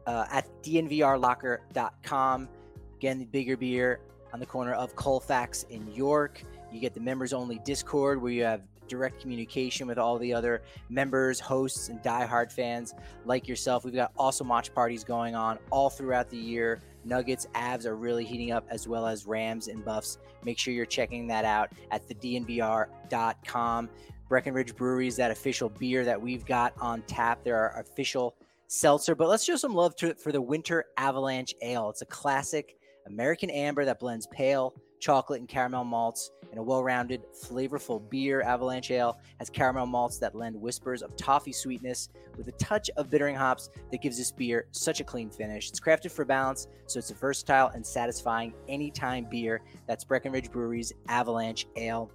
uh, 0.05 0.25
at 0.31 0.47
DNVRlocker.com. 0.61 2.49
Again, 2.97 3.19
the 3.19 3.25
bigger 3.25 3.57
beer 3.57 3.99
on 4.33 4.39
the 4.39 4.45
corner 4.45 4.73
of 4.73 4.95
Colfax 4.95 5.63
in 5.63 5.91
York. 5.91 6.43
You 6.71 6.79
get 6.79 6.93
the 6.93 6.99
members 6.99 7.33
only 7.33 7.59
Discord 7.59 8.21
where 8.21 8.31
you 8.31 8.43
have 8.43 8.61
direct 8.93 9.19
communication 9.19 9.87
with 9.87 9.97
all 9.97 10.19
the 10.19 10.31
other 10.31 10.61
members, 10.89 11.39
hosts, 11.39 11.89
and 11.89 12.01
diehard 12.03 12.51
fans 12.51 12.93
like 13.25 13.47
yourself. 13.47 13.83
We've 13.83 13.93
got 13.93 14.11
awesome 14.17 14.47
watch 14.47 14.73
parties 14.73 15.03
going 15.03 15.35
on 15.35 15.57
all 15.71 15.89
throughout 15.89 16.29
the 16.29 16.37
year. 16.37 16.79
Nuggets, 17.03 17.47
Avs 17.55 17.85
are 17.85 17.95
really 17.95 18.23
heating 18.23 18.51
up, 18.51 18.65
as 18.69 18.87
well 18.87 19.07
as 19.07 19.25
Rams 19.25 19.67
and 19.67 19.83
Buffs. 19.83 20.19
Make 20.45 20.59
sure 20.59 20.73
you're 20.73 20.85
checking 20.85 21.25
that 21.27 21.43
out 21.43 21.71
at 21.91 22.07
thednvr.com. 22.07 23.89
Breckenridge 24.29 24.75
Brewery 24.75 25.07
is 25.07 25.15
that 25.15 25.31
official 25.31 25.69
beer 25.69 26.05
that 26.05 26.21
we've 26.21 26.45
got 26.45 26.73
on 26.79 27.01
tap. 27.03 27.43
There 27.43 27.57
are 27.57 27.79
official 27.79 28.35
seltzer, 28.67 29.15
but 29.15 29.27
let's 29.27 29.43
show 29.43 29.55
some 29.55 29.73
love 29.73 29.95
to, 29.97 30.09
it 30.09 30.19
for 30.19 30.31
the 30.31 30.41
Winter 30.41 30.85
Avalanche 30.97 31.53
Ale. 31.61 31.89
It's 31.89 32.03
a 32.03 32.05
classic 32.05 32.77
American 33.07 33.49
amber 33.49 33.85
that 33.85 33.99
blends 33.99 34.27
pale, 34.27 34.73
chocolate, 35.03 35.41
and 35.41 35.49
caramel 35.49 35.83
malts 35.83 36.31
in 36.51 36.57
a 36.57 36.63
well 36.63 36.83
rounded, 36.83 37.21
flavorful 37.33 38.09
beer. 38.09 38.41
Avalanche 38.41 38.89
Ale 38.91 39.19
has 39.39 39.49
caramel 39.49 39.85
malts 39.85 40.17
that 40.19 40.33
lend 40.33 40.55
whispers 40.55 41.01
of 41.01 41.15
toffee 41.17 41.51
sweetness 41.51 42.09
with 42.37 42.47
a 42.47 42.51
touch 42.53 42.89
of 42.95 43.09
bittering 43.09 43.35
hops 43.35 43.69
that 43.91 44.01
gives 44.01 44.17
this 44.17 44.31
beer 44.31 44.67
such 44.71 45.01
a 45.01 45.03
clean 45.03 45.29
finish. 45.29 45.69
It's 45.69 45.79
crafted 45.79 46.11
for 46.11 46.23
balance, 46.23 46.67
so 46.87 46.99
it's 46.99 47.11
a 47.11 47.15
versatile 47.15 47.67
and 47.67 47.85
satisfying 47.85 48.53
anytime 48.69 49.27
beer. 49.29 49.61
That's 49.87 50.05
Breckenridge 50.05 50.49
Brewery's 50.51 50.93
Avalanche 51.09 51.67
Ale. 51.75 52.09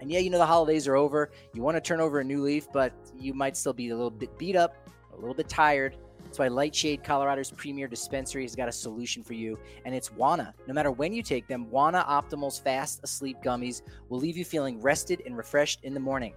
And 0.00 0.10
yeah, 0.10 0.20
you 0.20 0.30
know, 0.30 0.38
the 0.38 0.46
holidays 0.46 0.86
are 0.86 0.96
over. 0.96 1.30
You 1.52 1.62
want 1.62 1.76
to 1.76 1.80
turn 1.80 2.00
over 2.00 2.20
a 2.20 2.24
new 2.24 2.42
leaf, 2.42 2.68
but 2.72 2.92
you 3.18 3.34
might 3.34 3.56
still 3.56 3.72
be 3.72 3.90
a 3.90 3.96
little 3.96 4.10
bit 4.10 4.38
beat 4.38 4.56
up, 4.56 4.88
a 5.12 5.16
little 5.16 5.34
bit 5.34 5.48
tired. 5.48 5.96
That's 6.34 6.40
why 6.40 6.48
Lightshade, 6.48 7.04
Colorado's 7.04 7.52
premier 7.52 7.86
dispensary, 7.86 8.42
has 8.42 8.56
got 8.56 8.68
a 8.68 8.72
solution 8.72 9.22
for 9.22 9.34
you, 9.34 9.56
and 9.84 9.94
it's 9.94 10.08
Wana. 10.08 10.52
No 10.66 10.74
matter 10.74 10.90
when 10.90 11.12
you 11.12 11.22
take 11.22 11.46
them, 11.46 11.66
Wana 11.66 12.04
Optimal's 12.08 12.58
Fast 12.58 12.98
Asleep 13.04 13.36
Gummies 13.40 13.82
will 14.08 14.18
leave 14.18 14.36
you 14.36 14.44
feeling 14.44 14.80
rested 14.80 15.22
and 15.26 15.36
refreshed 15.36 15.84
in 15.84 15.94
the 15.94 16.00
morning. 16.00 16.34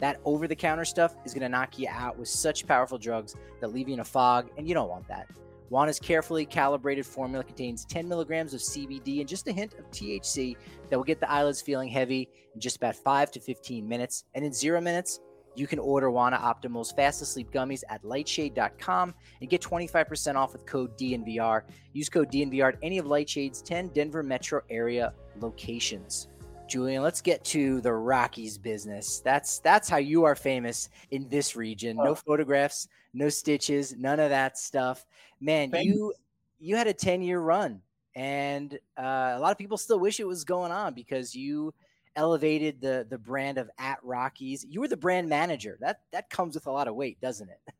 That 0.00 0.20
over 0.26 0.46
the 0.48 0.54
counter 0.54 0.84
stuff 0.84 1.14
is 1.24 1.32
going 1.32 1.44
to 1.44 1.48
knock 1.48 1.78
you 1.78 1.88
out 1.90 2.18
with 2.18 2.28
such 2.28 2.66
powerful 2.66 2.98
drugs 2.98 3.36
that 3.62 3.72
leave 3.72 3.88
you 3.88 3.94
in 3.94 4.00
a 4.00 4.04
fog, 4.04 4.50
and 4.58 4.68
you 4.68 4.74
don't 4.74 4.90
want 4.90 5.08
that. 5.08 5.26
Wana's 5.70 5.98
carefully 5.98 6.44
calibrated 6.44 7.06
formula 7.06 7.42
contains 7.42 7.86
10 7.86 8.06
milligrams 8.06 8.52
of 8.52 8.60
CBD 8.60 9.20
and 9.20 9.28
just 9.28 9.48
a 9.48 9.52
hint 9.52 9.72
of 9.78 9.90
THC 9.90 10.56
that 10.90 10.96
will 10.98 11.04
get 11.04 11.20
the 11.20 11.30
eyelids 11.30 11.62
feeling 11.62 11.88
heavy 11.88 12.28
in 12.52 12.60
just 12.60 12.76
about 12.76 12.96
5 12.96 13.30
to 13.30 13.40
15 13.40 13.88
minutes. 13.88 14.24
And 14.34 14.44
in 14.44 14.52
zero 14.52 14.78
minutes, 14.82 15.20
you 15.58 15.66
can 15.66 15.78
order 15.78 16.08
Wana 16.08 16.40
Optimal's 16.40 16.92
Fast 16.92 17.20
Asleep 17.20 17.50
Gummies 17.50 17.82
at 17.88 18.02
lightshade.com 18.02 19.14
and 19.40 19.50
get 19.50 19.60
25% 19.60 20.36
off 20.36 20.52
with 20.52 20.64
code 20.66 20.96
DNVR. 20.96 21.62
Use 21.92 22.08
code 22.08 22.30
DNVR 22.30 22.74
at 22.74 22.78
any 22.82 22.98
of 22.98 23.06
Lightshade's 23.06 23.60
10 23.62 23.88
Denver 23.88 24.22
metro 24.22 24.60
area 24.70 25.12
locations. 25.40 26.28
Julian, 26.68 27.02
let's 27.02 27.20
get 27.20 27.42
to 27.44 27.80
the 27.80 27.92
Rockies 27.92 28.58
business. 28.58 29.20
That's 29.20 29.58
that's 29.60 29.88
how 29.88 29.96
you 29.96 30.24
are 30.24 30.34
famous 30.34 30.90
in 31.10 31.26
this 31.30 31.56
region. 31.56 31.96
No 31.96 32.14
photographs, 32.14 32.88
no 33.14 33.30
stitches, 33.30 33.96
none 33.96 34.20
of 34.20 34.28
that 34.28 34.58
stuff. 34.58 35.06
Man, 35.40 35.70
Thanks. 35.70 35.86
you 35.86 36.12
you 36.60 36.76
had 36.76 36.86
a 36.86 36.92
10-year 36.92 37.40
run 37.40 37.80
and 38.14 38.78
uh, 38.98 39.32
a 39.34 39.38
lot 39.38 39.50
of 39.50 39.58
people 39.58 39.78
still 39.78 39.98
wish 39.98 40.20
it 40.20 40.26
was 40.26 40.44
going 40.44 40.70
on 40.72 40.94
because 40.94 41.34
you– 41.34 41.74
elevated 42.18 42.80
the 42.80 43.06
the 43.08 43.16
brand 43.16 43.56
of 43.56 43.70
at 43.78 43.98
Rockies. 44.02 44.66
You 44.68 44.80
were 44.80 44.88
the 44.88 44.96
brand 44.96 45.28
manager. 45.28 45.78
That 45.80 46.00
that 46.12 46.28
comes 46.28 46.54
with 46.54 46.66
a 46.66 46.70
lot 46.70 46.88
of 46.88 46.96
weight, 46.96 47.20
doesn't 47.20 47.48
it? 47.48 47.74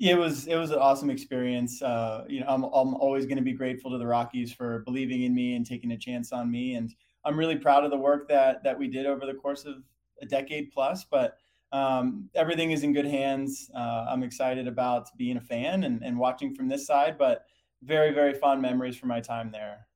it 0.00 0.18
was 0.18 0.46
it 0.46 0.56
was 0.56 0.72
an 0.72 0.78
awesome 0.78 1.08
experience. 1.08 1.80
Uh, 1.80 2.24
you 2.28 2.40
know, 2.40 2.46
I'm 2.48 2.64
I'm 2.64 2.94
always 2.94 3.24
going 3.24 3.38
to 3.38 3.42
be 3.42 3.52
grateful 3.52 3.92
to 3.92 3.98
the 3.98 4.06
Rockies 4.06 4.52
for 4.52 4.80
believing 4.80 5.22
in 5.22 5.34
me 5.34 5.54
and 5.54 5.64
taking 5.64 5.92
a 5.92 5.96
chance 5.96 6.32
on 6.32 6.50
me, 6.50 6.74
and 6.74 6.94
I'm 7.24 7.38
really 7.38 7.56
proud 7.56 7.84
of 7.84 7.90
the 7.90 7.96
work 7.96 8.28
that 8.28 8.64
that 8.64 8.78
we 8.78 8.88
did 8.88 9.06
over 9.06 9.24
the 9.24 9.34
course 9.34 9.64
of 9.64 9.76
a 10.20 10.26
decade 10.26 10.72
plus. 10.72 11.04
But 11.04 11.38
um, 11.72 12.28
everything 12.34 12.72
is 12.72 12.82
in 12.82 12.92
good 12.92 13.06
hands. 13.06 13.70
Uh, 13.74 14.06
I'm 14.08 14.22
excited 14.24 14.66
about 14.66 15.16
being 15.16 15.36
a 15.36 15.40
fan 15.40 15.84
and, 15.84 16.04
and 16.04 16.18
watching 16.18 16.54
from 16.54 16.68
this 16.68 16.86
side, 16.86 17.16
but 17.16 17.46
very 17.82 18.12
very 18.12 18.34
fond 18.34 18.60
memories 18.62 18.96
from 18.96 19.10
my 19.10 19.20
time 19.20 19.50
there 19.52 19.86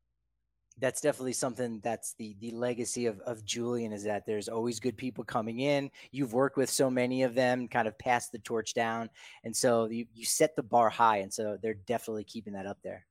that's 0.81 1.01
definitely 1.01 1.33
something 1.33 1.81
that's 1.83 2.15
the 2.15 2.37
the 2.41 2.51
legacy 2.53 3.07
of, 3.07 3.21
of 3.21 3.45
Julian 3.45 3.93
is 3.93 4.05
that 4.05 4.27
there's 4.27 4.49
always 4.49 4.81
good 4.81 4.97
people 4.97 5.25
coming 5.25 5.61
in. 5.61 5.91
You've 6.11 6.33
worked 6.33 6.57
with 6.57 6.71
so 6.71 6.91
many 6.91 7.23
of 7.23 7.35
them, 7.35 7.69
kind 7.69 7.89
of 7.89 7.99
passed 7.99 8.33
the 8.33 8.39
torch 8.39 8.75
down. 8.75 9.11
And 9.45 9.55
so 9.55 9.87
you, 9.87 10.07
you 10.15 10.25
set 10.25 10.57
the 10.57 10.63
bar 10.63 10.89
high. 10.89 11.19
And 11.19 11.33
so 11.33 11.59
they're 11.61 11.75
definitely 11.75 12.25
keeping 12.25 12.53
that 12.55 12.67
up 12.67 12.79
there. 12.83 13.07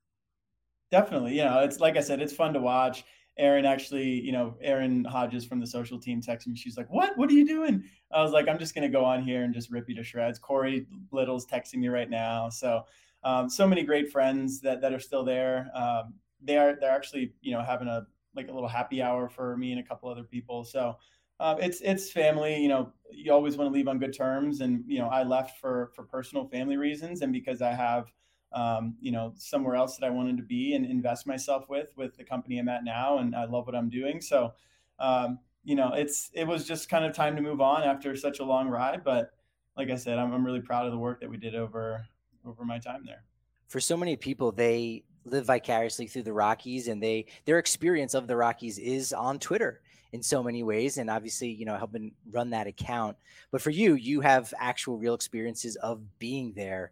Definitely. 0.91 1.35
You 1.37 1.43
know, 1.43 1.59
it's 1.59 1.79
like 1.79 1.97
I 1.97 2.01
said, 2.01 2.21
it's 2.21 2.33
fun 2.33 2.53
to 2.53 2.59
watch. 2.59 3.03
Erin 3.37 3.65
actually, 3.65 4.09
you 4.21 4.31
know, 4.31 4.55
Erin 4.61 5.03
Hodges 5.03 5.45
from 5.45 5.59
the 5.59 5.67
social 5.67 5.99
team 5.99 6.21
texted 6.21 6.47
me. 6.47 6.55
She's 6.55 6.77
like, 6.77 6.89
"What? 6.89 7.15
What 7.17 7.29
are 7.29 7.33
you 7.33 7.45
doing?" 7.45 7.83
I 8.11 8.23
was 8.23 8.31
like, 8.31 8.47
"I'm 8.47 8.57
just 8.57 8.73
gonna 8.73 8.89
go 8.89 9.05
on 9.05 9.21
here 9.21 9.43
and 9.43 9.53
just 9.53 9.69
rip 9.69 9.87
you 9.87 9.95
to 9.95 10.03
shreds." 10.03 10.39
Corey 10.39 10.87
Little's 11.11 11.45
texting 11.45 11.75
me 11.75 11.87
right 11.87 12.09
now. 12.09 12.49
So, 12.49 12.83
um, 13.23 13.47
so 13.47 13.67
many 13.67 13.83
great 13.83 14.11
friends 14.11 14.59
that 14.61 14.81
that 14.81 14.91
are 14.91 14.99
still 14.99 15.23
there. 15.23 15.69
Um, 15.75 16.15
they 16.41 16.57
are 16.57 16.77
they're 16.79 16.91
actually 16.91 17.33
you 17.41 17.51
know 17.51 17.61
having 17.61 17.87
a 17.87 18.05
like 18.35 18.49
a 18.49 18.53
little 18.53 18.69
happy 18.69 19.01
hour 19.01 19.27
for 19.27 19.57
me 19.57 19.71
and 19.71 19.79
a 19.79 19.83
couple 19.83 20.09
other 20.09 20.23
people. 20.23 20.63
So 20.63 20.97
uh, 21.39 21.55
it's 21.59 21.81
it's 21.81 22.11
family. 22.11 22.57
You 22.57 22.69
know, 22.69 22.93
you 23.11 23.33
always 23.33 23.57
want 23.57 23.69
to 23.69 23.73
leave 23.73 23.87
on 23.87 23.99
good 23.99 24.15
terms, 24.15 24.61
and 24.61 24.83
you 24.87 24.99
know, 24.99 25.07
I 25.07 25.23
left 25.23 25.59
for 25.59 25.91
for 25.95 26.03
personal 26.03 26.47
family 26.47 26.77
reasons, 26.77 27.21
and 27.21 27.33
because 27.33 27.61
I 27.61 27.73
have 27.73 28.11
um, 28.53 28.95
you 28.99 29.11
know 29.11 29.33
somewhere 29.35 29.75
else 29.75 29.97
that 29.97 30.05
I 30.05 30.09
wanted 30.09 30.37
to 30.37 30.43
be 30.43 30.73
and 30.73 30.85
invest 30.85 31.27
myself 31.27 31.69
with 31.69 31.89
with 31.95 32.15
the 32.15 32.23
company 32.23 32.57
I'm 32.57 32.69
at 32.69 32.83
now, 32.83 33.17
and 33.19 33.35
I 33.35 33.45
love 33.45 33.65
what 33.65 33.75
I'm 33.75 33.89
doing. 33.89 34.21
So 34.21 34.53
um, 34.99 35.39
you 35.63 35.75
know, 35.75 35.93
it's 35.93 36.31
it 36.33 36.47
was 36.47 36.65
just 36.65 36.89
kind 36.89 37.05
of 37.05 37.13
time 37.13 37.35
to 37.35 37.41
move 37.41 37.61
on 37.61 37.83
after 37.83 38.15
such 38.15 38.39
a 38.39 38.43
long 38.43 38.69
ride. 38.69 39.03
But 39.03 39.31
like 39.75 39.89
I 39.89 39.95
said, 39.95 40.17
I'm, 40.17 40.33
I'm 40.33 40.45
really 40.45 40.61
proud 40.61 40.85
of 40.85 40.91
the 40.91 40.97
work 40.97 41.21
that 41.21 41.29
we 41.29 41.37
did 41.37 41.55
over 41.55 42.07
over 42.45 42.65
my 42.65 42.79
time 42.79 43.03
there. 43.05 43.23
For 43.67 43.79
so 43.79 43.97
many 43.97 44.15
people, 44.15 44.51
they 44.51 45.03
live 45.29 45.45
vicariously 45.45 46.07
through 46.07 46.23
the 46.23 46.33
Rockies, 46.33 46.87
and 46.87 47.01
they 47.01 47.25
their 47.45 47.59
experience 47.59 48.13
of 48.13 48.27
the 48.27 48.35
Rockies 48.35 48.77
is 48.77 49.13
on 49.13 49.39
Twitter 49.39 49.81
in 50.13 50.23
so 50.23 50.41
many 50.41 50.63
ways, 50.63 50.97
and 50.97 51.09
obviously, 51.09 51.49
you 51.49 51.65
know, 51.65 51.77
helping 51.77 52.11
run 52.31 52.49
that 52.51 52.67
account. 52.67 53.17
But 53.51 53.61
for 53.61 53.69
you, 53.69 53.95
you 53.95 54.21
have 54.21 54.53
actual 54.59 54.97
real 54.97 55.13
experiences 55.13 55.75
of 55.77 56.01
being 56.19 56.53
there. 56.55 56.91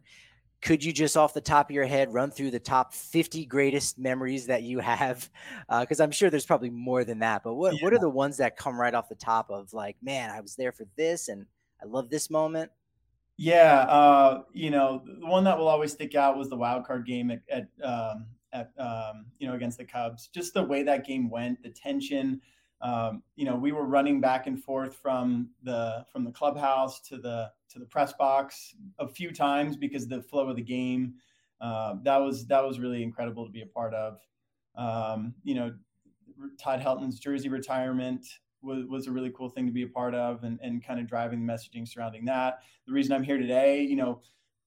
Could 0.61 0.83
you 0.83 0.91
just 0.91 1.15
off 1.15 1.33
the 1.33 1.41
top 1.41 1.69
of 1.69 1.75
your 1.75 1.85
head 1.85 2.13
run 2.13 2.31
through 2.31 2.51
the 2.51 2.59
top 2.59 2.93
50 2.93 3.45
greatest 3.45 3.99
memories 3.99 4.47
that 4.47 4.63
you 4.63 4.79
have? 4.79 5.29
Because 5.69 5.99
uh, 6.01 6.03
I'm 6.03 6.11
sure 6.11 6.29
there's 6.29 6.45
probably 6.45 6.71
more 6.71 7.03
than 7.03 7.19
that. 7.19 7.43
But 7.43 7.53
what, 7.53 7.75
yeah. 7.75 7.83
what 7.83 7.93
are 7.93 7.99
the 7.99 8.09
ones 8.09 8.37
that 8.37 8.57
come 8.57 8.79
right 8.79 8.93
off 8.93 9.07
the 9.07 9.15
top 9.15 9.51
of 9.51 9.73
like, 9.73 9.95
man, 10.01 10.31
I 10.31 10.41
was 10.41 10.55
there 10.55 10.71
for 10.71 10.87
this 10.95 11.27
and 11.27 11.45
I 11.81 11.85
love 11.85 12.09
this 12.09 12.29
moment? 12.29 12.71
Yeah, 13.37 13.81
uh, 13.81 14.43
you 14.53 14.69
know, 14.69 15.03
the 15.19 15.25
one 15.27 15.43
that 15.43 15.57
will 15.57 15.67
always 15.67 15.91
stick 15.91 16.15
out 16.15 16.37
was 16.37 16.49
the 16.49 16.55
wild 16.55 16.85
card 16.85 17.05
game 17.05 17.31
at, 17.31 17.41
at, 17.49 17.67
um, 17.83 18.27
at 18.53 18.71
um, 18.79 19.25
you 19.39 19.47
know 19.47 19.55
against 19.55 19.77
the 19.77 19.83
Cubs. 19.83 20.29
Just 20.33 20.53
the 20.53 20.63
way 20.63 20.83
that 20.83 21.05
game 21.05 21.29
went, 21.29 21.61
the 21.61 21.69
tension. 21.69 22.41
Um, 22.81 23.23
you 23.35 23.45
know, 23.45 23.55
we 23.55 23.71
were 23.71 23.85
running 23.85 24.21
back 24.21 24.47
and 24.47 24.63
forth 24.63 24.95
from 24.95 25.49
the 25.63 26.05
from 26.11 26.23
the 26.23 26.31
clubhouse 26.31 27.01
to 27.09 27.17
the 27.17 27.51
to 27.69 27.79
the 27.79 27.85
press 27.85 28.13
box 28.13 28.73
a 28.99 29.07
few 29.07 29.31
times 29.31 29.75
because 29.75 30.07
the 30.07 30.21
flow 30.21 30.49
of 30.49 30.55
the 30.55 30.61
game. 30.61 31.15
Uh, 31.59 31.95
that 32.03 32.17
was 32.17 32.47
that 32.47 32.63
was 32.63 32.79
really 32.79 33.03
incredible 33.03 33.45
to 33.45 33.51
be 33.51 33.61
a 33.61 33.65
part 33.65 33.93
of. 33.93 34.19
Um, 34.75 35.33
you 35.43 35.55
know, 35.55 35.73
Todd 36.57 36.79
Helton's 36.79 37.19
jersey 37.19 37.49
retirement 37.49 38.25
was, 38.65 38.85
was 38.85 39.07
a 39.07 39.11
really 39.11 39.31
cool 39.35 39.49
thing 39.49 39.65
to 39.65 39.71
be 39.71 39.83
a 39.83 39.87
part 39.87 40.15
of 40.15 40.43
and, 40.43 40.59
and 40.61 40.83
kind 40.85 40.99
of 40.99 41.07
driving 41.07 41.45
the 41.45 41.53
messaging 41.53 41.87
surrounding 41.87 42.25
that. 42.25 42.59
The 42.87 42.93
reason 42.93 43.13
I'm 43.13 43.23
here 43.23 43.37
today, 43.37 43.83
you 43.83 43.95
know, 43.95 44.21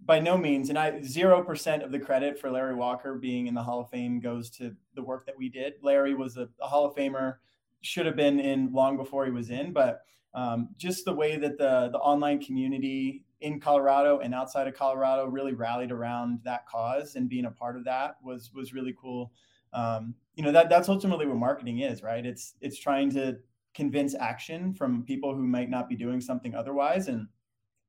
by 0.04 0.20
no 0.20 0.38
means, 0.38 0.68
and 0.68 0.78
I 0.78 1.02
zero 1.02 1.42
percent 1.42 1.82
of 1.82 1.90
the 1.90 1.98
credit 1.98 2.38
for 2.38 2.50
Larry 2.50 2.74
Walker 2.74 3.16
being 3.16 3.48
in 3.48 3.54
the 3.54 3.62
Hall 3.62 3.80
of 3.80 3.90
Fame 3.90 4.20
goes 4.20 4.48
to 4.50 4.74
the 4.94 5.02
work 5.02 5.26
that 5.26 5.36
we 5.36 5.48
did. 5.48 5.74
Larry 5.82 6.14
was 6.14 6.36
a, 6.36 6.48
a 6.62 6.68
Hall 6.68 6.86
of 6.86 6.94
Famer, 6.94 7.36
should 7.80 8.06
have 8.06 8.16
been 8.16 8.38
in 8.38 8.72
long 8.72 8.96
before 8.96 9.24
he 9.24 9.32
was 9.32 9.50
in, 9.50 9.72
but 9.72 10.02
um, 10.34 10.68
just 10.76 11.04
the 11.04 11.12
way 11.12 11.36
that 11.36 11.58
the 11.58 11.88
the 11.92 11.98
online 11.98 12.40
community 12.40 13.24
in 13.40 13.60
Colorado 13.60 14.18
and 14.18 14.34
outside 14.34 14.66
of 14.66 14.74
Colorado 14.74 15.26
really 15.26 15.52
rallied 15.52 15.92
around 15.92 16.40
that 16.44 16.66
cause 16.66 17.14
and 17.14 17.28
being 17.28 17.44
a 17.46 17.50
part 17.50 17.76
of 17.76 17.84
that 17.84 18.16
was 18.22 18.50
was 18.54 18.72
really 18.72 18.94
cool. 19.00 19.32
Um, 19.72 20.14
you 20.34 20.42
know 20.42 20.52
that 20.52 20.68
that's 20.68 20.88
ultimately 20.88 21.26
what 21.26 21.36
marketing 21.36 21.80
is, 21.80 22.02
right? 22.02 22.24
It's 22.24 22.54
it's 22.60 22.78
trying 22.78 23.10
to 23.12 23.38
convince 23.78 24.16
action 24.16 24.74
from 24.74 25.04
people 25.04 25.32
who 25.32 25.46
might 25.46 25.70
not 25.70 25.88
be 25.88 25.94
doing 25.94 26.20
something 26.20 26.52
otherwise 26.52 27.06
and 27.06 27.28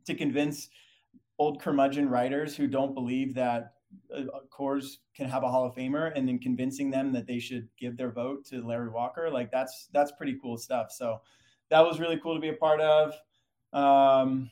to 0.06 0.14
convince 0.14 0.70
old 1.40 1.60
curmudgeon 1.60 2.08
writers 2.08 2.56
who 2.56 2.68
don't 2.68 2.94
believe 2.94 3.34
that 3.34 3.74
uh, 4.16 4.22
Coors 4.56 4.98
can 5.16 5.28
have 5.28 5.42
a 5.42 5.50
Hall 5.50 5.66
of 5.66 5.74
Famer 5.74 6.12
and 6.16 6.28
then 6.28 6.38
convincing 6.38 6.92
them 6.92 7.12
that 7.14 7.26
they 7.26 7.40
should 7.40 7.68
give 7.76 7.98
their 7.98 8.12
vote 8.12 8.46
to 8.46 8.64
Larry 8.64 8.90
Walker. 8.90 9.32
Like 9.32 9.50
that's 9.50 9.90
that's 9.92 10.12
pretty 10.12 10.38
cool 10.40 10.58
stuff. 10.58 10.92
So 10.92 11.22
that 11.70 11.82
was 11.84 12.00
really 12.00 12.20
cool 12.22 12.36
to 12.36 12.40
be 12.40 12.50
a 12.50 12.54
part 12.54 12.82
of. 12.82 13.16
Um, 13.74 14.52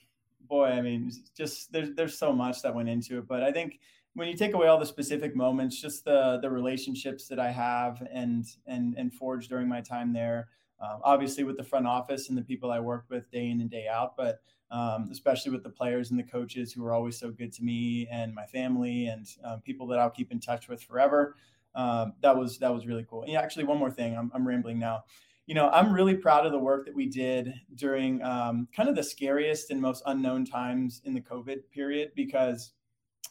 boy, 0.49 0.69
I 0.69 0.81
mean, 0.81 1.11
just 1.35 1.71
there's 1.71 1.91
there's 1.95 2.17
so 2.17 2.33
much 2.33 2.63
that 2.63 2.73
went 2.73 2.89
into 2.89 3.19
it, 3.19 3.27
but 3.27 3.43
I 3.43 3.51
think 3.51 3.79
when 4.15 4.27
you 4.27 4.35
take 4.35 4.55
away 4.55 4.69
all 4.69 4.79
the 4.79 4.87
specific 4.87 5.35
moments, 5.35 5.79
just 5.79 6.03
the 6.03 6.39
the 6.41 6.49
relationships 6.49 7.27
that 7.27 7.39
I 7.39 7.51
have 7.51 8.01
and 8.11 8.43
and 8.65 8.95
and 8.97 9.13
forged 9.13 9.49
during 9.49 9.67
my 9.67 9.81
time 9.81 10.13
there, 10.13 10.47
um, 10.79 10.99
obviously 11.03 11.43
with 11.43 11.57
the 11.57 11.63
front 11.63 11.87
office 11.87 12.29
and 12.29 12.37
the 12.37 12.41
people 12.41 12.71
I 12.71 12.79
worked 12.79 13.09
with 13.09 13.29
day 13.31 13.49
in 13.49 13.61
and 13.61 13.69
day 13.69 13.87
out, 13.87 14.15
but 14.15 14.41
um, 14.69 15.09
especially 15.11 15.51
with 15.51 15.63
the 15.63 15.69
players 15.69 16.11
and 16.11 16.19
the 16.19 16.23
coaches 16.23 16.73
who 16.73 16.85
are 16.85 16.93
always 16.93 17.17
so 17.17 17.31
good 17.31 17.53
to 17.53 17.63
me 17.63 18.07
and 18.11 18.33
my 18.33 18.45
family 18.45 19.07
and 19.07 19.25
um, 19.43 19.61
people 19.61 19.87
that 19.87 19.99
I'll 19.99 20.09
keep 20.09 20.31
in 20.31 20.39
touch 20.39 20.67
with 20.67 20.83
forever. 20.83 21.35
Um, 21.73 22.13
that 22.21 22.35
was 22.35 22.57
that 22.59 22.73
was 22.73 22.85
really 22.85 23.05
cool. 23.09 23.23
And 23.23 23.35
actually, 23.35 23.65
one 23.65 23.77
more 23.77 23.91
thing, 23.91 24.17
I'm, 24.17 24.31
I'm, 24.33 24.47
rambling 24.47 24.79
now. 24.79 25.03
You 25.45 25.55
know, 25.55 25.69
I'm 25.69 25.93
really 25.93 26.15
proud 26.15 26.45
of 26.45 26.51
the 26.51 26.59
work 26.59 26.85
that 26.85 26.95
we 26.95 27.05
did 27.05 27.53
during 27.75 28.21
um, 28.23 28.67
kind 28.75 28.89
of 28.89 28.95
the 28.95 29.03
scariest 29.03 29.69
and 29.71 29.79
most 29.79 30.03
unknown 30.07 30.43
times 30.43 31.01
in 31.05 31.13
the 31.13 31.21
COVID 31.21 31.69
period 31.71 32.11
because, 32.15 32.71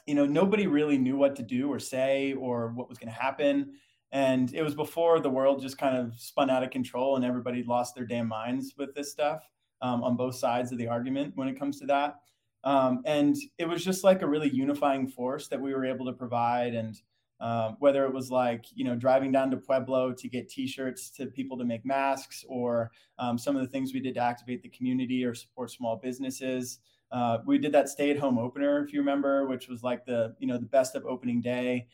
you 0.06 0.14
know, 0.14 0.24
nobody 0.24 0.66
really 0.66 0.96
knew 0.96 1.16
what 1.16 1.36
to 1.36 1.42
do 1.42 1.70
or 1.70 1.78
say 1.78 2.32
or 2.34 2.68
what 2.68 2.88
was 2.88 2.98
going 2.98 3.12
to 3.12 3.20
happen 3.20 3.74
And 4.12 4.54
it 4.54 4.62
was 4.62 4.74
before 4.74 5.20
the 5.20 5.30
world 5.30 5.60
just 5.60 5.78
kind 5.78 5.96
of 5.96 6.18
spun 6.18 6.50
out 6.50 6.62
of 6.62 6.70
control 6.70 7.16
and 7.16 7.24
everybody 7.24 7.62
lost 7.62 7.94
their 7.94 8.06
damn 8.06 8.28
minds 8.28 8.74
with 8.78 8.94
this 8.94 9.10
stuff 9.10 9.42
um, 9.82 10.02
on 10.02 10.16
both 10.16 10.36
sides 10.36 10.72
of 10.72 10.78
the 10.78 10.88
argument 10.88 11.32
when 11.34 11.48
it 11.48 11.58
comes 11.58 11.80
to 11.80 11.86
that. 11.86 12.16
Um, 12.64 13.02
and 13.04 13.36
it 13.58 13.68
was 13.68 13.84
just 13.84 14.04
like 14.04 14.22
a 14.22 14.26
really 14.26 14.48
unifying 14.48 15.06
force 15.06 15.48
that 15.48 15.60
we 15.60 15.74
were 15.74 15.84
able 15.84 16.06
to 16.06 16.12
provide. 16.12 16.74
And 16.74 17.00
um, 17.40 17.76
whether 17.80 18.04
it 18.04 18.12
was 18.12 18.30
like, 18.30 18.64
you 18.74 18.84
know, 18.84 18.96
driving 18.96 19.30
down 19.30 19.50
to 19.50 19.56
Pueblo 19.56 20.12
to 20.12 20.28
get 20.28 20.48
t 20.48 20.66
shirts 20.66 21.10
to 21.10 21.26
people 21.26 21.58
to 21.58 21.64
make 21.64 21.84
masks, 21.84 22.44
or 22.48 22.90
um, 23.18 23.36
some 23.36 23.54
of 23.56 23.62
the 23.62 23.68
things 23.68 23.92
we 23.92 24.00
did 24.00 24.14
to 24.14 24.20
activate 24.20 24.62
the 24.62 24.70
community 24.70 25.24
or 25.24 25.34
support 25.34 25.70
small 25.70 25.96
businesses. 25.96 26.78
Uh, 27.12 27.38
we 27.46 27.58
did 27.58 27.72
that 27.72 27.88
stay 27.88 28.10
at 28.10 28.18
home 28.18 28.38
opener, 28.38 28.82
if 28.82 28.92
you 28.92 28.98
remember, 28.98 29.46
which 29.46 29.68
was 29.68 29.82
like 29.82 30.04
the, 30.06 30.34
you 30.40 30.46
know, 30.46 30.58
the 30.58 30.66
best 30.66 30.96
of 30.96 31.04
opening 31.06 31.40
day 31.40 31.86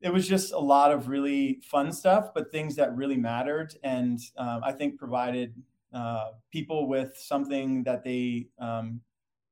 it 0.00 0.12
was 0.12 0.28
just 0.28 0.52
a 0.52 0.58
lot 0.58 0.92
of 0.92 1.08
really 1.08 1.60
fun 1.62 1.92
stuff, 1.92 2.30
but 2.34 2.52
things 2.52 2.76
that 2.76 2.94
really 2.96 3.16
mattered, 3.16 3.74
and 3.82 4.20
um, 4.36 4.60
I 4.64 4.72
think 4.72 4.98
provided 4.98 5.54
uh, 5.92 6.30
people 6.52 6.86
with 6.86 7.16
something 7.16 7.82
that 7.84 8.04
they 8.04 8.48
um, 8.58 9.00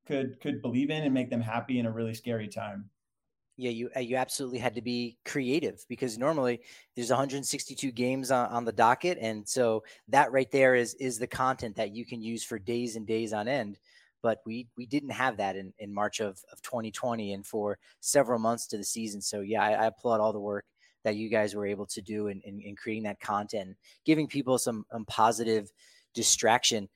could 0.06 0.38
could 0.40 0.62
believe 0.62 0.90
in 0.90 1.02
and 1.02 1.12
make 1.12 1.30
them 1.30 1.40
happy 1.40 1.78
in 1.78 1.86
a 1.86 1.90
really 1.90 2.14
scary 2.14 2.48
time. 2.48 2.88
Yeah, 3.56 3.70
you 3.70 3.90
uh, 3.96 4.00
you 4.00 4.16
absolutely 4.16 4.58
had 4.58 4.74
to 4.74 4.82
be 4.82 5.18
creative 5.24 5.84
because 5.88 6.18
normally 6.18 6.60
there's 6.94 7.10
162 7.10 7.90
games 7.90 8.30
on, 8.30 8.48
on 8.50 8.64
the 8.64 8.72
docket, 8.72 9.18
and 9.20 9.48
so 9.48 9.82
that 10.08 10.30
right 10.30 10.50
there 10.52 10.74
is 10.74 10.94
is 10.94 11.18
the 11.18 11.26
content 11.26 11.74
that 11.76 11.94
you 11.94 12.04
can 12.04 12.22
use 12.22 12.44
for 12.44 12.58
days 12.58 12.94
and 12.96 13.06
days 13.06 13.32
on 13.32 13.48
end 13.48 13.78
but 14.22 14.38
we 14.46 14.66
we 14.76 14.86
didn't 14.86 15.10
have 15.10 15.36
that 15.36 15.56
in, 15.56 15.72
in 15.78 15.92
March 15.92 16.20
of, 16.20 16.40
of 16.52 16.62
2020 16.62 17.32
and 17.32 17.46
for 17.46 17.78
several 18.00 18.38
months 18.38 18.66
to 18.68 18.76
the 18.76 18.84
season. 18.84 19.20
So 19.20 19.40
yeah, 19.40 19.62
I, 19.62 19.72
I 19.72 19.86
applaud 19.86 20.20
all 20.20 20.32
the 20.32 20.40
work 20.40 20.64
that 21.06 21.14
you 21.14 21.28
guys 21.28 21.54
were 21.54 21.66
able 21.66 21.86
to 21.86 22.02
do 22.02 22.26
in, 22.26 22.40
in, 22.44 22.60
in 22.60 22.74
creating 22.74 23.04
that 23.04 23.20
content, 23.20 23.76
giving 24.04 24.26
people 24.26 24.58
some 24.58 24.84
um, 24.90 25.04
positive 25.04 25.70
distraction. 26.14 26.88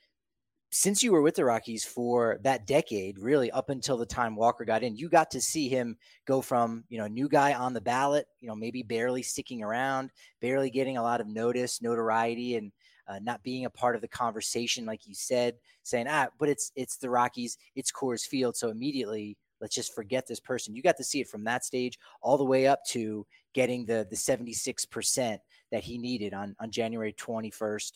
Since 0.72 1.04
you 1.04 1.12
were 1.12 1.22
with 1.22 1.36
the 1.36 1.44
Rockies 1.44 1.84
for 1.84 2.38
that 2.42 2.66
decade, 2.66 3.20
really 3.20 3.52
up 3.52 3.70
until 3.70 3.96
the 3.96 4.06
time 4.06 4.34
Walker 4.34 4.64
got 4.64 4.82
in, 4.82 4.96
you 4.96 5.08
got 5.08 5.30
to 5.30 5.40
see 5.40 5.68
him 5.68 5.96
go 6.26 6.40
from 6.40 6.82
you 6.88 6.98
know 6.98 7.06
new 7.06 7.28
guy 7.28 7.54
on 7.54 7.72
the 7.72 7.80
ballot, 7.80 8.26
you 8.40 8.48
know 8.48 8.56
maybe 8.56 8.82
barely 8.82 9.22
sticking 9.22 9.62
around, 9.62 10.10
barely 10.40 10.70
getting 10.70 10.96
a 10.96 11.02
lot 11.02 11.20
of 11.20 11.28
notice, 11.28 11.80
notoriety, 11.80 12.56
and 12.56 12.72
uh, 13.10 13.18
not 13.22 13.42
being 13.42 13.64
a 13.64 13.70
part 13.70 13.96
of 13.96 14.02
the 14.02 14.08
conversation, 14.08 14.86
like 14.86 15.06
you 15.06 15.14
said, 15.14 15.56
saying, 15.82 16.06
ah, 16.08 16.28
but 16.38 16.48
it's 16.48 16.70
it's 16.76 16.96
the 16.96 17.10
Rockies, 17.10 17.58
it's 17.74 17.90
Coors 17.90 18.24
Field, 18.24 18.56
so 18.56 18.70
immediately 18.70 19.36
let's 19.60 19.74
just 19.74 19.94
forget 19.94 20.26
this 20.26 20.40
person. 20.40 20.74
You 20.74 20.82
got 20.82 20.96
to 20.96 21.04
see 21.04 21.20
it 21.20 21.28
from 21.28 21.44
that 21.44 21.64
stage 21.64 21.98
all 22.22 22.38
the 22.38 22.44
way 22.44 22.66
up 22.66 22.84
to 22.90 23.26
getting 23.52 23.84
the 23.84 24.06
the 24.08 24.16
76% 24.16 25.38
that 25.72 25.82
he 25.82 25.98
needed 25.98 26.32
on 26.32 26.54
on 26.60 26.70
January 26.70 27.12
21st, 27.12 27.92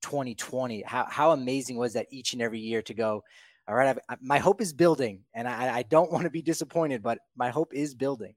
2020. 0.00 0.82
How 0.86 1.06
how 1.10 1.32
amazing 1.32 1.76
was 1.76 1.92
that 1.92 2.06
each 2.10 2.32
and 2.32 2.40
every 2.40 2.60
year 2.60 2.80
to 2.82 2.94
go, 2.94 3.22
all 3.68 3.74
right, 3.74 3.96
I've, 4.08 4.22
my 4.22 4.38
hope 4.38 4.62
is 4.62 4.72
building, 4.72 5.20
and 5.34 5.46
I, 5.46 5.76
I 5.76 5.82
don't 5.82 6.10
want 6.12 6.24
to 6.24 6.30
be 6.30 6.42
disappointed, 6.42 7.02
but 7.02 7.18
my 7.36 7.50
hope 7.50 7.74
is 7.74 7.94
building. 7.94 8.34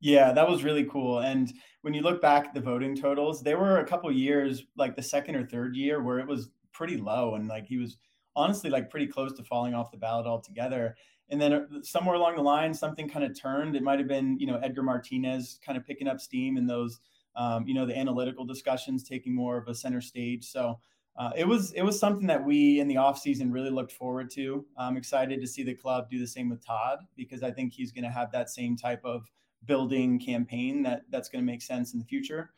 Yeah, 0.00 0.32
that 0.32 0.48
was 0.48 0.64
really 0.64 0.84
cool. 0.84 1.20
And 1.20 1.52
when 1.82 1.92
you 1.92 2.00
look 2.00 2.22
back 2.22 2.46
at 2.46 2.54
the 2.54 2.60
voting 2.60 2.96
totals, 2.96 3.42
there 3.42 3.58
were 3.58 3.78
a 3.78 3.86
couple 3.86 4.10
years, 4.10 4.64
like 4.76 4.96
the 4.96 5.02
second 5.02 5.36
or 5.36 5.46
third 5.46 5.76
year, 5.76 6.02
where 6.02 6.18
it 6.18 6.26
was 6.26 6.48
pretty 6.72 6.96
low, 6.96 7.34
and 7.34 7.48
like 7.48 7.66
he 7.66 7.76
was 7.76 7.98
honestly 8.34 8.70
like 8.70 8.88
pretty 8.90 9.06
close 9.06 9.32
to 9.34 9.44
falling 9.44 9.74
off 9.74 9.90
the 9.90 9.98
ballot 9.98 10.26
altogether. 10.26 10.96
And 11.28 11.40
then 11.40 11.52
uh, 11.52 11.66
somewhere 11.82 12.14
along 12.14 12.36
the 12.36 12.42
line, 12.42 12.72
something 12.72 13.08
kind 13.08 13.24
of 13.24 13.38
turned. 13.38 13.76
It 13.76 13.82
might 13.82 13.98
have 13.98 14.08
been, 14.08 14.38
you 14.38 14.46
know, 14.46 14.56
Edgar 14.56 14.82
Martinez 14.82 15.60
kind 15.64 15.76
of 15.76 15.84
picking 15.84 16.08
up 16.08 16.20
steam 16.20 16.56
in 16.56 16.66
those, 16.66 17.00
um, 17.36 17.66
you 17.66 17.74
know, 17.74 17.86
the 17.86 17.96
analytical 17.96 18.44
discussions 18.44 19.04
taking 19.04 19.34
more 19.34 19.58
of 19.58 19.68
a 19.68 19.74
center 19.74 20.00
stage. 20.00 20.44
So 20.46 20.80
uh, 21.16 21.30
it 21.36 21.46
was 21.46 21.72
it 21.72 21.82
was 21.82 21.98
something 22.00 22.26
that 22.28 22.42
we 22.42 22.80
in 22.80 22.88
the 22.88 22.94
offseason 22.94 23.52
really 23.52 23.70
looked 23.70 23.92
forward 23.92 24.30
to. 24.30 24.64
I'm 24.78 24.96
excited 24.96 25.40
to 25.40 25.46
see 25.46 25.62
the 25.62 25.74
club 25.74 26.08
do 26.08 26.18
the 26.18 26.26
same 26.26 26.48
with 26.48 26.64
Todd 26.64 27.00
because 27.16 27.42
I 27.42 27.50
think 27.50 27.74
he's 27.74 27.92
going 27.92 28.04
to 28.04 28.10
have 28.10 28.32
that 28.32 28.48
same 28.48 28.76
type 28.76 29.04
of 29.04 29.30
building 29.66 30.18
campaign 30.18 30.82
that 30.82 31.02
that's 31.10 31.28
going 31.28 31.44
to 31.44 31.50
make 31.50 31.62
sense 31.62 31.92
in 31.92 31.98
the 31.98 32.04
future. 32.04 32.50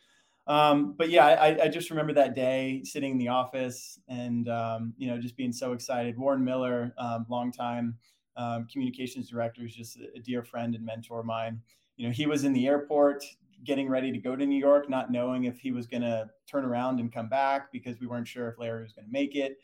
Um, 0.47 0.95
but 0.99 1.09
yeah, 1.09 1.27
I, 1.27 1.65
I, 1.65 1.69
just 1.69 1.91
remember 1.91 2.13
that 2.15 2.35
day 2.35 2.83
sitting 2.85 3.13
in 3.13 3.19
the 3.19 3.29
office 3.29 4.01
and 4.09 4.49
um, 4.49 4.93
you 4.97 5.07
know 5.07 5.17
just 5.17 5.37
being 5.37 5.53
so 5.53 5.73
excited. 5.73 6.19
Warren 6.19 6.45
Miller, 6.45 6.93
um, 6.99 7.27
longtime 7.29 7.97
um, 8.37 8.67
communications 8.71 9.29
director, 9.31 9.65
is 9.65 9.75
just 9.75 9.99
a, 9.99 10.19
dear 10.19 10.43
friend 10.43 10.75
and 10.75 10.85
mentor 10.85 11.21
of 11.21 11.27
mine. 11.27 11.61
You 11.97 12.09
know, 12.09 12.13
he 12.13 12.27
was 12.27 12.43
in 12.43 12.53
the 12.53 12.67
airport 12.67 13.25
getting 13.65 13.89
ready 13.89 14.11
to 14.11 14.19
go 14.19 14.35
to 14.35 14.45
New 14.45 14.59
York, 14.59 14.91
not 14.91 15.13
knowing 15.13 15.45
if 15.45 15.61
he 15.61 15.71
was 15.71 15.87
going 15.87 16.03
to 16.03 16.29
turn 16.51 16.65
around 16.65 16.99
and 16.99 17.13
come 17.13 17.29
back 17.29 17.71
because 17.71 18.01
we 18.01 18.09
weren't 18.09 18.27
sure 18.27 18.49
if 18.49 18.59
Larry 18.59 18.83
was 18.83 18.93
going 18.93 19.07
to 19.07 19.13
make 19.13 19.37
it. 19.37 19.59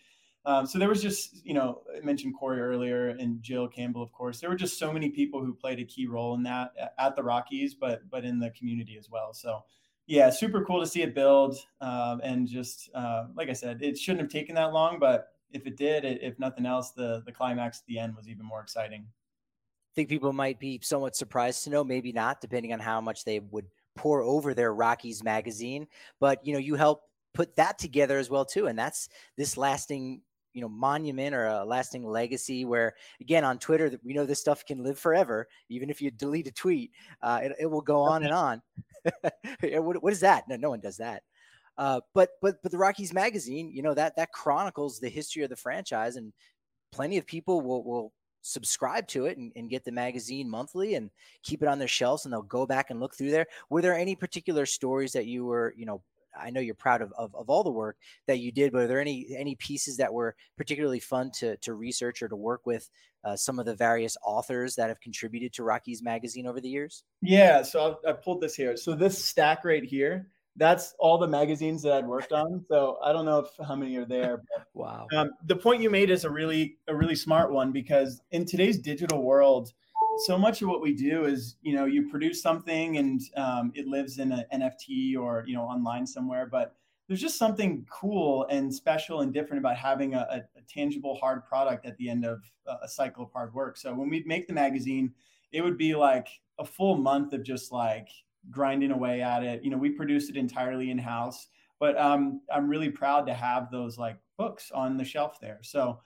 Um, 0.49 0.67
so 0.67 0.79
there 0.79 0.89
was 0.89 1.03
just, 1.03 1.45
you 1.45 1.53
know, 1.53 1.83
I 1.95 2.03
mentioned 2.03 2.35
Corey 2.35 2.59
earlier 2.59 3.11
and 3.11 3.43
Jill 3.43 3.69
Campbell, 3.69 4.03
of 4.03 4.11
course. 4.13 4.41
There 4.41 4.49
were 4.49 4.57
just 4.57 4.79
so 4.79 4.91
many 4.91 5.11
people 5.11 5.45
who 5.45 5.53
played 5.53 5.79
a 5.79 5.85
key 5.85 6.07
role 6.07 6.35
in 6.37 6.43
that 6.45 6.71
at 6.99 7.15
the 7.17 7.23
Rockies, 7.23 7.75
but 7.75 8.09
but 8.09 8.25
in 8.25 8.39
the 8.39 8.49
community 8.53 8.97
as 8.99 9.11
well. 9.11 9.35
So 9.35 9.63
yeah, 10.07 10.31
super 10.31 10.65
cool 10.65 10.81
to 10.81 10.87
see 10.87 11.03
it 11.03 11.15
build. 11.15 11.59
Um, 11.83 12.23
and 12.25 12.49
just 12.49 12.89
uh, 12.95 13.27
like 13.37 13.51
I 13.51 13.53
said, 13.53 13.83
it 13.83 13.99
shouldn't 13.99 14.23
have 14.23 14.31
taken 14.31 14.55
that 14.55 14.73
long, 14.73 14.99
but 14.99 15.35
if 15.53 15.67
it 15.67 15.77
did, 15.77 16.07
it, 16.07 16.23
if 16.23 16.39
nothing 16.39 16.65
else, 16.65 16.93
the 16.93 17.23
the 17.27 17.33
climax 17.33 17.81
at 17.81 17.87
the 17.87 17.99
end 17.99 18.17
was 18.17 18.27
even 18.27 18.47
more 18.47 18.63
exciting. 18.63 19.03
I 19.03 19.93
think 19.95 20.09
people 20.09 20.33
might 20.33 20.59
be 20.59 20.81
somewhat 20.83 21.15
surprised 21.15 21.63
to 21.65 21.71
know, 21.71 21.85
maybe 21.85 22.11
not, 22.11 22.41
depending 22.41 22.73
on 22.73 22.81
how 22.81 23.03
much 23.03 23.27
they 23.27 23.41
would 23.41 23.67
pour 23.97 24.23
over 24.23 24.55
their 24.55 24.73
Rockies 24.73 25.23
magazine. 25.23 25.89
But 26.21 26.47
you 26.47 26.55
know, 26.55 26.59
you 26.59 26.75
help 26.75 27.03
put 27.35 27.55
that 27.57 27.79
together 27.79 28.17
as 28.19 28.31
well 28.31 28.47
too, 28.47 28.69
and 28.69 28.79
that's 28.79 29.11
this 29.37 29.59
lasting 29.59 30.23
you 30.55 30.63
know 30.63 30.69
monument 30.69 31.35
or 31.35 31.47
a 31.47 31.65
lasting 31.65 32.05
legacy 32.05 32.65
where 32.65 32.95
again 33.21 33.45
on 33.45 33.59
twitter 33.59 33.93
we 34.03 34.15
know 34.15 34.25
this 34.25 34.41
stuff 34.41 34.65
can 34.65 34.83
live 34.83 34.99
forever 34.99 35.47
even 35.69 35.91
if 35.91 36.01
you 36.01 36.11
delete 36.11 36.47
a 36.47 36.53
tweet 36.53 36.91
uh, 37.23 37.41
it, 37.43 37.53
it 37.61 37.67
will 37.67 37.81
go 37.81 38.01
on 38.01 38.25
and 38.25 38.33
on. 38.33 38.63
What, 39.63 40.03
what 40.03 40.13
is 40.13 40.21
that? 40.21 40.45
No 40.49 40.57
no 40.57 40.71
one 40.71 40.81
does 40.81 40.99
that. 40.99 41.23
Uh, 41.77 42.01
but 42.15 42.31
but 42.43 42.57
but 42.63 42.73
the 42.73 42.79
rockies 42.79 43.15
magazine 43.15 43.71
you 43.73 43.83
know 43.83 43.95
that 43.95 44.17
that 44.17 44.33
chronicles 44.33 44.99
the 44.99 45.09
history 45.09 45.43
of 45.45 45.51
the 45.51 45.57
franchise 45.57 46.17
and 46.17 46.33
plenty 46.93 47.17
of 47.17 47.27
people 47.27 47.61
will 47.61 47.85
will 47.85 48.13
subscribe 48.43 49.07
to 49.09 49.27
it 49.27 49.37
and, 49.39 49.53
and, 49.57 49.69
get 49.69 49.85
the 49.85 49.93
magazine 49.93 50.49
monthly 50.49 50.95
and 50.95 51.11
keep 51.43 51.61
it 51.61 51.69
on 51.69 51.79
their 51.79 51.89
shelves 51.89 52.25
and 52.25 52.33
they'll 52.33 52.43
go 52.43 52.65
back 52.65 52.91
and 52.91 53.01
look 53.01 53.15
through 53.15 53.33
there. 53.33 53.47
Were 53.69 53.83
there 53.83 53.95
any 53.95 54.15
particular 54.15 54.65
stories 54.65 55.13
that 55.13 55.27
you 55.27 55.45
were 55.45 55.75
you 55.77 55.87
know 55.87 56.03
I 56.41 56.51
know 56.51 56.61
you're 56.61 56.75
proud 56.75 57.03
of, 57.03 57.13
of, 57.17 57.35
of 57.35 57.51
all 57.51 57.65
the 57.65 57.71
work 57.71 57.97
that 58.27 58.39
you 58.39 58.53
did, 58.53 58.73
but 58.73 58.83
are 58.83 58.87
there 58.87 59.01
any 59.01 59.35
any 59.37 59.55
pieces 59.57 59.97
that 59.99 60.13
were 60.13 60.35
particularly 60.57 61.01
fun 61.01 61.31
to 61.39 61.57
to 61.59 61.75
research 61.75 62.23
or 62.23 62.29
to 62.29 62.37
work 62.37 62.67
with 62.67 62.89
uh, 63.25 63.37
some 63.37 63.59
of 63.59 63.67
the 63.67 63.75
various 63.75 64.17
authors 64.25 64.77
that 64.77 64.89
have 64.89 65.01
contributed 65.01 65.53
to 65.55 65.65
Rockies 65.65 66.03
Magazine 66.03 66.47
over 66.47 66.61
the 66.61 66.69
years? 66.69 67.03
Yeah, 67.21 67.63
so 67.63 67.99
I, 68.05 68.11
I 68.11 68.13
pulled 68.13 68.41
this 68.41 68.55
here. 68.55 68.77
So 68.77 68.95
this 68.95 69.23
stack 69.23 69.65
right 69.65 69.85
here, 69.85 70.29
that's 70.57 70.95
all 70.99 71.19
the 71.19 71.29
magazines 71.29 71.83
that 71.83 71.93
I'd 71.93 72.07
worked 72.07 72.33
on. 72.33 72.65
So 72.69 72.99
I 73.03 73.13
don't 73.13 73.25
know 73.25 73.39
if 73.39 73.67
how 73.67 73.77
many 73.77 73.97
are 73.97 74.05
there. 74.05 74.43
But, 74.57 74.67
wow. 74.75 75.07
Um, 75.17 75.31
the 75.47 75.57
point 75.57 75.83
you 75.83 75.91
made 75.91 76.11
is 76.11 76.25
a 76.25 76.31
really 76.31 76.77
a 76.87 76.95
really 76.95 77.17
smart 77.17 77.53
one 77.53 77.73
because 77.73 78.21
in 78.31 78.45
today's 78.45 78.79
digital 78.79 79.23
world 79.23 79.73
so 80.27 80.39
much 80.39 80.63
of 80.63 80.69
what 80.69 80.81
we 80.81 80.93
do 80.93 81.25
is 81.25 81.57
you 81.63 81.75
know 81.75 81.85
you 81.85 82.09
produce 82.09 82.43
something 82.43 82.99
and 82.99 83.21
um, 83.37 83.73
it 83.75 83.87
lives 83.87 84.19
in 84.19 84.33
an 84.33 84.45
nft 84.55 85.17
or 85.17 85.45
you 85.47 85.55
know 85.55 85.63
online 85.63 86.07
somewhere 86.07 86.47
but 86.47 86.75
there's 87.09 87.21
just 87.21 87.39
something 87.39 87.87
cool 87.91 88.47
and 88.51 88.73
special 88.73 89.23
and 89.23 89.33
different 89.33 89.59
about 89.59 89.77
having 89.77 90.15
a, 90.15 90.27
a, 90.31 90.37
a 90.59 90.63
tangible 90.69 91.17
hard 91.17 91.45
product 91.45 91.87
at 91.87 91.97
the 91.97 92.09
end 92.09 92.25
of 92.25 92.43
a 92.83 92.87
cycle 92.87 93.25
of 93.25 93.33
hard 93.33 93.55
work. 93.55 93.79
So 93.79 93.95
when 93.95 94.11
we 94.11 94.23
make 94.27 94.47
the 94.47 94.53
magazine 94.53 95.13
it 95.51 95.63
would 95.63 95.79
be 95.79 95.95
like 95.95 96.29
a 96.59 96.65
full 96.65 96.97
month 96.97 97.33
of 97.33 97.43
just 97.43 97.73
like 97.73 98.09
grinding 98.51 98.91
away 98.91 99.23
at 99.23 99.43
it. 99.43 99.65
You 99.65 99.71
know 99.71 99.79
we 99.79 99.91
produce 99.91 100.29
it 100.29 100.37
entirely 100.37 100.91
in 100.91 100.99
house 100.99 101.49
but 101.81 101.97
um, 101.97 102.41
i'm 102.53 102.69
really 102.69 102.91
proud 102.91 103.25
to 103.25 103.33
have 103.33 103.71
those 103.71 103.97
like 103.99 104.19
books 104.37 104.71
on 104.71 104.97
the 104.97 105.05
shelf 105.05 105.39
there. 105.41 105.59
So 105.63 106.01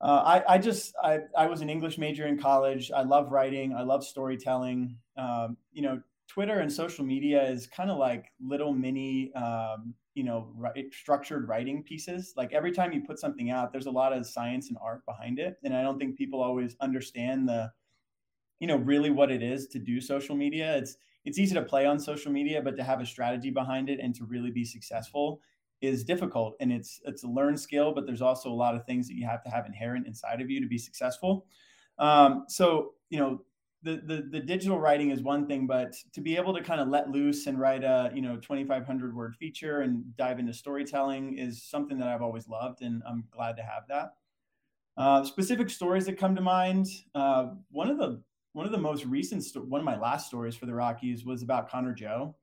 uh, 0.00 0.40
I, 0.46 0.54
I 0.54 0.58
just 0.58 0.94
I, 1.02 1.20
I 1.36 1.46
was 1.46 1.60
an 1.60 1.70
English 1.70 1.98
major 1.98 2.26
in 2.26 2.38
college. 2.38 2.90
I 2.94 3.02
love 3.02 3.30
writing. 3.30 3.74
I 3.74 3.82
love 3.82 4.04
storytelling. 4.04 4.96
Um, 5.16 5.56
you 5.72 5.82
know, 5.82 6.00
Twitter 6.28 6.60
and 6.60 6.72
social 6.72 7.04
media 7.04 7.42
is 7.48 7.66
kind 7.66 7.90
of 7.90 7.98
like 7.98 8.32
little 8.40 8.72
mini, 8.72 9.32
um, 9.34 9.94
you 10.14 10.24
know, 10.24 10.52
right, 10.56 10.92
structured 10.92 11.48
writing 11.48 11.82
pieces. 11.82 12.34
Like 12.36 12.52
every 12.52 12.72
time 12.72 12.92
you 12.92 13.02
put 13.02 13.18
something 13.18 13.50
out, 13.50 13.72
there's 13.72 13.86
a 13.86 13.90
lot 13.90 14.12
of 14.12 14.26
science 14.26 14.68
and 14.68 14.78
art 14.82 15.04
behind 15.06 15.38
it, 15.38 15.56
and 15.64 15.74
I 15.74 15.82
don't 15.82 15.98
think 15.98 16.16
people 16.16 16.42
always 16.42 16.76
understand 16.80 17.48
the, 17.48 17.70
you 18.60 18.66
know, 18.66 18.76
really 18.76 19.10
what 19.10 19.30
it 19.30 19.42
is 19.42 19.68
to 19.68 19.78
do 19.78 20.00
social 20.00 20.36
media. 20.36 20.76
It's 20.76 20.96
it's 21.24 21.38
easy 21.38 21.54
to 21.54 21.62
play 21.62 21.86
on 21.86 21.98
social 21.98 22.30
media, 22.30 22.60
but 22.60 22.76
to 22.76 22.82
have 22.82 23.00
a 23.00 23.06
strategy 23.06 23.50
behind 23.50 23.88
it 23.88 23.98
and 24.00 24.14
to 24.16 24.24
really 24.24 24.50
be 24.50 24.64
successful, 24.64 25.40
is 25.86 26.04
difficult 26.04 26.54
and 26.60 26.72
it's 26.72 27.00
it's 27.04 27.24
a 27.24 27.28
learned 27.28 27.58
skill 27.58 27.92
but 27.92 28.06
there's 28.06 28.22
also 28.22 28.50
a 28.50 28.54
lot 28.54 28.74
of 28.74 28.84
things 28.84 29.08
that 29.08 29.14
you 29.14 29.26
have 29.26 29.42
to 29.42 29.50
have 29.50 29.66
inherent 29.66 30.06
inside 30.06 30.40
of 30.40 30.50
you 30.50 30.60
to 30.60 30.66
be 30.66 30.78
successful 30.78 31.46
um, 31.98 32.44
so 32.48 32.92
you 33.10 33.18
know 33.18 33.40
the, 33.84 34.00
the 34.06 34.28
the 34.30 34.40
digital 34.40 34.80
writing 34.80 35.10
is 35.10 35.22
one 35.22 35.46
thing, 35.46 35.66
but 35.66 35.94
to 36.14 36.20
be 36.20 36.36
able 36.36 36.54
to 36.54 36.62
kind 36.62 36.80
of 36.80 36.88
let 36.88 37.10
loose 37.10 37.46
and 37.46 37.60
write 37.60 37.84
a 37.84 38.10
you 38.14 38.22
know 38.22 38.36
2,500 38.36 39.14
word 39.14 39.36
feature 39.36 39.82
and 39.82 40.16
dive 40.16 40.38
into 40.38 40.54
storytelling 40.54 41.36
is 41.38 41.62
something 41.62 41.98
that 41.98 42.08
I've 42.08 42.22
always 42.22 42.48
loved, 42.48 42.82
and 42.82 43.02
I'm 43.06 43.24
glad 43.30 43.56
to 43.58 43.62
have 43.62 43.86
that. 43.88 44.14
Uh, 44.96 45.22
specific 45.24 45.68
stories 45.68 46.06
that 46.06 46.18
come 46.18 46.34
to 46.34 46.40
mind. 46.40 46.86
Uh, 47.14 47.48
one 47.70 47.90
of 47.90 47.98
the 47.98 48.22
one 48.54 48.64
of 48.64 48.72
the 48.72 48.78
most 48.78 49.04
recent 49.04 49.44
sto- 49.44 49.60
one 49.60 49.80
of 49.80 49.84
my 49.84 49.98
last 49.98 50.26
stories 50.26 50.56
for 50.56 50.64
the 50.66 50.74
Rockies 50.74 51.24
was 51.24 51.42
about 51.42 51.68
Connor 51.68 51.92
Joe, 51.92 52.34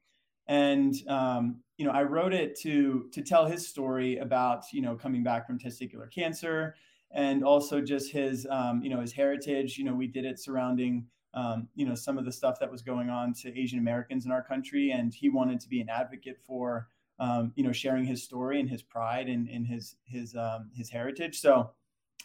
and 0.51 0.95
um, 1.07 1.61
you 1.77 1.85
know 1.85 1.91
I 1.91 2.03
wrote 2.03 2.33
it 2.33 2.59
to 2.59 3.07
to 3.13 3.21
tell 3.21 3.45
his 3.45 3.65
story 3.65 4.17
about 4.17 4.65
you 4.73 4.81
know 4.81 4.95
coming 4.95 5.23
back 5.23 5.47
from 5.47 5.57
testicular 5.57 6.11
cancer 6.13 6.75
and 7.11 7.41
also 7.41 7.79
just 7.79 8.11
his 8.11 8.45
um, 8.51 8.83
you 8.83 8.89
know 8.89 8.99
his 8.99 9.13
heritage. 9.13 9.77
You 9.77 9.85
know 9.85 9.93
we 9.93 10.07
did 10.07 10.25
it 10.25 10.39
surrounding 10.39 11.07
um, 11.33 11.69
you 11.73 11.85
know 11.85 11.95
some 11.95 12.17
of 12.17 12.25
the 12.25 12.33
stuff 12.33 12.59
that 12.59 12.69
was 12.69 12.81
going 12.81 13.09
on 13.09 13.33
to 13.35 13.57
Asian 13.57 13.79
Americans 13.79 14.25
in 14.25 14.31
our 14.31 14.43
country, 14.43 14.91
and 14.91 15.13
he 15.13 15.29
wanted 15.29 15.61
to 15.61 15.69
be 15.69 15.79
an 15.79 15.87
advocate 15.87 16.37
for 16.45 16.89
um, 17.19 17.53
you 17.55 17.63
know 17.63 17.71
sharing 17.71 18.03
his 18.03 18.21
story 18.21 18.59
and 18.59 18.69
his 18.69 18.83
pride 18.83 19.29
and, 19.29 19.47
and 19.47 19.65
his 19.65 19.95
his 20.03 20.35
um, 20.35 20.69
his 20.75 20.89
heritage. 20.89 21.39
So 21.39 21.71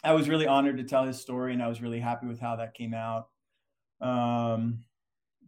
I 0.03 0.11
was 0.11 0.27
really 0.27 0.47
honored 0.47 0.75
to 0.77 0.83
tell 0.83 1.05
his 1.05 1.17
story, 1.17 1.53
and 1.53 1.63
I 1.63 1.69
was 1.69 1.81
really 1.81 2.01
happy 2.01 2.27
with 2.27 2.41
how 2.41 2.57
that 2.57 2.73
came 2.73 2.93
out. 2.93 3.29
Um, 4.01 4.83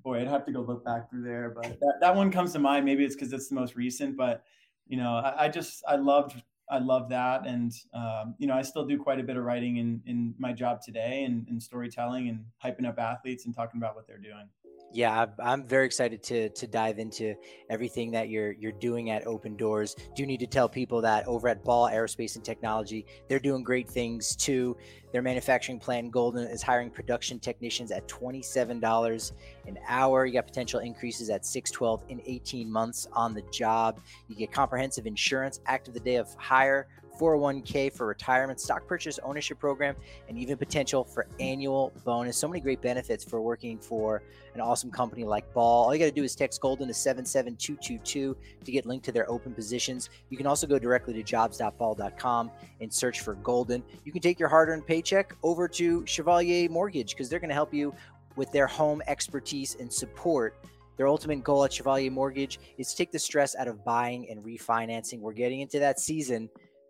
boy, 0.04 0.22
I'd 0.22 0.28
have 0.28 0.46
to 0.46 0.52
go 0.52 0.62
look 0.62 0.84
back 0.86 1.10
through 1.10 1.24
there, 1.24 1.50
but 1.50 1.80
that, 1.80 1.96
that 2.02 2.16
one 2.16 2.32
comes 2.32 2.54
to 2.54 2.60
mind. 2.60 2.86
Maybe 2.86 3.04
it's 3.04 3.16
because 3.16 3.34
it's 3.34 3.50
the 3.50 3.56
most 3.56 3.76
recent, 3.76 4.18
but 4.18 4.44
you 4.88 4.98
know, 4.98 5.14
I, 5.14 5.46
I 5.46 5.50
just 5.50 5.84
I 5.88 5.96
loved 5.96 6.42
I 6.70 6.80
love 6.80 7.10
that, 7.10 7.48
and 7.48 7.74
um, 7.94 8.36
you 8.38 8.48
know, 8.48 8.54
I 8.54 8.62
still 8.62 8.86
do 8.86 8.98
quite 8.98 9.20
a 9.20 9.24
bit 9.24 9.38
of 9.38 9.44
writing 9.44 9.78
in 9.78 10.02
in 10.06 10.36
my 10.38 10.54
job 10.54 10.82
today, 10.82 11.24
and, 11.24 11.48
and 11.48 11.62
storytelling, 11.62 12.30
and 12.30 12.46
hyping 12.64 12.88
up 12.88 13.00
athletes 13.00 13.46
and 13.46 13.56
talking 13.56 13.80
about 13.80 13.96
what 13.96 14.08
they're 14.08 14.18
doing. 14.18 14.48
Yeah, 14.92 15.28
I'm 15.38 15.68
very 15.68 15.86
excited 15.86 16.24
to 16.24 16.50
to 16.50 16.66
dive 16.66 16.98
into 16.98 17.36
everything 17.70 18.10
that 18.12 18.30
you're 18.30 18.54
you're 18.54 18.72
doing 18.72 19.12
at 19.12 19.28
open 19.28 19.56
doors 19.56 19.96
Do 20.16 20.26
need 20.26 20.40
to 20.40 20.48
tell 20.48 20.68
people 20.68 21.00
that 21.02 21.28
over 21.28 21.48
at 21.48 21.64
Ball 21.64 21.90
Aerospace 21.90 22.36
and 22.36 22.44
Technology, 22.44 23.06
they're 23.28 23.40
doing 23.40 23.64
great 23.64 23.88
things 23.88 24.36
too. 24.36 24.76
Their 25.12 25.22
manufacturing 25.22 25.80
plant 25.80 26.12
Golden 26.12 26.48
is 26.48 26.64
hiring 26.64 26.90
production 26.90 27.40
technicians 27.40 27.92
at 27.92 28.08
$27 28.08 29.32
an 29.68 29.78
hour. 29.88 30.26
You 30.26 30.34
got 30.34 30.48
potential 30.48 30.80
increases 30.80 31.30
at 31.30 31.46
6, 31.46 31.72
12, 31.72 32.04
and 32.10 32.22
18 32.26 32.72
months 32.72 33.08
on 33.14 33.34
the 33.34 33.42
job. 33.52 34.02
You 34.28 34.36
get 34.36 34.52
comprehensive 34.52 35.08
insurance 35.08 35.62
active 35.66 35.94
the 35.94 36.00
day 36.00 36.16
of 36.16 36.34
hire 36.36 36.88
401k 37.20 37.94
for 37.94 38.08
retirement, 38.08 38.60
stock 38.60 38.88
purchase 38.88 39.20
ownership 39.24 39.60
program, 39.60 39.96
and 40.28 40.38
even 40.38 40.58
potential 40.58 41.04
for 41.04 41.28
annual 41.40 41.92
bonus. 42.06 42.38
So 42.38 42.48
many 42.48 42.62
great 42.62 42.82
benefits 42.82 43.24
for 43.24 43.42
working 43.42 43.78
for 43.78 44.24
an 44.54 44.62
awesome 44.62 44.90
company 44.90 45.24
like 45.24 45.52
Ball. 45.54 45.86
All 45.86 45.94
you 45.94 46.00
got 46.00 46.06
to 46.06 46.12
do 46.12 46.24
is 46.24 46.36
text 46.36 46.62
Golden 46.62 46.88
to 46.88 46.94
77222 46.94 48.38
to 48.64 48.72
get 48.72 48.86
linked 48.86 49.06
to 49.06 49.12
their 49.12 49.30
open 49.30 49.54
positions. 49.54 50.10
You 50.30 50.38
can 50.38 50.48
also 50.48 50.66
go 50.66 50.80
directly 50.80 51.14
to 51.14 51.24
jobs.ball.com 51.24 52.52
and 52.82 52.94
search 52.94 53.22
for 53.22 53.36
Golden. 53.36 53.84
You 54.06 54.12
can 54.12 54.22
take 54.22 54.40
your 54.40 54.50
hard 54.50 54.70
earned 54.70 54.88
paycheck 54.88 55.36
over 55.44 55.68
to 55.68 56.06
Chevalier 56.06 56.70
Mortgage 56.70 57.12
because 57.12 57.30
they're 57.30 57.40
going 57.40 57.50
to 57.50 57.56
help 57.56 57.74
you 57.74 57.94
with 58.36 58.52
their 58.52 58.68
home 58.68 59.02
expertise 59.08 59.76
and 59.80 59.92
support. 59.92 60.56
Their 60.98 61.08
ultimate 61.08 61.44
goal 61.44 61.64
at 61.64 61.72
Chevalier 61.72 62.12
Mortgage 62.12 62.60
is 62.78 62.92
to 62.92 62.98
take 62.98 63.12
the 63.12 63.20
stress 63.20 63.56
out 63.56 63.68
of 63.68 63.86
buying 63.86 64.30
and 64.30 64.44
refinancing. 64.44 65.20
We're 65.20 65.34
getting 65.34 65.62
into 65.62 65.80
that 65.80 66.00
season 66.00 66.50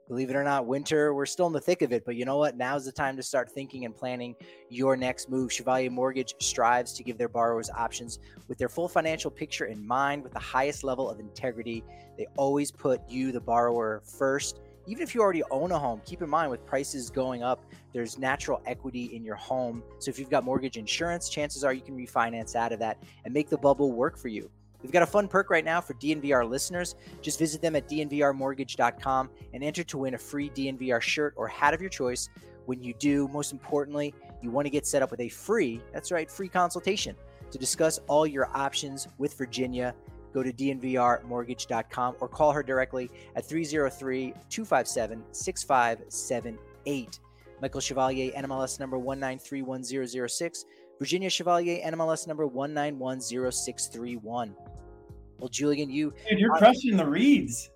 believe 0.10 0.32
it 0.32 0.36
or 0.36 0.44
not, 0.44 0.66
winter, 0.66 1.14
we're 1.14 1.28
still 1.28 1.46
in 1.46 1.54
the 1.54 1.62
thick 1.62 1.84
of 1.84 1.94
it. 1.94 2.04
But 2.04 2.16
you 2.16 2.26
know 2.26 2.38
what? 2.38 2.58
Now's 2.58 2.84
the 2.84 2.92
time 2.92 3.16
to 3.16 3.24
start 3.24 3.52
thinking 3.52 3.86
and 3.86 3.96
planning 3.96 4.36
your 4.68 4.98
next 4.98 5.30
move. 5.30 5.54
Chevalier 5.54 5.92
Mortgage 5.92 6.34
strives 6.40 6.94
to 6.94 7.04
give 7.04 7.18
their 7.18 7.30
borrowers 7.30 7.70
options 7.70 8.18
with 8.48 8.58
their 8.58 8.70
full 8.70 8.90
financial 8.90 9.30
picture 9.30 9.66
in 9.66 9.86
mind, 9.86 10.24
with 10.24 10.34
the 10.34 10.40
highest 10.40 10.84
level 10.84 11.10
of 11.10 11.20
integrity. 11.20 11.84
They 12.18 12.26
always 12.38 12.72
put 12.72 13.02
you, 13.08 13.32
the 13.32 13.40
borrower, 13.40 14.02
first. 14.04 14.62
Even 14.88 15.04
if 15.04 15.14
you 15.14 15.22
already 15.22 15.44
own 15.52 15.72
a 15.72 15.78
home, 15.78 16.02
keep 16.04 16.24
in 16.24 16.30
mind 16.30 16.50
with 16.50 16.66
prices 16.66 17.12
going 17.12 17.44
up, 17.44 17.64
there's 17.94 18.18
natural 18.18 18.64
equity 18.66 19.16
in 19.16 19.24
your 19.24 19.36
home. 19.36 19.84
So 20.00 20.10
if 20.10 20.18
you've 20.18 20.32
got 20.32 20.44
mortgage 20.44 20.78
insurance, 20.78 21.30
chances 21.30 21.64
are 21.64 21.72
you 21.72 21.82
can 21.82 21.96
refinance 21.96 22.56
out 22.56 22.72
of 22.72 22.80
that 22.80 22.98
and 23.26 23.32
make 23.32 23.50
the 23.50 23.58
bubble 23.60 23.92
work 23.92 24.18
for 24.18 24.30
you. 24.30 24.50
We've 24.82 24.92
got 24.92 25.04
a 25.04 25.08
fun 25.08 25.28
perk 25.28 25.50
right 25.50 25.66
now 25.66 25.82
for 25.82 25.94
DNVR 25.96 26.50
listeners. 26.50 26.96
Just 27.22 27.40
visit 27.40 27.62
them 27.62 27.76
at 27.76 27.88
dnvrmortgage.com 27.90 29.30
and 29.54 29.64
enter 29.64 29.84
to 29.84 29.98
win 29.98 30.14
a 30.14 30.18
free 30.18 30.50
DNVR 30.50 31.02
shirt 31.02 31.34
or 31.36 31.48
hat 31.48 31.74
of 31.74 31.82
your 31.82 31.90
choice. 31.90 32.30
When 32.66 32.82
you 32.84 32.94
do, 32.94 33.28
most 33.30 33.52
importantly, 33.52 34.14
you 34.42 34.52
want 34.52 34.66
to 34.66 34.70
get 34.70 34.86
set 34.86 35.02
up 35.02 35.12
with 35.12 35.20
a 35.20 35.30
free, 35.30 35.82
that's 35.92 36.12
right, 36.12 36.30
free 36.30 36.48
consultation 36.48 37.16
to 37.52 37.58
discuss 37.58 38.00
all 38.08 38.28
your 38.28 38.50
options 38.56 39.08
with 39.18 39.38
Virginia. 39.38 39.96
Go 40.34 40.44
to 40.44 40.54
dnvrmortgage.com 40.54 42.16
or 42.20 42.28
call 42.28 42.52
her 42.52 42.62
directly 42.62 43.10
at 43.36 43.46
303 43.46 44.34
257 44.50 45.24
6578. 45.32 47.20
Michael 47.62 47.82
Chevalier, 47.82 48.32
NMLS 48.34 48.80
number 48.80 48.98
1931006. 48.98 50.66
Virginia 51.00 51.30
Chevalier, 51.30 51.82
NMLS 51.84 52.28
number 52.28 52.46
1910631. 52.46 54.54
Well, 55.40 55.48
Julian, 55.48 55.90
you. 55.90 56.14
Dude, 56.30 56.40
you're 56.40 56.58
crushing 56.58 56.98
the 56.98 57.06
reads. 57.06 57.72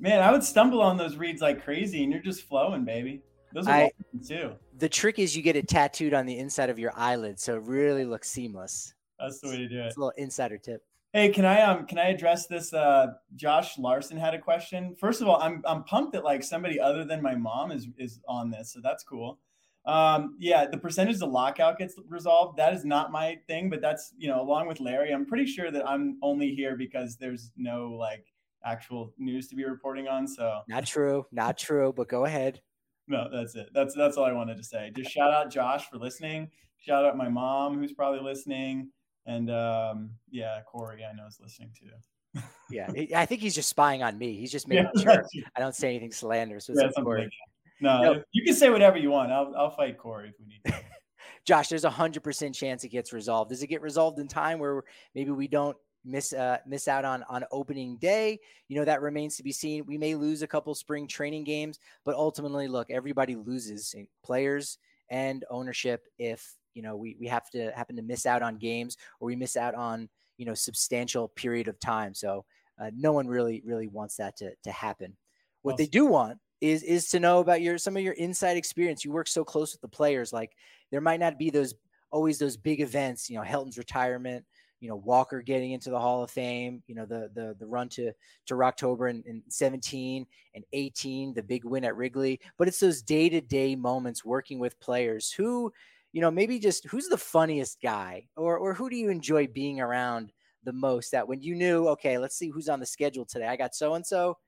Man, 0.00 0.20
I 0.20 0.32
would 0.32 0.42
stumble 0.42 0.82
on 0.82 0.96
those 0.96 1.16
reads 1.16 1.40
like 1.40 1.62
crazy, 1.62 2.02
and 2.02 2.12
you're 2.12 2.20
just 2.20 2.48
flowing, 2.48 2.84
baby. 2.84 3.22
Those 3.52 3.68
are 3.68 3.74
I, 3.74 3.90
too. 4.26 4.52
The 4.78 4.88
trick 4.88 5.18
is 5.18 5.36
you 5.36 5.42
get 5.42 5.56
it 5.56 5.68
tattooed 5.68 6.14
on 6.14 6.26
the 6.26 6.38
inside 6.38 6.70
of 6.70 6.78
your 6.78 6.92
eyelid, 6.96 7.38
so 7.38 7.56
it 7.56 7.62
really 7.62 8.04
looks 8.04 8.28
seamless. 8.28 8.94
That's 9.18 9.40
the 9.40 9.48
way 9.48 9.58
to 9.58 9.68
do 9.68 9.80
it. 9.80 9.86
It's 9.86 9.96
a 9.96 10.00
little 10.00 10.12
insider 10.16 10.58
tip. 10.58 10.82
Hey, 11.12 11.30
can 11.30 11.44
I 11.44 11.62
um 11.62 11.86
can 11.86 11.98
I 11.98 12.08
address 12.08 12.46
this? 12.46 12.72
Uh, 12.72 13.14
Josh 13.34 13.76
Larson 13.78 14.16
had 14.16 14.32
a 14.32 14.38
question. 14.38 14.94
First 14.98 15.20
of 15.20 15.28
all, 15.28 15.42
I'm 15.42 15.62
I'm 15.66 15.82
pumped 15.84 16.12
that 16.12 16.24
like 16.24 16.44
somebody 16.44 16.80
other 16.80 17.04
than 17.04 17.20
my 17.20 17.34
mom 17.34 17.72
is 17.72 17.88
is 17.98 18.20
on 18.28 18.50
this, 18.50 18.72
so 18.72 18.80
that's 18.80 19.02
cool. 19.02 19.38
Um, 19.86 20.36
yeah, 20.38 20.66
the 20.66 20.78
percentage 20.78 21.18
the 21.18 21.26
lockout 21.26 21.78
gets 21.78 21.94
resolved, 22.08 22.58
that 22.58 22.74
is 22.74 22.84
not 22.84 23.10
my 23.10 23.38
thing, 23.46 23.70
but 23.70 23.80
that's, 23.80 24.12
you 24.18 24.28
know, 24.28 24.40
along 24.40 24.68
with 24.68 24.78
Larry, 24.80 25.12
I'm 25.12 25.26
pretty 25.26 25.46
sure 25.46 25.70
that 25.70 25.88
I'm 25.88 26.18
only 26.22 26.54
here 26.54 26.76
because 26.76 27.16
there's 27.16 27.50
no 27.56 27.90
like 27.92 28.26
actual 28.64 29.14
news 29.18 29.48
to 29.48 29.56
be 29.56 29.64
reporting 29.64 30.06
on. 30.06 30.28
So 30.28 30.60
not 30.68 30.86
true, 30.86 31.26
not 31.32 31.56
true, 31.56 31.92
but 31.96 32.08
go 32.08 32.26
ahead. 32.26 32.60
No, 33.08 33.28
that's 33.32 33.54
it. 33.56 33.70
That's 33.74 33.94
that's 33.94 34.16
all 34.16 34.24
I 34.24 34.32
wanted 34.32 34.56
to 34.58 34.62
say. 34.62 34.92
Just 34.94 35.10
shout 35.10 35.32
out 35.32 35.50
Josh 35.50 35.88
for 35.88 35.96
listening. 35.96 36.50
Shout 36.78 37.04
out 37.04 37.16
my 37.16 37.28
mom 37.28 37.78
who's 37.78 37.92
probably 37.92 38.20
listening. 38.20 38.90
And 39.26 39.50
um, 39.50 40.10
yeah, 40.30 40.60
Corey, 40.66 41.04
I 41.04 41.14
know 41.14 41.26
is 41.26 41.38
listening 41.40 41.70
too. 41.78 42.40
yeah, 42.70 42.90
I 43.16 43.26
think 43.26 43.40
he's 43.40 43.54
just 43.54 43.68
spying 43.68 44.02
on 44.02 44.16
me. 44.16 44.34
He's 44.34 44.52
just 44.52 44.68
making 44.68 44.90
yeah, 44.94 45.02
sure 45.02 45.24
I 45.56 45.60
don't 45.60 45.74
say 45.74 45.88
anything 45.88 46.12
slanderous. 46.12 46.70
Yeah, 46.72 46.88
Corey. 47.02 47.22
Like 47.22 47.32
no, 47.80 48.02
no, 48.02 48.22
you 48.32 48.44
can 48.44 48.54
say 48.54 48.70
whatever 48.70 48.98
you 48.98 49.10
want. 49.10 49.32
I'll 49.32 49.52
I'll 49.56 49.70
fight 49.70 49.98
Corey 49.98 50.28
if 50.28 50.34
we 50.38 50.46
need 50.46 50.60
to. 50.66 50.84
Josh, 51.44 51.68
there's 51.68 51.84
a 51.84 51.90
hundred 51.90 52.22
percent 52.22 52.54
chance 52.54 52.84
it 52.84 52.88
gets 52.88 53.12
resolved. 53.12 53.50
Does 53.50 53.62
it 53.62 53.68
get 53.68 53.82
resolved 53.82 54.18
in 54.18 54.28
time 54.28 54.58
where 54.58 54.82
maybe 55.14 55.30
we 55.30 55.48
don't 55.48 55.76
miss 56.04 56.32
uh, 56.32 56.58
miss 56.66 56.88
out 56.88 57.04
on 57.04 57.24
on 57.28 57.44
opening 57.50 57.96
day? 57.96 58.38
You 58.68 58.76
know 58.76 58.84
that 58.84 59.02
remains 59.02 59.36
to 59.36 59.42
be 59.42 59.52
seen. 59.52 59.84
We 59.86 59.98
may 59.98 60.14
lose 60.14 60.42
a 60.42 60.46
couple 60.46 60.74
spring 60.74 61.06
training 61.06 61.44
games, 61.44 61.78
but 62.04 62.14
ultimately, 62.14 62.68
look, 62.68 62.90
everybody 62.90 63.36
loses, 63.36 63.94
eh, 63.96 64.04
players 64.22 64.78
and 65.08 65.44
ownership. 65.50 66.06
If 66.18 66.56
you 66.74 66.82
know 66.82 66.96
we 66.96 67.16
we 67.18 67.26
have 67.28 67.48
to 67.50 67.70
happen 67.72 67.96
to 67.96 68.02
miss 68.02 68.26
out 68.26 68.42
on 68.42 68.56
games 68.56 68.96
or 69.20 69.26
we 69.26 69.36
miss 69.36 69.56
out 69.56 69.74
on 69.74 70.08
you 70.36 70.46
know 70.46 70.54
substantial 70.54 71.28
period 71.28 71.68
of 71.68 71.80
time. 71.80 72.14
So 72.14 72.44
uh, 72.80 72.90
no 72.94 73.12
one 73.12 73.26
really 73.26 73.62
really 73.64 73.88
wants 73.88 74.16
that 74.16 74.36
to 74.38 74.52
to 74.64 74.70
happen. 74.70 75.16
What 75.62 75.72
well, 75.72 75.76
they 75.76 75.86
do 75.86 76.06
want 76.06 76.38
is 76.60 76.82
is 76.82 77.08
to 77.08 77.20
know 77.20 77.40
about 77.40 77.62
your 77.62 77.78
some 77.78 77.96
of 77.96 78.02
your 78.02 78.14
inside 78.14 78.56
experience. 78.56 79.04
You 79.04 79.12
work 79.12 79.28
so 79.28 79.44
close 79.44 79.72
with 79.72 79.80
the 79.80 79.88
players. 79.88 80.32
Like 80.32 80.52
there 80.90 81.00
might 81.00 81.20
not 81.20 81.38
be 81.38 81.50
those 81.50 81.74
always 82.10 82.38
those 82.38 82.56
big 82.56 82.80
events. 82.80 83.30
You 83.30 83.36
know, 83.36 83.44
Helton's 83.44 83.78
retirement. 83.78 84.44
You 84.80 84.88
know, 84.88 84.96
Walker 84.96 85.42
getting 85.42 85.72
into 85.72 85.90
the 85.90 85.98
Hall 85.98 86.22
of 86.22 86.30
Fame. 86.30 86.82
You 86.86 86.94
know, 86.94 87.06
the 87.06 87.30
the 87.34 87.56
the 87.58 87.66
run 87.66 87.88
to 87.90 88.12
to 88.46 88.62
October 88.62 89.08
in, 89.08 89.22
in 89.26 89.42
17 89.48 90.26
and 90.54 90.64
18, 90.72 91.34
the 91.34 91.42
big 91.42 91.64
win 91.64 91.84
at 91.84 91.96
Wrigley. 91.96 92.40
But 92.58 92.68
it's 92.68 92.80
those 92.80 93.02
day 93.02 93.28
to 93.28 93.40
day 93.40 93.74
moments 93.76 94.24
working 94.24 94.58
with 94.58 94.80
players 94.80 95.30
who, 95.30 95.72
you 96.12 96.20
know, 96.20 96.30
maybe 96.30 96.58
just 96.58 96.86
who's 96.86 97.08
the 97.08 97.18
funniest 97.18 97.80
guy, 97.82 98.26
or 98.36 98.58
or 98.58 98.74
who 98.74 98.90
do 98.90 98.96
you 98.96 99.10
enjoy 99.10 99.46
being 99.46 99.80
around 99.80 100.32
the 100.64 100.72
most? 100.72 101.12
That 101.12 101.28
when 101.28 101.42
you 101.42 101.54
knew, 101.54 101.88
okay, 101.88 102.18
let's 102.18 102.36
see 102.36 102.48
who's 102.48 102.68
on 102.68 102.80
the 102.80 102.86
schedule 102.86 103.24
today. 103.24 103.48
I 103.48 103.56
got 103.56 103.74
so 103.74 103.94
and 103.94 104.06
so 104.06 104.38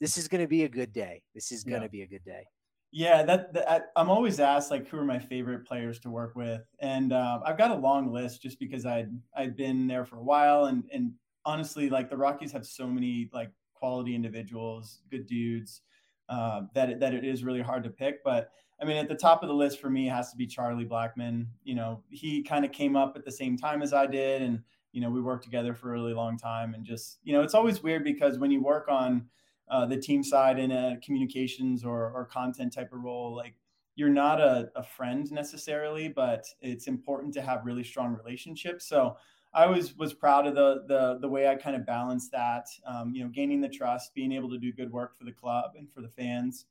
this 0.00 0.16
is 0.16 0.28
going 0.28 0.40
to 0.40 0.48
be 0.48 0.64
a 0.64 0.68
good 0.68 0.92
day. 0.92 1.22
This 1.34 1.52
is 1.52 1.64
going 1.64 1.80
to 1.80 1.86
yeah. 1.86 1.90
be 1.90 2.02
a 2.02 2.06
good 2.06 2.24
day. 2.24 2.44
Yeah, 2.90 3.22
that, 3.24 3.52
that, 3.52 3.90
I'm 3.96 4.08
always 4.08 4.40
asked 4.40 4.70
like 4.70 4.88
who 4.88 4.98
are 4.98 5.04
my 5.04 5.18
favorite 5.18 5.66
players 5.66 5.98
to 6.00 6.10
work 6.10 6.34
with, 6.36 6.62
and 6.80 7.12
uh, 7.12 7.40
I've 7.44 7.58
got 7.58 7.70
a 7.70 7.74
long 7.74 8.10
list 8.12 8.40
just 8.40 8.58
because 8.58 8.86
I'd 8.86 9.10
I'd 9.36 9.56
been 9.56 9.86
there 9.86 10.06
for 10.06 10.16
a 10.16 10.22
while, 10.22 10.66
and 10.66 10.84
and 10.92 11.12
honestly, 11.44 11.90
like 11.90 12.08
the 12.08 12.16
Rockies 12.16 12.52
have 12.52 12.64
so 12.66 12.86
many 12.86 13.28
like 13.32 13.50
quality 13.74 14.14
individuals, 14.14 15.02
good 15.10 15.26
dudes. 15.26 15.82
uh, 16.28 16.62
that 16.74 16.90
it, 16.90 17.00
that 17.00 17.14
it 17.14 17.24
is 17.24 17.44
really 17.44 17.62
hard 17.62 17.82
to 17.84 17.90
pick. 17.90 18.22
But 18.24 18.50
I 18.80 18.84
mean, 18.84 18.96
at 18.96 19.08
the 19.08 19.14
top 19.14 19.42
of 19.42 19.48
the 19.48 19.54
list 19.54 19.80
for 19.80 19.90
me 19.90 20.06
has 20.06 20.30
to 20.30 20.36
be 20.36 20.46
Charlie 20.46 20.84
Blackmon. 20.84 21.46
You 21.64 21.74
know, 21.74 22.02
he 22.10 22.42
kind 22.42 22.64
of 22.64 22.72
came 22.72 22.96
up 22.96 23.16
at 23.16 23.24
the 23.24 23.32
same 23.32 23.56
time 23.56 23.82
as 23.82 23.92
I 23.92 24.06
did, 24.06 24.42
and 24.42 24.62
you 24.92 25.00
know, 25.00 25.10
we 25.10 25.20
worked 25.20 25.44
together 25.44 25.74
for 25.74 25.90
a 25.90 25.92
really 25.92 26.14
long 26.14 26.38
time. 26.38 26.74
And 26.74 26.84
just 26.84 27.18
you 27.22 27.32
know, 27.32 27.42
it's 27.42 27.54
always 27.54 27.82
weird 27.82 28.04
because 28.04 28.38
when 28.38 28.50
you 28.50 28.62
work 28.62 28.88
on 28.88 29.26
uh, 29.70 29.86
the 29.86 29.96
team 29.96 30.22
side 30.22 30.58
in 30.58 30.70
a 30.70 30.98
communications 31.02 31.84
or, 31.84 32.10
or 32.10 32.24
content 32.24 32.72
type 32.72 32.92
of 32.92 33.02
role, 33.02 33.34
like 33.34 33.54
you're 33.94 34.08
not 34.08 34.40
a, 34.40 34.70
a 34.76 34.82
friend 34.82 35.30
necessarily, 35.32 36.08
but 36.08 36.46
it's 36.60 36.86
important 36.86 37.34
to 37.34 37.42
have 37.42 37.66
really 37.66 37.82
strong 37.82 38.14
relationships. 38.14 38.86
So 38.86 39.16
I 39.52 39.66
was 39.66 39.96
was 39.96 40.12
proud 40.12 40.46
of 40.46 40.54
the 40.54 40.84
the 40.86 41.18
the 41.20 41.28
way 41.28 41.48
I 41.48 41.56
kind 41.56 41.74
of 41.74 41.86
balanced 41.86 42.32
that. 42.32 42.66
Um, 42.86 43.12
you 43.14 43.24
know, 43.24 43.30
gaining 43.30 43.60
the 43.60 43.68
trust, 43.68 44.14
being 44.14 44.32
able 44.32 44.50
to 44.50 44.58
do 44.58 44.72
good 44.72 44.92
work 44.92 45.16
for 45.16 45.24
the 45.24 45.32
club 45.32 45.72
and 45.76 45.90
for 45.90 46.00
the 46.00 46.08
fans. 46.08 46.66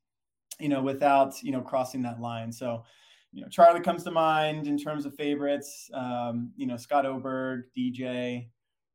You 0.59 0.69
know, 0.69 0.81
without 0.81 1.41
you 1.43 1.51
know 1.51 1.61
crossing 1.61 2.01
that 2.03 2.21
line. 2.21 2.51
So, 2.51 2.83
you 3.33 3.41
know, 3.41 3.49
Charlie 3.49 3.81
comes 3.81 4.03
to 4.05 4.11
mind 4.11 4.67
in 4.67 4.77
terms 4.77 5.05
of 5.05 5.13
favorites. 5.15 5.89
Um, 5.93 6.51
you 6.55 6.65
know, 6.65 6.77
Scott 6.77 7.05
Oberg, 7.05 7.65
DJ. 7.77 8.47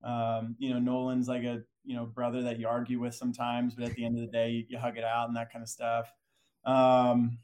Um, 0.04 0.56
you 0.58 0.72
know, 0.72 0.78
Nolan's 0.78 1.28
like 1.28 1.44
a 1.44 1.62
you 1.84 1.96
know 1.96 2.06
brother 2.06 2.42
that 2.42 2.58
you 2.58 2.68
argue 2.68 3.00
with 3.00 3.14
sometimes, 3.14 3.74
but 3.74 3.84
at 3.84 3.94
the 3.94 4.04
end 4.04 4.18
of 4.18 4.20
the 4.20 4.32
day, 4.32 4.50
you, 4.50 4.64
you 4.68 4.78
hug 4.78 4.98
it 4.98 5.04
out 5.04 5.28
and 5.28 5.36
that 5.36 5.52
kind 5.52 5.62
of 5.62 5.68
stuff. 5.68 6.12
Um, 6.64 7.38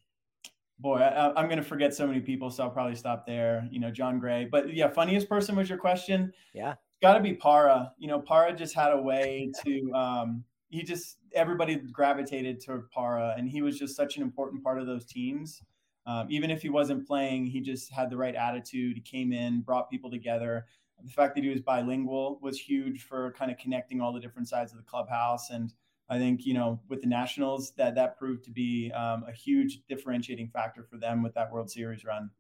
boy, 0.78 0.98
I, 0.98 1.40
am 1.40 1.46
going 1.46 1.58
to 1.58 1.64
forget 1.64 1.94
so 1.94 2.06
many 2.06 2.20
people, 2.20 2.50
so 2.50 2.64
I'll 2.64 2.70
probably 2.70 2.94
stop 2.94 3.26
there. 3.26 3.68
You 3.70 3.80
know, 3.80 3.90
Jon 3.90 4.18
Gray, 4.18 4.48
but 4.50 4.72
yeah, 4.72 4.88
funniest 4.88 5.28
person 5.28 5.56
was 5.56 5.68
your 5.68 5.78
question. 5.78 6.32
Yeah, 6.54 6.74
got 7.02 7.14
to 7.14 7.20
be 7.20 7.34
Parra. 7.34 7.92
You 7.98 8.08
know, 8.08 8.20
Parra 8.20 8.54
just 8.54 8.74
had 8.74 8.92
a 8.92 9.00
way 9.00 9.50
to. 9.64 9.92
Um, 9.92 10.44
he 10.70 10.82
just 10.82 11.16
everybody 11.34 11.76
gravitated 11.76 12.64
toward 12.64 12.90
Parra, 12.90 13.34
and 13.36 13.48
he 13.48 13.62
was 13.62 13.78
just 13.78 13.96
such 13.96 14.16
an 14.16 14.22
important 14.22 14.62
part 14.62 14.80
of 14.80 14.86
those 14.86 15.04
teams. 15.04 15.62
Um, 16.06 16.26
even 16.30 16.50
if 16.50 16.62
he 16.62 16.70
wasn't 16.70 17.06
playing, 17.06 17.46
he 17.46 17.60
just 17.60 17.92
had 17.92 18.08
the 18.08 18.16
right 18.16 18.34
attitude. 18.34 18.96
He 18.96 19.02
came 19.02 19.32
in, 19.32 19.60
brought 19.60 19.90
people 19.90 20.10
together. 20.10 20.66
The 21.04 21.10
fact 21.10 21.34
that 21.36 21.44
he 21.44 21.50
was 21.50 21.60
bilingual 21.60 22.38
was 22.42 22.58
huge 22.58 23.02
for 23.04 23.32
kind 23.32 23.50
of 23.50 23.58
connecting 23.58 24.00
all 24.00 24.12
the 24.12 24.20
different 24.20 24.48
sides 24.48 24.72
of 24.72 24.78
the 24.78 24.84
clubhouse 24.84 25.50
and 25.50 25.72
I 26.08 26.18
think 26.18 26.46
you 26.46 26.54
know 26.54 26.80
with 26.88 27.02
the 27.02 27.06
Nationals 27.06 27.72
that 27.72 27.94
that 27.96 28.18
proved 28.18 28.44
to 28.44 28.50
be 28.50 28.90
um, 28.92 29.24
a 29.28 29.32
huge 29.32 29.80
differentiating 29.88 30.48
factor 30.48 30.82
for 30.82 30.96
them 30.96 31.22
with 31.22 31.34
that 31.34 31.52
World 31.52 31.70
Series 31.70 32.04
run. 32.04 32.30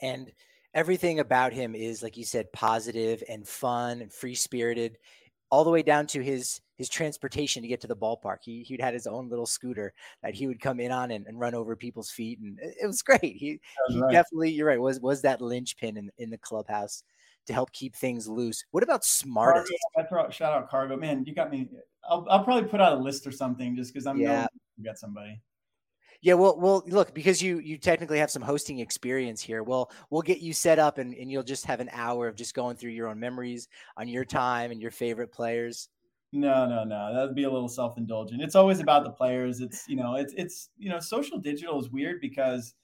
And 0.00 0.30
everything 0.72 1.18
about 1.18 1.52
him 1.52 1.74
is 1.74 2.02
like 2.02 2.16
you 2.16 2.24
said, 2.24 2.52
positive 2.52 3.22
and 3.28 3.46
fun 3.46 4.02
and 4.02 4.12
free 4.12 4.34
spirited, 4.36 4.98
all 5.50 5.64
the 5.64 5.70
way 5.70 5.82
down 5.82 6.06
to 6.08 6.22
his 6.22 6.60
his 6.76 6.88
transportation 6.88 7.60
to 7.62 7.68
get 7.68 7.80
to 7.80 7.88
the 7.88 7.96
ballpark. 7.96 8.38
He 8.42 8.62
he'd 8.62 8.80
had 8.80 8.94
his 8.94 9.08
own 9.08 9.28
little 9.28 9.46
scooter 9.46 9.92
that 10.22 10.34
he 10.34 10.46
would 10.46 10.60
come 10.60 10.78
in 10.78 10.92
on 10.92 11.10
and, 11.10 11.26
and 11.26 11.40
run 11.40 11.56
over 11.56 11.74
people's 11.74 12.10
feet, 12.10 12.38
and 12.38 12.56
it, 12.60 12.86
was 12.86 13.02
great. 13.02 13.20
He, 13.20 13.60
was 13.88 13.94
he 13.94 14.00
right. 14.00 14.12
definitely, 14.12 14.52
you're 14.52 14.68
right, 14.68 14.80
was 14.80 15.00
was 15.00 15.22
that 15.22 15.40
linchpin 15.40 15.96
in 15.96 16.10
in 16.18 16.30
the 16.30 16.38
clubhouse 16.38 17.02
to 17.50 17.54
help 17.54 17.72
keep 17.72 17.94
things 17.94 18.28
loose. 18.28 18.64
What 18.70 18.82
about 18.82 19.04
smartest? 19.04 19.72
Cargo, 20.08 20.30
shout 20.30 20.52
out 20.52 20.70
Cargo, 20.70 20.96
man. 20.96 21.24
You 21.26 21.34
got 21.34 21.50
me. 21.50 21.68
I'll, 22.08 22.26
I'll 22.30 22.44
probably 22.44 22.68
put 22.68 22.80
out 22.80 22.92
a 22.92 23.00
list 23.00 23.26
or 23.26 23.32
something 23.32 23.76
just 23.76 23.92
because 23.92 24.06
I'm 24.06 24.18
yeah. 24.18 24.44
to 24.44 24.82
get 24.82 24.98
somebody. 24.98 25.40
Yeah, 26.22 26.34
well, 26.34 26.58
well, 26.58 26.82
look, 26.86 27.14
because 27.14 27.42
you 27.42 27.58
you 27.60 27.78
technically 27.78 28.18
have 28.18 28.30
some 28.30 28.42
hosting 28.42 28.78
experience 28.78 29.40
here. 29.40 29.62
Well, 29.62 29.90
we'll 30.10 30.22
get 30.22 30.40
you 30.40 30.52
set 30.52 30.78
up, 30.78 30.98
and, 30.98 31.14
and 31.14 31.30
you'll 31.30 31.42
just 31.42 31.64
have 31.66 31.80
an 31.80 31.88
hour 31.92 32.28
of 32.28 32.36
just 32.36 32.54
going 32.54 32.76
through 32.76 32.90
your 32.90 33.08
own 33.08 33.18
memories 33.18 33.68
on 33.96 34.06
your 34.06 34.24
time 34.24 34.70
and 34.70 34.80
your 34.82 34.90
favorite 34.90 35.32
players. 35.32 35.88
No, 36.32 36.66
no, 36.66 36.84
no. 36.84 37.12
That 37.14 37.26
would 37.26 37.34
be 37.34 37.44
a 37.44 37.50
little 37.50 37.68
self 37.68 37.96
indulgent. 37.96 38.42
It's 38.42 38.54
always 38.54 38.80
about 38.80 39.04
the 39.04 39.10
players. 39.10 39.60
It's 39.60 39.88
you 39.88 39.96
know, 39.96 40.16
it's 40.16 40.34
it's 40.36 40.68
you 40.78 40.90
know, 40.90 41.00
social 41.00 41.38
digital 41.38 41.80
is 41.80 41.90
weird 41.90 42.20
because 42.20 42.74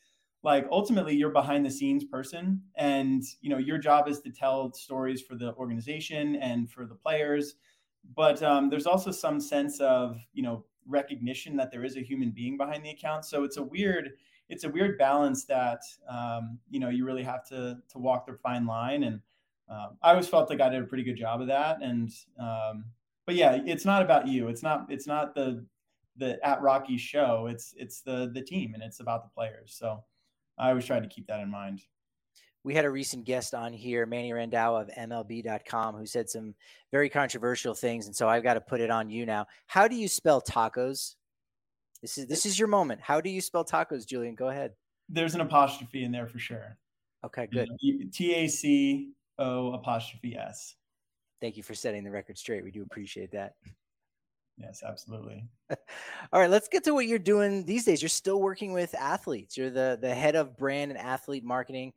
like 0.43 0.67
ultimately 0.71 1.15
you're 1.15 1.31
behind 1.31 1.67
the 1.67 1.71
scenes 1.71 2.05
person 2.05 2.61
and 2.77 3.23
you 3.41 3.51
know 3.51 3.59
your 3.59 3.79
job 3.79 4.09
is 4.09 4.21
to 4.21 4.31
tell 4.31 4.73
stories 4.73 5.21
for 5.21 5.35
the 5.35 5.55
organization 5.55 6.37
and 6.37 6.71
for 6.71 6.87
the 6.87 6.95
players. 6.95 7.55
But 8.15 8.41
um, 8.43 8.71
there's 8.71 8.87
also 8.87 9.11
some 9.11 9.41
sense 9.41 9.81
of 9.81 10.19
you 10.33 10.43
know 10.43 10.65
recognition 10.87 11.57
that 11.57 11.71
there 11.73 11.85
is 11.85 11.97
a 11.97 12.01
human 12.01 12.31
being 12.31 12.57
behind 12.57 12.85
the 12.85 12.91
account. 12.91 13.25
So 13.25 13.45
it's 13.45 13.57
a 13.57 13.63
weird 13.63 14.13
it's 14.49 14.65
a 14.65 14.69
weird 14.69 14.97
balance 14.99 15.45
that 15.47 15.81
um, 16.09 16.59
you 16.71 16.79
know 16.79 16.89
you 16.89 17.05
really 17.05 17.25
have 17.25 17.45
to 17.49 17.79
to 17.91 17.99
walk 17.99 18.27
the 18.27 18.35
fine 18.35 18.67
line. 18.67 19.03
And 19.03 19.21
um, 19.69 19.97
i 20.03 20.11
always 20.11 20.29
felt 20.29 20.49
like 20.49 20.61
i 20.61 20.69
did 20.69 20.81
a 20.81 20.87
pretty 20.87 21.03
good 21.03 21.17
job 21.17 21.41
of 21.41 21.49
that. 21.49 21.83
And 21.83 22.11
um, 22.39 22.85
but 23.27 23.35
yeah 23.35 23.59
it's 23.67 23.85
not 23.85 24.03
about 24.03 24.29
you. 24.29 24.49
It's 24.49 24.63
not 24.63 24.87
it's 24.91 25.07
not 25.07 25.35
the 25.35 25.65
the 26.17 26.39
at 26.47 26.63
rocky 26.63 26.97
show. 26.97 27.49
It's 27.51 27.75
it's 27.77 28.01
the 28.01 28.31
the 28.33 28.43
team 28.43 28.75
and 28.75 28.83
it's 28.83 29.01
about 29.01 29.25
the 29.25 29.31
players. 29.35 29.75
So 29.77 30.05
I 30.59 30.71
always 30.71 30.85
try 30.85 31.01
to 31.01 31.07
keep 31.07 31.27
that 31.27 31.41
in 31.41 31.51
mind. 31.51 31.83
We 32.65 32.75
had 32.75 32.85
a 32.85 32.91
recent 32.91 33.25
guest 33.25 33.55
on 33.55 33.73
here, 33.73 34.07
Manny 34.07 34.31
Randhawa 34.31 34.83
of 34.83 34.89
MLB.com, 34.89 35.95
who 35.95 36.05
said 36.05 36.29
some 36.29 36.55
very 36.91 37.09
controversial 37.09 37.75
things, 37.75 38.07
and 38.07 38.17
so 38.17 38.29
I've 38.29 38.43
got 38.43 38.55
to 38.55 38.61
put 38.61 38.81
it 38.81 38.91
on 38.91 39.09
you 39.09 39.25
now. 39.25 39.47
How 39.67 39.87
do 39.87 39.95
you 39.95 40.09
spell 40.09 40.43
tacos? 40.43 41.15
This 42.03 42.19
is 42.19 42.27
this 42.27 42.45
is 42.45 42.59
your 42.59 42.69
moment. 42.69 43.01
How 43.01 43.21
do 43.21 43.31
you 43.31 43.41
spell 43.41 43.65
tacos, 43.65 44.07
Julian? 44.07 44.35
Go 44.35 44.49
ahead. 44.49 44.73
There's 45.09 45.35
an 45.35 45.43
apostrophe 45.43 46.03
in 46.03 46.11
there 46.11 46.27
for 46.27 46.39
sure. 46.39 46.77
Okay, 47.25 47.47
good. 47.47 47.69
T 48.13 48.35
A 48.35 48.49
C 48.49 49.13
O 49.39 49.73
apostrophe 49.73 50.37
S. 50.37 50.75
Thank 51.41 51.57
you 51.57 51.63
for 51.63 51.75
setting 51.75 52.03
the 52.03 52.11
record 52.11 52.37
straight. 52.37 52.65
We 52.65 52.71
do 52.71 52.83
appreciate 52.83 53.31
that. 53.33 53.55
Yes, 54.59 54.83
absolutely. 54.87 55.45
All 56.33 56.41
right, 56.41 56.51
let's 56.51 56.69
get 56.69 56.85
to 56.85 56.95
what 56.95 57.07
you're 57.07 57.19
doing 57.19 57.65
these 57.65 57.85
days. 57.85 58.01
You're 58.01 58.09
still 58.09 58.41
working 58.41 58.73
with 58.73 58.95
athletes. 58.95 59.57
You're 59.57 59.71
the 59.71 59.99
the 60.01 60.15
head 60.15 60.35
of 60.35 60.57
brand 60.57 60.91
and 60.91 60.99
athlete 60.99 61.45
marketing 61.45 61.93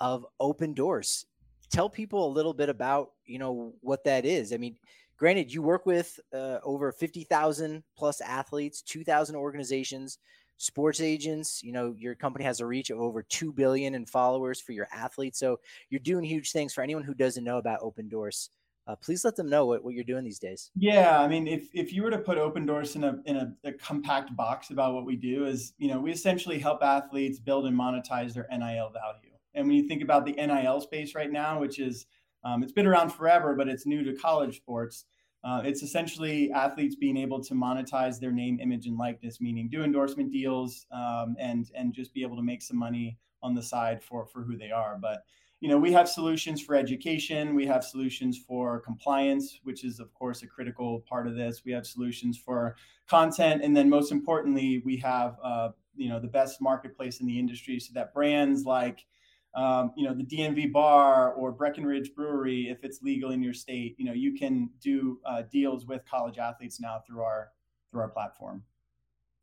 of 0.00 0.26
Opendorse. 0.40 1.24
Tell 1.70 1.88
people 1.88 2.26
a 2.26 2.32
little 2.32 2.54
bit 2.54 2.68
about 2.68 3.10
you 3.26 3.38
know 3.38 3.74
what 3.80 4.04
that 4.04 4.24
is. 4.24 4.52
I 4.52 4.58
mean, 4.58 4.76
granted, 5.16 5.52
you 5.52 5.60
work 5.60 5.86
with 5.86 6.20
uh, 6.32 6.58
over 6.62 6.92
fifty 6.92 7.24
thousand 7.24 7.82
plus 7.96 8.20
athletes, 8.20 8.80
two 8.80 9.02
thousand 9.02 9.34
organizations, 9.34 10.18
sports 10.56 11.00
agents. 11.00 11.64
You 11.64 11.72
know, 11.72 11.96
your 11.98 12.14
company 12.14 12.44
has 12.44 12.60
a 12.60 12.66
reach 12.66 12.90
of 12.90 13.00
over 13.00 13.24
two 13.24 13.52
billion 13.52 13.96
in 13.96 14.06
followers 14.06 14.60
for 14.60 14.70
your 14.70 14.86
athletes. 14.92 15.40
So 15.40 15.58
you're 15.90 15.98
doing 15.98 16.24
huge 16.24 16.52
things 16.52 16.72
for 16.72 16.82
anyone 16.82 17.02
who 17.02 17.14
doesn't 17.14 17.42
know 17.42 17.58
about 17.58 17.80
Opendorse 17.80 18.50
uh, 18.86 18.96
please 18.96 19.24
let 19.24 19.34
them 19.36 19.48
know 19.48 19.64
what, 19.64 19.82
what 19.82 19.94
you're 19.94 20.04
doing 20.04 20.24
these 20.24 20.38
days. 20.38 20.70
Yeah, 20.76 21.20
I 21.20 21.26
mean, 21.26 21.46
if, 21.46 21.68
if 21.72 21.92
you 21.92 22.02
were 22.02 22.10
to 22.10 22.18
put 22.18 22.36
Opendorse 22.36 22.96
in 22.96 23.04
a 23.04 23.16
in 23.24 23.36
a, 23.36 23.52
a, 23.64 23.72
compact 23.72 24.36
box 24.36 24.70
about 24.70 24.92
what 24.94 25.06
we 25.06 25.16
do, 25.16 25.46
is 25.46 25.72
you 25.78 25.88
know 25.88 26.00
we 26.00 26.12
essentially 26.12 26.58
help 26.58 26.82
athletes 26.82 27.38
build 27.38 27.66
and 27.66 27.78
monetize 27.78 28.34
their 28.34 28.46
NIL 28.50 28.90
value. 28.90 29.32
And 29.54 29.66
when 29.66 29.76
you 29.76 29.88
think 29.88 30.02
about 30.02 30.26
the 30.26 30.32
NIL 30.32 30.80
space 30.80 31.14
right 31.14 31.30
now, 31.30 31.60
which 31.60 31.78
is 31.78 32.06
um, 32.44 32.62
it's 32.62 32.72
been 32.72 32.86
around 32.86 33.10
forever, 33.10 33.54
but 33.54 33.68
it's 33.68 33.86
new 33.86 34.04
to 34.04 34.14
college 34.14 34.56
sports. 34.56 35.06
Uh, 35.42 35.62
it's 35.64 35.82
essentially 35.82 36.50
athletes 36.52 36.96
being 36.96 37.16
able 37.16 37.42
to 37.42 37.54
monetize 37.54 38.18
their 38.18 38.32
name, 38.32 38.58
image, 38.60 38.86
and 38.86 38.96
likeness, 38.98 39.40
meaning 39.40 39.68
do 39.68 39.82
endorsement 39.82 40.30
deals 40.30 40.86
um, 40.90 41.36
and 41.38 41.70
and 41.74 41.94
just 41.94 42.12
be 42.12 42.22
able 42.22 42.36
to 42.36 42.42
make 42.42 42.60
some 42.60 42.76
money 42.76 43.18
on 43.42 43.54
the 43.54 43.62
side 43.62 44.02
for 44.02 44.26
for 44.26 44.42
who 44.42 44.56
they 44.58 44.70
are. 44.70 44.98
But 45.00 45.24
you 45.64 45.70
know, 45.70 45.78
we 45.78 45.92
have 45.92 46.10
solutions 46.10 46.60
for 46.60 46.74
education. 46.74 47.54
We 47.54 47.64
have 47.64 47.82
solutions 47.82 48.36
for 48.36 48.80
compliance, 48.80 49.60
which 49.62 49.82
is, 49.82 49.98
of 49.98 50.12
course, 50.12 50.42
a 50.42 50.46
critical 50.46 51.02
part 51.08 51.26
of 51.26 51.36
this. 51.36 51.62
We 51.64 51.72
have 51.72 51.86
solutions 51.86 52.36
for 52.36 52.76
content, 53.08 53.64
and 53.64 53.74
then 53.74 53.88
most 53.88 54.12
importantly, 54.12 54.82
we 54.84 54.98
have, 54.98 55.38
uh, 55.42 55.70
you 55.96 56.10
know, 56.10 56.20
the 56.20 56.28
best 56.28 56.60
marketplace 56.60 57.20
in 57.20 57.26
the 57.26 57.38
industry, 57.38 57.80
so 57.80 57.92
that 57.94 58.12
brands 58.12 58.66
like, 58.66 59.06
um, 59.54 59.92
you 59.96 60.06
know, 60.06 60.12
the 60.12 60.22
DNVR 60.22 60.70
Bar 60.70 61.32
or 61.32 61.50
Breckenridge 61.50 62.14
Brewery, 62.14 62.68
if 62.68 62.84
it's 62.84 63.00
legal 63.00 63.30
in 63.30 63.42
your 63.42 63.54
state, 63.54 63.94
you 63.96 64.04
know, 64.04 64.12
you 64.12 64.34
can 64.34 64.68
do 64.82 65.18
uh, 65.24 65.44
deals 65.50 65.86
with 65.86 66.02
college 66.04 66.36
athletes 66.36 66.78
now 66.78 67.00
through 67.06 67.22
our 67.22 67.52
through 67.90 68.02
our 68.02 68.10
platform. 68.10 68.62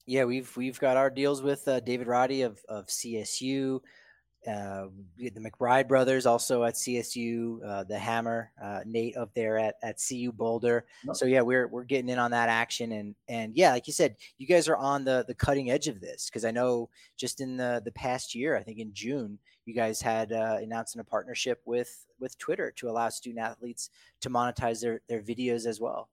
Yeah, 0.05 0.25
we've 0.25 0.55
we've 0.55 0.79
got 0.79 0.97
our 0.97 1.09
deals 1.09 1.41
with 1.41 1.67
uh, 1.67 1.79
David 1.79 2.05
Roddy 2.05 2.43
of 2.43 2.63
of 2.69 2.85
CSU 2.89 3.79
uh, 4.47 4.87
the 5.17 5.31
McBride 5.31 5.87
brothers 5.87 6.25
also 6.25 6.63
at 6.63 6.73
CSU, 6.73 7.59
uh, 7.65 7.83
the 7.83 7.97
Hammer, 7.97 8.51
uh, 8.61 8.79
Nate 8.85 9.15
up 9.15 9.33
there 9.35 9.57
at, 9.57 9.75
at 9.83 10.01
CU 10.05 10.31
Boulder. 10.31 10.85
Yep. 11.05 11.15
So 11.15 11.25
yeah, 11.25 11.41
we're 11.41 11.67
we're 11.67 11.83
getting 11.83 12.09
in 12.09 12.17
on 12.17 12.31
that 12.31 12.49
action, 12.49 12.91
and 12.93 13.15
and 13.27 13.55
yeah, 13.55 13.71
like 13.71 13.87
you 13.87 13.93
said, 13.93 14.15
you 14.37 14.47
guys 14.47 14.67
are 14.67 14.77
on 14.77 15.03
the 15.03 15.23
the 15.27 15.35
cutting 15.35 15.69
edge 15.69 15.87
of 15.87 16.01
this 16.01 16.29
because 16.29 16.45
I 16.45 16.51
know 16.51 16.89
just 17.17 17.39
in 17.39 17.57
the 17.57 17.81
the 17.85 17.91
past 17.91 18.33
year, 18.33 18.55
I 18.55 18.63
think 18.63 18.79
in 18.79 18.93
June, 18.93 19.37
you 19.65 19.75
guys 19.75 20.01
had 20.01 20.33
uh, 20.33 20.57
announced 20.61 20.95
a 20.95 21.03
partnership 21.03 21.61
with 21.65 22.05
with 22.19 22.37
Twitter 22.37 22.71
to 22.77 22.89
allow 22.89 23.09
student 23.09 23.43
athletes 23.43 23.89
to 24.21 24.29
monetize 24.29 24.81
their 24.81 25.01
their 25.07 25.21
videos 25.21 25.65
as 25.65 25.79
well. 25.79 26.09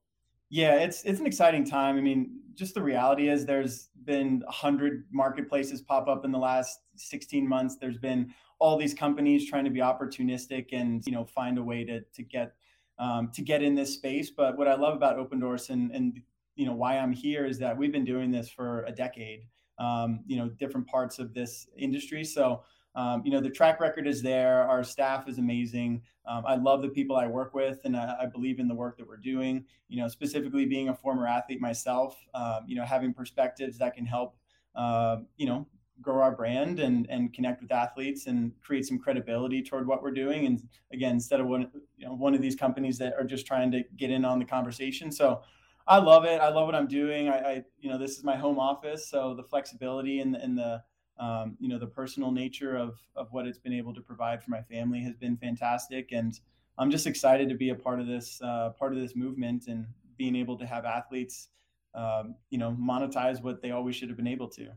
Yeah, 0.49 0.75
it's 0.75 1.03
it's 1.03 1.19
an 1.19 1.27
exciting 1.27 1.65
time. 1.65 1.97
I 1.97 2.01
mean, 2.01 2.39
just 2.55 2.73
the 2.73 2.81
reality 2.81 3.29
is 3.29 3.45
there's 3.45 3.89
been 4.03 4.43
a 4.47 4.51
hundred 4.51 5.05
marketplaces 5.11 5.81
pop 5.81 6.07
up 6.07 6.25
in 6.25 6.31
the 6.31 6.39
last 6.39 6.79
16 6.95 7.47
months. 7.47 7.77
There's 7.79 7.97
been 7.97 8.33
all 8.57 8.77
these 8.77 8.93
companies 8.93 9.47
trying 9.47 9.63
to 9.65 9.69
be 9.69 9.79
opportunistic 9.79 10.67
and 10.73 11.05
you 11.05 11.11
know 11.11 11.23
find 11.25 11.57
a 11.57 11.63
way 11.63 11.83
to 11.85 12.01
to 12.01 12.23
get 12.23 12.53
um, 12.97 13.31
to 13.33 13.41
get 13.41 13.61
in 13.61 13.75
this 13.75 13.93
space. 13.93 14.31
But 14.31 14.57
what 14.57 14.67
I 14.67 14.75
love 14.75 14.95
about 14.95 15.17
Opendorse 15.17 15.69
and 15.69 15.91
and 15.91 16.19
you 16.55 16.65
know 16.65 16.73
why 16.73 16.97
I'm 16.97 17.13
here 17.13 17.45
is 17.45 17.59
that 17.59 17.77
we've 17.77 17.91
been 17.91 18.05
doing 18.05 18.31
this 18.31 18.49
for 18.49 18.83
a 18.85 18.91
decade. 18.91 19.43
Um, 19.77 20.21
you 20.27 20.35
know, 20.35 20.49
different 20.49 20.87
parts 20.87 21.19
of 21.19 21.33
this 21.33 21.67
industry. 21.77 22.25
So 22.25 22.63
um, 22.99 23.21
you 23.23 23.31
know, 23.31 23.39
the 23.39 23.49
track 23.49 23.79
record 23.79 24.07
is 24.07 24.21
there. 24.21 24.63
Our 24.63 24.83
staff 24.83 25.29
is 25.29 25.37
amazing. 25.37 26.01
Um, 26.27 26.43
I 26.45 26.55
love 26.55 26.81
the 26.81 26.89
people 26.89 27.15
I 27.15 27.27
work 27.27 27.53
with, 27.53 27.79
and 27.85 27.95
I, 27.95 28.15
I, 28.23 28.25
believe 28.25 28.59
in 28.59 28.67
the 28.67 28.75
work 28.75 28.97
that 28.97 29.07
we're 29.07 29.15
doing. 29.15 29.63
You 29.87 30.01
know, 30.01 30.09
specifically 30.09 30.65
being 30.65 30.89
a 30.89 30.93
former 30.93 31.25
athlete 31.25 31.61
myself, 31.61 32.17
um, 32.33 32.65
you 32.67 32.75
know, 32.75 32.83
having 32.83 33.13
perspectives 33.13 33.77
that 33.77 33.93
can 33.93 34.05
help, 34.05 34.35
uh, 34.75 35.17
you 35.37 35.45
know, 35.45 35.65
grow 36.01 36.21
our 36.21 36.35
brand 36.35 36.81
and 36.81 37.09
and 37.09 37.33
connect 37.33 37.61
with 37.61 37.71
athletes 37.71 38.27
and 38.27 38.51
create 38.61 38.85
some 38.85 38.99
credibility 38.99 39.63
toward 39.63 39.87
what 39.87 40.03
we're 40.03 40.11
doing. 40.11 40.45
And 40.45 40.61
again, 40.91 41.13
instead 41.13 41.39
of 41.39 41.47
one, 41.47 41.71
you 41.97 42.05
know, 42.05 42.13
one 42.15 42.35
of 42.35 42.41
these 42.41 42.55
companies 42.55 42.97
that 42.97 43.13
are 43.17 43.23
just 43.23 43.47
trying 43.47 43.71
to 43.71 43.83
get 43.95 44.11
in 44.11 44.25
on 44.25 44.39
the 44.39 44.45
conversation. 44.45 45.11
So. 45.11 45.41
I 45.87 45.97
love 45.97 46.23
it. 46.23 46.39
I 46.39 46.49
love 46.49 46.67
what 46.67 46.75
I'm 46.75 46.85
doing. 46.85 47.29
I, 47.29 47.37
I, 47.39 47.63
you 47.79 47.89
know, 47.89 47.97
this 47.97 48.15
is 48.15 48.23
my 48.23 48.35
home 48.35 48.59
office, 48.59 49.09
so 49.09 49.33
the 49.33 49.41
flexibility 49.41 50.19
and, 50.19 50.35
and 50.35 50.55
the 50.55 50.83
um, 51.19 51.57
you 51.59 51.67
know 51.67 51.77
the 51.77 51.87
personal 51.87 52.31
nature 52.31 52.75
of 52.75 52.97
of 53.15 53.27
what 53.31 53.45
it's 53.45 53.57
been 53.57 53.73
able 53.73 53.93
to 53.93 54.01
provide 54.01 54.43
for 54.43 54.51
my 54.51 54.61
family 54.61 55.01
has 55.01 55.15
been 55.15 55.37
fantastic 55.37 56.11
and 56.11 56.39
i'm 56.77 56.89
just 56.89 57.07
excited 57.07 57.49
to 57.49 57.55
be 57.55 57.69
a 57.69 57.75
part 57.75 57.99
of 57.99 58.07
this 58.07 58.41
uh, 58.41 58.69
part 58.77 58.93
of 58.93 58.99
this 58.99 59.15
movement 59.15 59.67
and 59.67 59.85
being 60.17 60.35
able 60.35 60.57
to 60.57 60.65
have 60.65 60.85
athletes 60.85 61.49
um, 61.95 62.35
you 62.49 62.57
know 62.57 62.75
monetize 62.79 63.41
what 63.41 63.61
they 63.61 63.71
always 63.71 63.95
should 63.95 64.09
have 64.09 64.17
been 64.17 64.27
able 64.27 64.47
to 64.47 64.69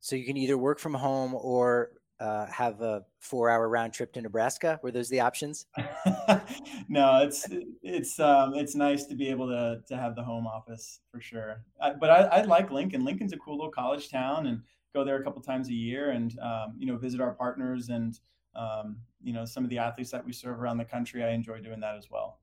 so 0.00 0.16
you 0.16 0.26
can 0.26 0.36
either 0.36 0.58
work 0.58 0.78
from 0.78 0.94
home 0.94 1.34
or 1.34 1.90
uh, 2.20 2.46
have 2.46 2.80
a 2.80 3.04
four 3.18 3.50
hour 3.50 3.68
round 3.68 3.92
trip 3.92 4.12
to 4.12 4.22
Nebraska? 4.22 4.78
Were 4.82 4.90
those 4.90 5.08
the 5.08 5.20
options? 5.20 5.66
no, 6.88 7.22
it's 7.22 7.48
it's 7.82 8.20
um, 8.20 8.54
it's 8.54 8.74
nice 8.74 9.04
to 9.06 9.14
be 9.14 9.28
able 9.28 9.48
to 9.48 9.80
to 9.88 9.96
have 9.96 10.14
the 10.14 10.22
home 10.22 10.46
office 10.46 11.00
for 11.10 11.20
sure. 11.20 11.64
I, 11.80 11.92
but 11.92 12.10
I, 12.10 12.20
I 12.22 12.42
like 12.42 12.70
Lincoln. 12.70 13.04
Lincoln's 13.04 13.32
a 13.32 13.36
cool 13.36 13.56
little 13.56 13.72
college 13.72 14.10
town, 14.10 14.46
and 14.46 14.62
go 14.94 15.04
there 15.04 15.16
a 15.16 15.24
couple 15.24 15.42
times 15.42 15.68
a 15.68 15.74
year 15.74 16.10
and 16.10 16.38
um, 16.40 16.74
you 16.78 16.86
know 16.86 16.96
visit 16.96 17.20
our 17.20 17.32
partners 17.32 17.88
and 17.88 18.20
um, 18.54 18.96
you 19.22 19.32
know 19.32 19.44
some 19.44 19.64
of 19.64 19.70
the 19.70 19.78
athletes 19.78 20.10
that 20.10 20.24
we 20.24 20.32
serve 20.32 20.60
around 20.60 20.78
the 20.78 20.84
country. 20.84 21.22
I 21.22 21.30
enjoy 21.30 21.60
doing 21.60 21.80
that 21.80 21.96
as 21.96 22.10
well. 22.10 22.38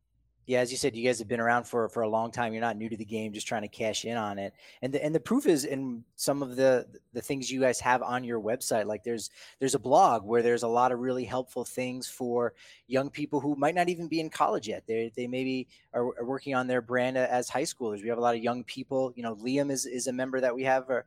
Yeah, 0.48 0.60
as 0.60 0.72
you 0.72 0.78
said, 0.78 0.96
you 0.96 1.06
guys 1.06 1.20
have 1.20 1.28
been 1.28 1.40
around 1.40 1.66
for 1.66 1.88
for 1.88 2.02
a 2.02 2.10
long 2.10 2.32
time. 2.32 2.52
You're 2.52 2.62
not 2.62 2.76
new 2.76 2.90
to 2.90 2.98
the 2.98 3.06
game, 3.06 3.32
just 3.32 3.48
trying 3.48 3.62
to 3.62 3.68
cash 3.68 4.06
in 4.06 4.18
on 4.18 4.40
it. 4.40 4.54
And 4.82 4.92
the 4.92 5.04
and 5.04 5.14
the 5.14 5.20
proof 5.20 5.46
is 5.46 5.66
in 5.66 6.04
some 6.16 6.42
of 6.42 6.56
the 6.56 6.88
the 7.14 7.22
things 7.22 7.52
you 7.52 7.62
guys 7.62 7.80
have 7.80 8.02
on 8.02 8.24
your 8.24 8.42
website. 8.42 8.88
Like 8.88 9.04
there's 9.04 9.30
there's 9.60 9.76
a 9.76 9.80
blog 9.80 10.26
where 10.26 10.42
there's 10.42 10.64
a 10.64 10.68
lot 10.68 10.92
of 10.92 11.00
really 11.00 11.26
helpful 11.26 11.64
things 11.64 12.08
for 12.08 12.54
young 12.88 13.12
people 13.12 13.40
who 13.40 13.56
might 13.56 13.76
not 13.76 13.88
even 13.88 14.08
be 14.08 14.20
in 14.20 14.32
college 14.32 14.68
yet. 14.68 14.84
They 14.88 15.12
they 15.16 15.28
maybe 15.28 15.68
are, 15.94 16.06
are 16.20 16.26
working 16.26 16.56
on 16.56 16.66
their 16.66 16.82
brand 16.82 17.18
as 17.18 17.48
high 17.48 17.62
schoolers. 17.62 18.02
We 18.02 18.10
have 18.10 18.18
a 18.18 18.22
lot 18.22 18.36
of 18.36 18.44
young 18.44 18.64
people. 18.64 19.14
You 19.16 19.24
know, 19.24 19.36
Liam 19.36 19.72
is 19.72 19.86
is 19.86 20.08
a 20.08 20.14
member 20.14 20.42
that 20.42 20.56
we 20.56 20.64
have. 20.64 20.90
Or, 20.90 21.06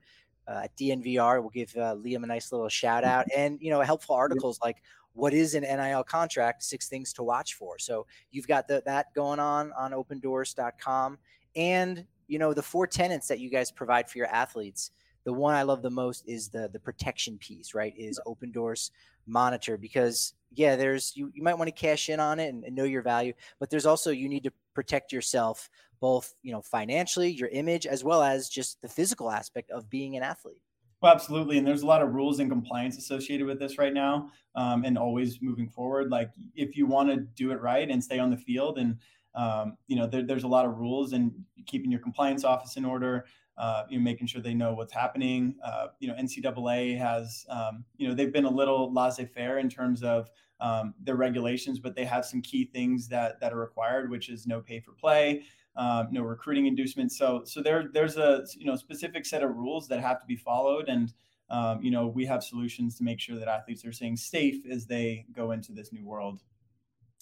at 0.49 0.77
DNVR. 0.77 1.41
We'll 1.41 1.51
give 1.51 1.75
uh, 1.77 1.95
Liam 1.97 2.25
a 2.25 2.27
nice 2.27 2.53
little 2.53 2.69
shout 2.69 3.05
out 3.05 3.27
and, 3.35 3.59
you 3.61 3.71
know, 3.71 3.81
helpful 3.81 4.15
articles 4.15 4.59
like 4.63 4.83
what 5.15 5.33
is 5.33 5.55
an 5.55 5.63
NIL 5.63 6.05
contract, 6.05 6.63
six 6.63 6.89
things 6.89 7.13
to 7.15 7.23
watch 7.23 7.55
for. 7.55 7.79
So 7.79 8.07
you've 8.31 8.49
got 8.49 8.69
the, 8.69 8.83
that 8.85 9.15
going 9.15 9.39
on 9.39 9.73
on 9.73 9.93
opendorse.com 9.93 11.19
and, 11.57 12.05
you 12.27 12.39
know, 12.39 12.53
the 12.53 12.63
four 12.63 12.87
tenants 12.87 13.29
that 13.29 13.39
you 13.39 13.51
guys 13.51 13.71
provide 13.71 14.09
for 14.09 14.19
your 14.19 14.27
athletes. 14.27 14.91
The 15.25 15.33
one 15.33 15.55
I 15.55 15.63
love 15.63 15.83
the 15.83 15.91
most 15.91 16.25
is 16.27 16.49
the 16.49 16.69
the 16.71 16.79
protection 16.79 17.39
piece, 17.39 17.73
right? 17.73 17.95
Is 17.97 18.21
Opendorse 18.27 18.91
monitor 19.27 19.79
because 19.79 20.35
yeah, 20.53 20.77
there's 20.77 21.17
you, 21.17 21.31
you 21.35 21.43
might 21.43 21.55
want 21.55 21.69
to 21.69 21.73
cash 21.73 22.09
in 22.09 22.21
on 22.21 22.39
it 22.39 22.49
and, 22.49 22.65
and 22.65 22.77
know 22.77 22.85
your 22.85 23.03
value, 23.03 23.33
but 23.59 23.71
there's 23.71 23.87
also 23.87 24.11
you 24.11 24.29
need 24.29 24.45
to 24.45 24.53
protect 24.75 25.13
yourself 25.13 25.71
both 26.01 26.35
you 26.43 26.53
know 26.53 26.63
financially 26.63 27.31
your 27.31 27.49
image 27.49 27.87
as 27.87 28.05
well 28.05 28.23
as 28.23 28.49
just 28.49 28.81
the 28.83 28.89
physical 28.89 29.31
aspect 29.31 29.71
of 29.71 29.89
being 29.91 30.17
an 30.17 30.23
athlete 30.23 30.63
well, 31.05 31.13
absolutely. 31.13 31.59
And 31.59 31.67
there's 31.67 31.83
a 31.83 31.87
lot 31.87 32.01
of 32.01 32.15
rules 32.15 32.39
and 32.39 32.51
compliance 32.51 32.97
associated 32.97 33.47
with 33.47 33.59
this 33.59 33.77
right 33.77 33.93
now, 33.93 34.31
um, 34.55 34.87
and 34.87 34.97
always 34.97 35.43
moving 35.43 35.69
forward. 35.69 36.11
Like 36.11 36.31
if 36.55 36.79
you 36.79 36.87
want 36.87 37.11
to 37.11 37.17
do 37.17 37.51
it 37.51 37.61
right 37.61 37.91
and 37.91 38.03
stay 38.03 38.19
on 38.19 38.31
the 38.31 38.39
field, 38.39 38.79
and 38.79 38.97
um, 39.35 39.77
you 39.87 39.97
know 39.97 40.07
there, 40.07 40.23
there's 40.23 40.45
a 40.45 40.49
lot 40.49 40.65
of 40.65 40.79
rules 40.79 41.13
and 41.13 41.31
keeping 41.67 41.91
your 41.91 42.01
compliance 42.01 42.43
office 42.43 42.79
in 42.79 42.87
order. 42.87 43.27
Uh, 43.59 43.85
you 43.91 43.99
know, 43.99 44.03
making 44.03 44.27
sure 44.27 44.41
they 44.41 44.55
know 44.55 44.73
what's 44.73 44.95
happening. 44.95 45.55
Uh, 45.63 45.89
you 46.01 46.09
know, 46.09 46.15
NCAA 46.15 46.99
has, 46.99 47.47
um, 47.49 47.85
you 47.99 48.09
know, 48.09 48.15
they've 48.15 48.33
been 48.33 48.47
a 48.47 48.51
little 48.51 48.93
laissez-faire 48.93 49.59
in 49.59 49.69
terms 49.69 50.03
of 50.03 50.29
um, 50.59 50.93
their 51.01 51.15
regulations, 51.15 51.79
but 51.79 51.95
they 51.95 52.05
have 52.05 52.25
some 52.25 52.43
key 52.43 52.65
things 52.65 53.07
that 53.09 53.39
that 53.41 53.53
are 53.53 53.59
required, 53.59 54.11
which 54.11 54.31
is 54.31 54.47
no 54.47 54.61
pay 54.61 54.81
for 54.81 54.93
play, 54.93 55.45
um, 55.77 56.09
no 56.11 56.23
recruiting 56.23 56.67
inducements. 56.67 57.19
So 57.19 57.43
so 57.45 57.63
there 57.63 57.91
there's 57.93 58.17
a 58.17 58.45
you 58.57 58.67
know 58.67 58.77
specific 58.77 59.27
set 59.27 59.43
of 59.43 59.57
rules 59.57 59.89
that 59.89 60.01
have 60.01 60.21
to 60.21 60.27
be 60.27 60.37
followed, 60.37 60.89
and 60.89 61.13
um, 61.51 61.83
you 61.83 61.91
know 61.91 62.07
we 62.07 62.25
have 62.27 62.45
solutions 62.45 62.97
to 62.99 63.05
make 63.05 63.21
sure 63.21 63.37
that 63.37 63.49
athletes 63.49 63.85
are 63.85 63.93
staying 63.93 64.17
safe 64.17 64.65
as 64.71 64.87
they 64.87 65.27
go 65.33 65.51
into 65.51 65.73
this 65.73 65.93
new 65.93 66.05
world. 66.05 66.41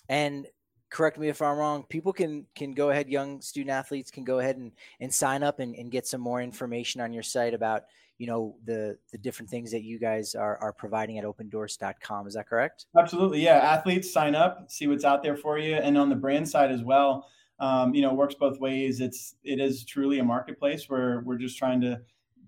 And 0.08 0.46
correct 0.90 1.18
me 1.18 1.28
if 1.28 1.40
I'm 1.40 1.56
wrong. 1.56 1.84
People 1.88 2.12
can 2.12 2.46
can 2.54 2.72
go 2.72 2.90
ahead, 2.90 3.08
young 3.08 3.40
student 3.40 3.70
athletes 3.70 4.10
can 4.10 4.24
go 4.24 4.38
ahead 4.38 4.56
and 4.56 4.72
and 5.00 5.12
sign 5.12 5.42
up 5.42 5.58
and, 5.58 5.74
and 5.74 5.90
get 5.90 6.06
some 6.06 6.20
more 6.20 6.42
information 6.42 7.00
on 7.00 7.12
your 7.12 7.22
site 7.22 7.54
about 7.54 7.84
you 8.18 8.26
know 8.26 8.56
the 8.64 8.98
the 9.12 9.18
different 9.18 9.48
things 9.48 9.70
that 9.70 9.82
you 9.82 9.98
guys 9.98 10.34
are 10.34 10.58
are 10.58 10.74
providing 10.74 11.18
at 11.18 11.24
opendorse.com. 11.24 12.26
Is 12.26 12.34
that 12.34 12.46
correct? 12.46 12.84
Absolutely, 12.98 13.40
yeah. 13.40 13.56
Athletes 13.56 14.12
sign 14.12 14.34
up, 14.34 14.70
see 14.70 14.86
what's 14.86 15.04
out 15.04 15.22
there 15.22 15.36
for 15.36 15.56
you, 15.56 15.74
and 15.74 15.96
on 15.96 16.10
the 16.10 16.16
brand 16.16 16.46
side 16.46 16.70
as 16.70 16.82
well 16.82 17.26
um, 17.62 17.94
you 17.94 18.02
know, 18.02 18.12
works 18.12 18.34
both 18.34 18.58
ways. 18.58 19.00
It's 19.00 19.36
it 19.44 19.60
is 19.60 19.84
truly 19.84 20.18
a 20.18 20.24
marketplace 20.24 20.90
where 20.90 21.22
we're 21.24 21.38
just 21.38 21.56
trying 21.56 21.80
to 21.82 22.00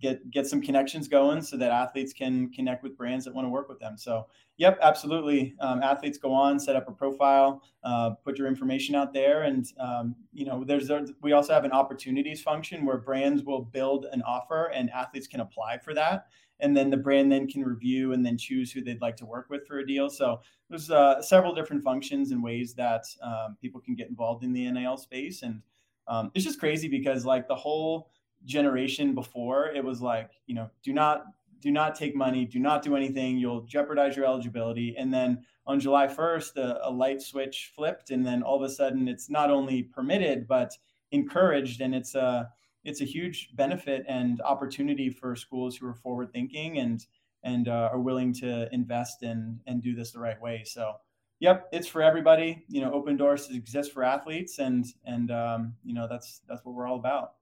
get 0.02 0.28
get 0.32 0.44
some 0.44 0.60
connections 0.60 1.06
going 1.06 1.40
so 1.40 1.56
that 1.56 1.70
athletes 1.70 2.12
can 2.12 2.50
connect 2.50 2.82
with 2.82 2.96
brands 2.96 3.24
that 3.24 3.32
want 3.32 3.44
to 3.44 3.48
work 3.48 3.68
with 3.68 3.78
them. 3.78 3.96
So, 3.96 4.26
yep, 4.56 4.76
absolutely. 4.82 5.54
Um, 5.60 5.84
athletes 5.84 6.18
go 6.18 6.32
on, 6.32 6.58
set 6.58 6.74
up 6.74 6.88
a 6.88 6.92
profile, 6.92 7.62
uh, 7.84 8.10
put 8.24 8.38
your 8.38 8.48
information 8.48 8.96
out 8.96 9.12
there, 9.12 9.42
and 9.42 9.64
um, 9.78 10.16
you 10.32 10.46
know, 10.46 10.64
there's 10.66 10.90
we 11.22 11.30
also 11.30 11.52
have 11.52 11.64
an 11.64 11.72
opportunities 11.72 12.42
function 12.42 12.84
where 12.84 12.98
brands 12.98 13.44
will 13.44 13.62
build 13.62 14.06
an 14.12 14.20
offer 14.22 14.72
and 14.74 14.90
athletes 14.90 15.28
can 15.28 15.38
apply 15.38 15.78
for 15.78 15.94
that 15.94 16.26
and 16.60 16.76
then 16.76 16.90
the 16.90 16.96
brand 16.96 17.30
then 17.30 17.46
can 17.46 17.62
review 17.62 18.12
and 18.12 18.24
then 18.24 18.38
choose 18.38 18.72
who 18.72 18.82
they'd 18.82 19.00
like 19.00 19.16
to 19.16 19.26
work 19.26 19.46
with 19.50 19.66
for 19.66 19.78
a 19.78 19.86
deal. 19.86 20.08
So 20.08 20.40
there's 20.68 20.90
uh, 20.90 21.20
several 21.20 21.54
different 21.54 21.82
functions 21.82 22.30
and 22.30 22.42
ways 22.42 22.74
that 22.74 23.04
um, 23.22 23.56
people 23.60 23.80
can 23.80 23.94
get 23.94 24.08
involved 24.08 24.44
in 24.44 24.52
the 24.52 24.70
NIL 24.70 24.96
space, 24.96 25.42
and 25.42 25.62
um, 26.06 26.30
it's 26.34 26.44
just 26.44 26.60
crazy 26.60 26.88
because 26.88 27.24
like 27.24 27.48
the 27.48 27.54
whole 27.54 28.10
generation 28.44 29.14
before, 29.14 29.68
it 29.68 29.84
was 29.84 30.00
like 30.00 30.30
you 30.46 30.54
know 30.54 30.70
do 30.82 30.92
not 30.92 31.24
do 31.60 31.70
not 31.70 31.94
take 31.94 32.14
money, 32.14 32.44
do 32.44 32.58
not 32.58 32.82
do 32.82 32.94
anything, 32.94 33.38
you'll 33.38 33.62
jeopardize 33.62 34.16
your 34.16 34.26
eligibility, 34.26 34.94
and 34.98 35.12
then 35.12 35.42
on 35.66 35.80
July 35.80 36.06
1st, 36.06 36.56
a, 36.56 36.80
a 36.88 36.90
light 36.90 37.22
switch 37.22 37.72
flipped, 37.74 38.10
and 38.10 38.24
then 38.24 38.42
all 38.42 38.56
of 38.56 38.62
a 38.62 38.68
sudden 38.72 39.08
it's 39.08 39.30
not 39.30 39.50
only 39.50 39.82
permitted 39.82 40.46
but 40.46 40.76
encouraged, 41.10 41.80
and 41.80 41.94
it's 41.94 42.14
a 42.14 42.22
uh, 42.22 42.44
it's 42.84 43.00
a 43.00 43.04
huge 43.04 43.50
benefit 43.54 44.04
and 44.08 44.40
opportunity 44.42 45.10
for 45.10 45.34
schools 45.34 45.76
who 45.76 45.86
are 45.86 45.94
forward 45.94 46.32
thinking 46.32 46.78
and 46.78 47.04
and 47.42 47.68
uh, 47.68 47.90
are 47.92 48.00
willing 48.00 48.32
to 48.32 48.72
invest 48.72 49.22
in 49.22 49.60
and 49.66 49.82
do 49.82 49.94
this 49.94 50.12
the 50.12 50.18
right 50.18 50.40
way. 50.40 50.62
So, 50.64 50.94
yep, 51.40 51.68
it's 51.72 51.86
for 51.86 52.02
everybody. 52.02 52.64
You 52.68 52.80
know, 52.80 52.90
Opendorse 52.90 53.54
exist 53.54 53.92
for 53.92 54.02
athletes, 54.02 54.58
and 54.58 54.86
and 55.04 55.30
um, 55.30 55.74
you 55.84 55.94
know 55.94 56.06
that's 56.08 56.40
that's 56.48 56.64
what 56.64 56.74
we're 56.74 56.86
all 56.86 56.98
about. 56.98 57.32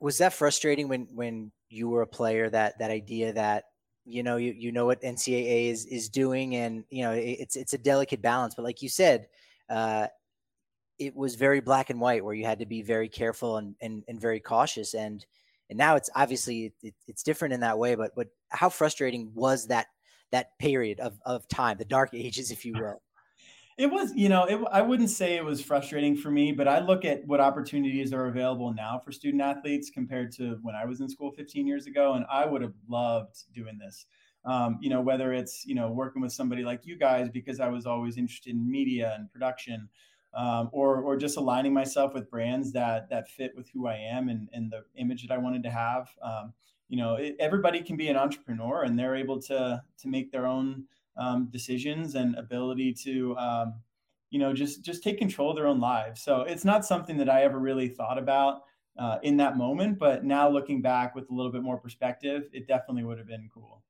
Was 0.00 0.18
that 0.18 0.32
frustrating 0.32 0.88
when 0.88 1.08
when 1.14 1.52
you 1.68 1.88
were 1.88 2.02
a 2.02 2.06
player? 2.06 2.50
That 2.50 2.78
that 2.78 2.90
idea 2.90 3.32
that 3.32 3.64
you 4.04 4.22
know 4.22 4.36
you 4.36 4.52
you 4.52 4.72
know 4.72 4.86
what 4.86 5.02
NCAA 5.02 5.70
is 5.70 5.86
is 5.86 6.08
doing, 6.08 6.56
and 6.56 6.84
you 6.90 7.02
know 7.02 7.12
it's 7.12 7.56
it's 7.56 7.74
a 7.74 7.78
delicate 7.78 8.20
balance. 8.20 8.54
But 8.54 8.64
like 8.64 8.82
you 8.82 8.88
said, 8.88 9.28
uh, 9.70 10.08
it 10.98 11.14
was 11.14 11.34
very 11.36 11.60
black 11.60 11.90
and 11.90 12.00
white 12.00 12.24
where 12.24 12.34
you 12.34 12.44
had 12.44 12.58
to 12.58 12.66
be 12.66 12.82
very 12.82 13.08
careful 13.08 13.56
and, 13.56 13.74
and, 13.80 14.04
and 14.08 14.20
very 14.20 14.40
cautious. 14.40 14.94
And, 14.94 15.24
and 15.70 15.78
now 15.78 15.96
it's 15.96 16.10
obviously 16.14 16.72
it, 16.82 16.94
it's 17.06 17.22
different 17.22 17.54
in 17.54 17.60
that 17.60 17.78
way, 17.78 17.94
but, 17.94 18.12
but 18.16 18.28
how 18.48 18.68
frustrating 18.68 19.30
was 19.34 19.66
that, 19.68 19.86
that 20.32 20.58
period 20.58 21.00
of, 21.00 21.18
of 21.24 21.46
time, 21.48 21.78
the 21.78 21.84
dark 21.84 22.10
ages, 22.14 22.50
if 22.50 22.64
you 22.64 22.74
will? 22.74 23.00
It 23.78 23.88
was, 23.88 24.12
you 24.16 24.28
know, 24.28 24.44
it, 24.44 24.60
I 24.72 24.82
wouldn't 24.82 25.10
say 25.10 25.36
it 25.36 25.44
was 25.44 25.62
frustrating 25.62 26.16
for 26.16 26.32
me, 26.32 26.50
but 26.50 26.66
I 26.66 26.80
look 26.80 27.04
at 27.04 27.24
what 27.26 27.40
opportunities 27.40 28.12
are 28.12 28.26
available 28.26 28.74
now 28.74 29.00
for 29.04 29.12
student 29.12 29.40
athletes 29.40 29.88
compared 29.88 30.32
to 30.32 30.58
when 30.62 30.74
I 30.74 30.84
was 30.84 31.00
in 31.00 31.08
school 31.08 31.30
15 31.30 31.64
years 31.64 31.86
ago. 31.86 32.14
And 32.14 32.24
I 32.28 32.44
would 32.44 32.60
have 32.60 32.74
loved 32.88 33.36
doing 33.54 33.78
this. 33.78 34.06
Um, 34.44 34.78
you 34.80 34.90
know, 34.90 35.00
whether 35.00 35.32
it's, 35.32 35.64
you 35.64 35.76
know, 35.76 35.92
working 35.92 36.20
with 36.20 36.32
somebody 36.32 36.64
like 36.64 36.86
you 36.86 36.98
guys, 36.98 37.28
because 37.28 37.60
I 37.60 37.68
was 37.68 37.86
always 37.86 38.16
interested 38.16 38.54
in 38.54 38.68
media 38.68 39.14
and 39.16 39.30
production, 39.30 39.88
um, 40.34 40.68
or 40.72 41.00
or 41.02 41.16
just 41.16 41.36
aligning 41.36 41.72
myself 41.72 42.14
with 42.14 42.30
brands 42.30 42.72
that 42.72 43.08
that 43.10 43.28
fit 43.28 43.52
with 43.56 43.68
who 43.70 43.86
I 43.86 43.96
am 43.96 44.28
and, 44.28 44.48
and 44.52 44.70
the 44.70 44.84
image 44.96 45.26
that 45.26 45.34
I 45.34 45.38
wanted 45.38 45.62
to 45.64 45.70
have. 45.70 46.08
Um, 46.22 46.52
you 46.88 46.96
know, 46.96 47.14
it, 47.16 47.36
everybody 47.38 47.82
can 47.82 47.96
be 47.96 48.08
an 48.08 48.16
entrepreneur, 48.16 48.82
and 48.82 48.98
they're 48.98 49.16
able 49.16 49.40
to 49.42 49.82
to 49.98 50.08
make 50.08 50.30
their 50.32 50.46
own 50.46 50.84
um, 51.16 51.48
decisions 51.50 52.14
and 52.14 52.34
ability 52.36 52.94
to 53.04 53.36
um, 53.36 53.74
you 54.30 54.38
know 54.38 54.52
just 54.52 54.84
just 54.84 55.02
take 55.02 55.18
control 55.18 55.50
of 55.50 55.56
their 55.56 55.66
own 55.66 55.80
lives. 55.80 56.22
So 56.22 56.42
it's 56.42 56.64
not 56.64 56.84
something 56.84 57.16
that 57.18 57.28
I 57.30 57.42
ever 57.44 57.58
really 57.58 57.88
thought 57.88 58.18
about. 58.18 58.62
uh, 58.98 59.18
in 59.22 59.36
that 59.38 59.56
moment. 59.56 59.98
But 59.98 60.24
now 60.24 60.48
looking 60.48 60.82
back 60.82 61.14
with 61.14 61.30
a 61.30 61.34
little 61.34 61.52
bit 61.52 61.62
more 61.62 61.78
perspective, 61.78 62.48
it 62.52 62.66
definitely 62.66 63.04
would 63.04 63.18
have 63.18 63.28
been 63.28 63.48
cool. 63.52 63.82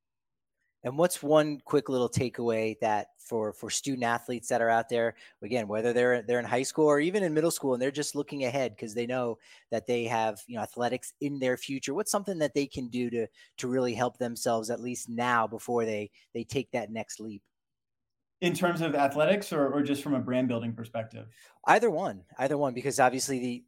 And 0.83 0.97
what's 0.97 1.21
one 1.21 1.59
quick 1.65 1.89
little 1.89 2.09
takeaway 2.09 2.79
that 2.79 3.07
for 3.17 3.51
for 3.51 3.69
student 3.69 4.03
athletes 4.03 4.47
that 4.47 4.61
are 4.61 4.69
out 4.69 4.87
there, 4.87 5.15
again, 5.41 5.67
whether 5.67 5.91
they're 5.91 6.21
they're 6.21 6.39
in 6.39 6.45
high 6.45 6.63
school 6.63 6.85
or 6.85 6.99
even 6.99 7.23
in 7.23 7.33
middle 7.33 7.51
school, 7.51 7.73
and 7.73 7.81
they're 7.81 7.91
just 7.91 8.15
looking 8.15 8.45
ahead 8.45 8.75
because 8.75 8.93
they 8.93 9.05
know 9.05 9.37
that 9.71 9.87
they 9.87 10.05
have 10.05 10.41
you 10.47 10.55
know 10.55 10.61
athletics 10.61 11.13
in 11.19 11.37
their 11.37 11.57
future. 11.57 11.93
What's 11.93 12.11
something 12.11 12.39
that 12.39 12.53
they 12.53 12.65
can 12.65 12.87
do 12.87 13.09
to 13.09 13.27
to 13.57 13.67
really 13.67 13.93
help 13.93 14.17
themselves 14.17 14.69
at 14.69 14.79
least 14.79 15.09
now 15.09 15.47
before 15.47 15.83
they 15.83 16.11
they 16.33 16.45
take 16.45 16.71
that 16.71 16.91
next 16.91 17.19
leap? 17.19 17.41
In 18.39 18.53
terms 18.53 18.79
of 18.79 18.95
athletics, 18.95 19.51
or 19.51 19.67
or 19.73 19.83
just 19.83 20.01
from 20.01 20.13
a 20.13 20.19
brand 20.19 20.47
building 20.47 20.71
perspective? 20.71 21.27
Either 21.67 21.89
one, 21.89 22.23
either 22.37 22.57
one, 22.57 22.73
because 22.73 23.01
obviously 23.01 23.39
the 23.39 23.63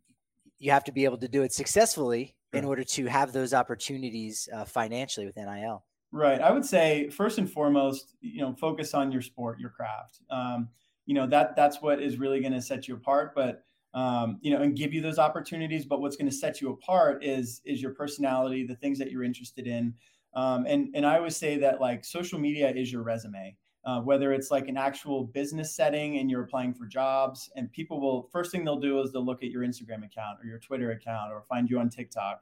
you 0.60 0.72
have 0.72 0.86
to 0.86 0.94
be 0.94 1.04
able 1.04 1.18
to 1.18 1.28
do 1.28 1.42
it 1.44 1.52
successfully 1.52 2.36
in 2.54 2.64
order 2.64 2.84
to 2.84 3.06
have 3.08 3.34
those 3.34 3.54
opportunities 3.54 4.48
uh, 4.54 4.64
financially 4.64 5.26
with 5.26 5.36
NIL. 5.36 5.84
Right. 6.14 6.42
I 6.42 6.52
would 6.52 6.66
say 6.66 7.10
first 7.10 7.38
and 7.38 7.50
foremost, 7.50 8.16
you 8.20 8.42
know, 8.42 8.54
focus 8.54 8.94
on 8.94 9.12
your 9.12 9.22
sport, 9.22 9.60
your 9.60 9.70
craft. 9.70 10.20
Um, 10.30 10.70
you 11.06 11.16
know 11.16 11.28
that 11.28 11.56
that's 11.56 11.82
what 11.82 12.02
is 12.02 12.18
really 12.18 12.40
going 12.40 12.54
to 12.54 12.62
set 12.62 12.88
you 12.88 12.96
apart. 12.96 13.34
But 13.36 13.64
um, 13.94 14.38
you 14.42 14.54
know, 14.54 14.62
and 14.62 14.76
give 14.76 14.94
you 14.94 15.02
those 15.02 15.20
opportunities. 15.20 15.86
But 15.86 16.02
what's 16.02 16.16
going 16.16 16.30
to 16.30 16.36
set 16.36 16.62
you 16.62 16.70
apart 16.72 17.24
is 17.24 17.62
is 17.66 17.82
your 17.82 17.94
personality, 17.94 18.66
the 18.66 18.76
things 18.76 19.00
that 19.00 19.12
you're 19.12 19.24
interested 19.24 19.68
in. 19.68 19.94
Um, 20.34 20.66
and 20.68 20.90
and 20.96 21.06
I 21.06 21.18
always 21.18 21.36
say 21.36 21.58
that 21.58 21.82
like 21.82 22.06
social 22.06 22.40
media 22.40 22.72
is 22.72 22.92
your 22.92 23.04
resume. 23.04 23.56
Uh, 23.84 24.00
whether 24.00 24.32
it's 24.32 24.52
like 24.52 24.68
an 24.68 24.78
actual 24.78 25.24
business 25.24 25.76
setting 25.76 26.20
and 26.20 26.30
you're 26.30 26.44
applying 26.44 26.72
for 26.72 26.86
jobs, 26.86 27.50
and 27.56 27.72
people 27.72 28.00
will 28.00 28.30
first 28.32 28.52
thing 28.52 28.64
they'll 28.64 28.80
do 28.80 29.02
is 29.02 29.12
they'll 29.12 29.26
look 29.26 29.42
at 29.42 29.50
your 29.50 29.64
Instagram 29.64 30.06
account 30.06 30.38
or 30.42 30.46
your 30.46 30.60
Twitter 30.60 30.92
account 30.92 31.32
or 31.32 31.44
find 31.50 31.68
you 31.70 31.80
on 31.80 31.90
TikTok. 31.90 32.42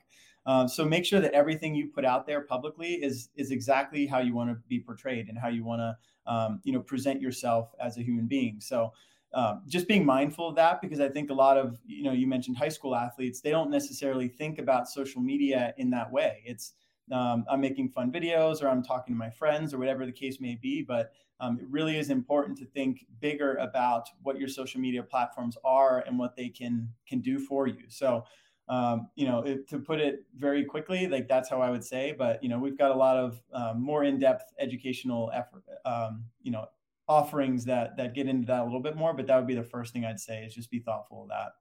Um, 0.50 0.68
so 0.68 0.84
make 0.84 1.06
sure 1.06 1.20
that 1.20 1.32
everything 1.34 1.76
you 1.76 1.91
put 1.93 2.04
out 2.04 2.26
there 2.26 2.41
publicly 2.41 2.95
is 2.95 3.30
is 3.36 3.52
exactly 3.52 4.08
how 4.08 4.18
you 4.18 4.34
want 4.34 4.50
to 4.50 4.56
be 4.68 4.80
portrayed 4.80 5.30
and 5.30 5.38
how 5.38 5.47
you 5.47 5.64
want 5.64 5.80
to 5.80 6.32
um, 6.34 6.60
you 6.64 6.74
know 6.74 6.80
present 6.80 7.22
yourself 7.22 7.72
as 7.80 8.00
a 8.00 8.02
human 8.02 8.26
being. 8.26 8.60
So 8.60 8.91
um, 9.36 9.62
just 9.68 9.88
being 9.88 10.04
mindful 10.04 10.50
of 10.50 10.56
that 10.56 10.82
because 10.82 11.00
I 11.00 11.08
think 11.08 11.30
a 11.30 11.36
lot 11.36 11.58
of 11.58 11.78
you 11.86 12.02
know 12.02 12.14
you 12.14 12.26
mentioned 12.26 12.58
high 12.58 12.70
school 12.70 12.95
athletes 12.95 13.41
they 13.41 13.52
don't 13.52 13.70
necessarily 13.70 14.28
think 14.28 14.58
about 14.58 14.89
social 14.89 15.22
media 15.22 15.76
in 15.78 15.91
that 15.91 16.12
way. 16.12 16.41
It's 16.43 16.74
um, 17.12 17.45
I'm 17.47 17.62
making 17.62 17.89
fun 17.89 18.12
videos 18.12 18.64
or 18.64 18.70
I'm 18.70 18.82
talking 18.82 19.14
to 19.14 19.18
my 19.20 19.30
friends 19.30 19.72
or 19.72 19.78
whatever 19.78 20.04
the 20.08 20.12
case 20.12 20.41
may 20.41 20.56
be, 20.56 20.82
but 20.82 21.12
um, 21.39 21.60
it 21.60 21.68
really 21.70 21.97
is 22.00 22.10
important 22.10 22.58
to 22.58 22.66
think 22.66 23.06
bigger 23.20 23.54
about 23.58 24.10
what 24.24 24.39
your 24.39 24.47
social 24.47 24.82
media 24.82 25.04
platforms 25.04 25.58
are 25.64 26.04
and 26.08 26.18
what 26.18 26.36
they 26.36 26.50
can 26.50 26.89
can 27.08 27.22
do 27.22 27.38
for 27.38 27.68
you. 27.68 27.84
So 27.88 28.26
um, 28.70 29.10
you 29.16 29.28
know, 29.28 29.40
it, 29.40 29.68
to 29.70 29.80
put 29.80 30.00
it 30.00 30.24
very 30.38 30.64
quickly, 30.64 31.08
like 31.08 31.28
that's 31.28 31.50
how 31.50 31.60
I 31.60 31.72
would 31.72 31.84
say. 31.84 32.16
But 32.18 32.42
you 32.44 32.50
know, 32.50 32.60
we've 32.60 32.78
got 32.78 32.92
a 32.92 32.96
lot 32.96 33.18
of 33.18 33.42
um, 33.52 33.82
more 33.82 34.04
in-depth 34.04 34.54
educational 34.60 35.32
effort, 35.34 35.64
um, 35.86 36.24
you 36.44 36.52
know, 36.52 36.66
offerings 37.08 37.66
that 37.66 37.98
that 37.98 38.14
get 38.14 38.28
into 38.28 38.46
that 38.48 38.62
a 38.62 38.64
little 38.64 38.82
bit 38.82 38.96
more. 38.96 39.14
But 39.14 39.26
that 39.28 39.38
would 39.38 39.48
be 39.48 39.56
the 39.56 39.64
first 39.64 39.92
thing 39.92 40.06
I'd 40.06 40.20
say 40.20 40.44
is 40.44 40.54
just 40.54 40.70
be 40.70 40.80
thoughtful 40.80 41.24
of 41.24 41.30
that. 41.30 41.54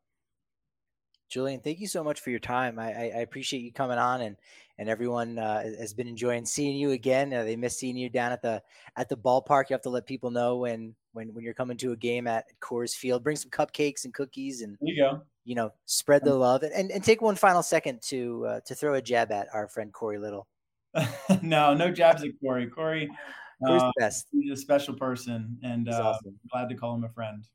Julian, 1.30 1.60
thank 1.60 1.78
you 1.78 1.86
so 1.86 2.02
much 2.02 2.20
for 2.20 2.30
your 2.30 2.38
time. 2.38 2.78
I, 2.78 2.92
I, 2.92 3.02
I 3.16 3.20
appreciate 3.20 3.60
you 3.60 3.72
coming 3.72 3.98
on, 3.98 4.20
and 4.20 4.36
and 4.76 4.90
everyone 4.90 5.38
uh, 5.38 5.62
has 5.78 5.94
been 5.94 6.08
enjoying 6.08 6.44
seeing 6.44 6.76
you 6.76 6.90
again. 6.90 7.32
Uh, 7.32 7.44
they 7.44 7.56
miss 7.56 7.78
seeing 7.78 7.96
you 7.96 8.10
down 8.10 8.32
at 8.32 8.42
the 8.42 8.62
at 8.96 9.08
the 9.08 9.16
ballpark. 9.16 9.70
You 9.70 9.74
have 9.74 9.82
to 9.82 9.90
let 9.90 10.06
people 10.06 10.30
know 10.30 10.58
when 10.58 10.94
when 11.12 11.32
when 11.32 11.42
you're 11.42 11.54
coming 11.54 11.78
to 11.78 11.92
a 11.92 11.96
game 11.96 12.26
at 12.26 12.44
Coors 12.60 12.94
Field. 12.94 13.24
Bring 13.24 13.36
some 13.36 13.50
cupcakes 13.50 14.04
and 14.04 14.12
cookies, 14.12 14.60
and 14.60 14.76
there 14.82 14.94
you 14.94 15.02
go 15.02 15.22
you 15.48 15.54
know, 15.54 15.72
spread 15.86 16.22
the 16.26 16.34
love 16.34 16.62
and, 16.62 16.90
and 16.90 17.02
take 17.02 17.22
one 17.22 17.34
final 17.34 17.62
second 17.62 18.02
to 18.02 18.44
uh, 18.46 18.60
to 18.66 18.74
throw 18.74 18.94
a 18.94 19.00
jab 19.00 19.32
at 19.32 19.48
our 19.54 19.66
friend 19.66 19.90
Corey 19.90 20.18
Little. 20.18 20.46
no, 21.42 21.72
no 21.72 21.90
jabs 21.90 22.22
at 22.22 22.32
Corey. 22.38 22.66
Corey, 22.66 23.08
Corey's 23.64 23.82
uh, 23.82 23.90
best. 23.98 24.26
He's 24.30 24.52
a 24.52 24.56
special 24.56 24.92
person, 24.92 25.56
and 25.62 25.88
uh, 25.88 26.02
awesome. 26.02 26.38
glad 26.52 26.68
to 26.68 26.74
call 26.74 26.94
him 26.94 27.04
a 27.04 27.08
friend. 27.08 27.48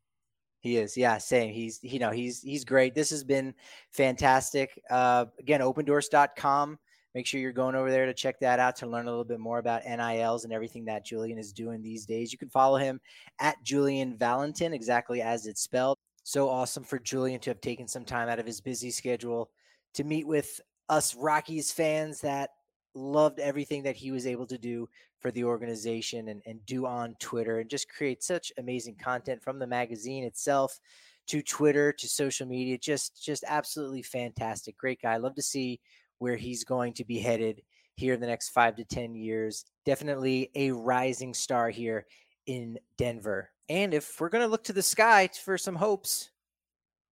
He 0.60 0.78
is, 0.78 0.98
yeah, 0.98 1.20
same. 1.20 1.54
He's, 1.54 1.80
you 1.84 2.00
know, 2.00 2.10
he's 2.10 2.42
he's 2.42 2.66
great. 2.66 2.96
This 2.96 3.12
has 3.12 3.24
been 3.24 3.54
fantastic. 3.92 4.82
Uh, 4.90 5.26
again, 5.38 5.60
opendorse.com. 5.62 6.80
Make 7.14 7.28
sure 7.28 7.40
you're 7.40 7.52
going 7.52 7.76
over 7.76 7.92
there 7.92 8.08
to 8.08 8.14
check 8.16 8.40
that 8.40 8.60
out 8.60 8.76
to 8.78 8.88
learn 8.88 9.06
a 9.06 9.12
little 9.12 9.24
bit 9.24 9.40
more 9.40 9.60
about 9.60 9.84
NILs 9.86 10.46
and 10.46 10.54
everything 10.54 10.86
that 10.86 11.06
Julian 11.06 11.38
is 11.38 11.54
doing 11.54 11.84
these 11.84 12.08
days. 12.08 12.32
You 12.32 12.40
can 12.40 12.50
follow 12.50 12.78
him 12.78 13.00
at 13.40 13.64
Julian 13.64 14.18
Valentin, 14.18 14.74
exactly 14.74 15.22
as 15.22 15.46
it's 15.46 15.62
spelled 15.62 16.00
so 16.24 16.50
awesome 16.50 16.84
for 16.84 17.00
Julian 17.00 17.40
to 17.42 17.50
have 17.50 17.62
taken 17.62 17.88
some 17.88 18.06
time 18.06 18.30
out 18.30 18.40
of 18.40 18.46
his 18.46 18.62
busy 18.62 18.92
schedule 18.92 19.50
to 19.94 20.04
meet 20.04 20.26
with 20.26 20.62
us 20.90 21.16
Rockies 21.16 21.72
fans 21.72 22.22
that 22.22 22.52
loved 22.96 23.40
everything 23.40 23.84
that 23.84 23.96
he 23.96 24.12
was 24.12 24.28
able 24.28 24.46
to 24.48 24.58
do 24.58 24.88
for 25.20 25.32
the 25.32 25.44
organization 25.44 26.28
and, 26.30 26.42
and 26.46 26.66
do 26.66 26.86
on 26.86 27.16
Twitter 27.20 27.60
and 27.60 27.70
just 27.70 27.90
create 27.90 28.24
such 28.24 28.52
amazing 28.58 28.96
content 28.96 29.42
from 29.42 29.60
the 29.60 29.68
magazine 29.68 30.24
itself 30.24 30.80
to 31.28 31.42
Twitter 31.42 31.92
to 31.94 32.08
social 32.08 32.48
media. 32.48 32.78
Just 32.78 33.24
just 33.24 33.44
absolutely 33.48 34.02
fantastic. 34.02 34.78
Great 34.78 35.02
guy. 35.02 35.18
Love 35.18 35.36
to 35.36 35.42
see 35.42 35.80
where 36.20 36.36
he's 36.36 36.64
going 36.64 36.94
to 36.94 37.06
be 37.06 37.20
headed 37.20 37.62
here 37.96 38.14
in 38.14 38.20
the 38.20 38.28
next 38.28 38.50
five 38.50 38.76
to 38.76 38.84
ten 38.84 39.16
years. 39.16 39.66
Definitely 39.86 40.52
a 40.56 40.72
rising 40.72 41.34
star 41.34 41.70
here 41.70 42.06
in 42.46 42.78
Denver. 42.98 43.53
And 43.70 43.94
if 43.94 44.20
we're 44.20 44.30
going 44.30 44.44
to 44.44 44.52
look 44.52 44.66
to 44.66 44.74
the 44.74 44.82
sky 44.82 45.30
for 45.44 45.58
some 45.58 45.76
hopes, 45.76 46.30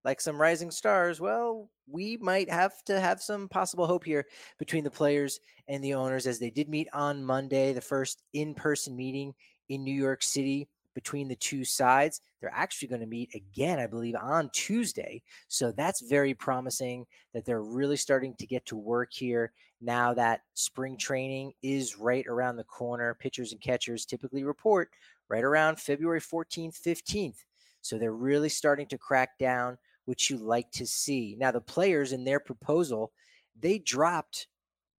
like 0.03 0.19
some 0.19 0.41
rising 0.41 0.71
stars, 0.71 1.21
well, 1.21 1.69
we 1.87 2.17
might 2.17 2.49
have 2.49 2.73
to 2.85 2.99
have 2.99 3.21
some 3.21 3.47
possible 3.47 3.87
hope 3.87 4.03
here 4.03 4.25
between 4.57 4.83
the 4.83 4.91
players 4.91 5.39
and 5.67 5.83
the 5.83 5.93
owners 5.93 6.27
as 6.27 6.39
they 6.39 6.49
did 6.49 6.69
meet 6.69 6.87
on 6.93 7.23
Monday, 7.23 7.73
the 7.73 7.81
first 7.81 8.23
in 8.33 8.53
person 8.53 8.95
meeting 8.95 9.33
in 9.69 9.83
New 9.83 9.93
York 9.93 10.23
City 10.23 10.67
between 10.93 11.27
the 11.27 11.35
two 11.35 11.63
sides. 11.63 12.21
They're 12.39 12.53
actually 12.53 12.89
going 12.89 13.01
to 13.01 13.07
meet 13.07 13.33
again, 13.33 13.79
I 13.79 13.87
believe, 13.87 14.15
on 14.15 14.49
Tuesday. 14.53 15.21
So 15.47 15.71
that's 15.71 16.01
very 16.01 16.33
promising 16.33 17.05
that 17.33 17.45
they're 17.45 17.63
really 17.63 17.95
starting 17.95 18.35
to 18.39 18.47
get 18.47 18.65
to 18.67 18.75
work 18.75 19.09
here 19.13 19.53
now 19.81 20.13
that 20.13 20.41
spring 20.53 20.97
training 20.97 21.53
is 21.63 21.97
right 21.97 22.25
around 22.27 22.55
the 22.55 22.63
corner. 22.63 23.15
Pitchers 23.19 23.51
and 23.51 23.61
catchers 23.61 24.05
typically 24.05 24.43
report 24.43 24.89
right 25.31 25.43
around 25.45 25.79
February 25.79 26.19
14th, 26.19 26.79
15th. 26.85 27.45
So 27.81 27.97
they're 27.97 28.11
really 28.11 28.49
starting 28.49 28.85
to 28.87 28.97
crack 28.97 29.39
down, 29.39 29.77
which 30.05 30.29
you 30.29 30.37
like 30.37 30.69
to 30.71 30.85
see. 30.85 31.37
Now, 31.39 31.51
the 31.51 31.61
players 31.61 32.11
in 32.11 32.25
their 32.25 32.39
proposal, 32.39 33.13
they 33.57 33.79
dropped 33.79 34.47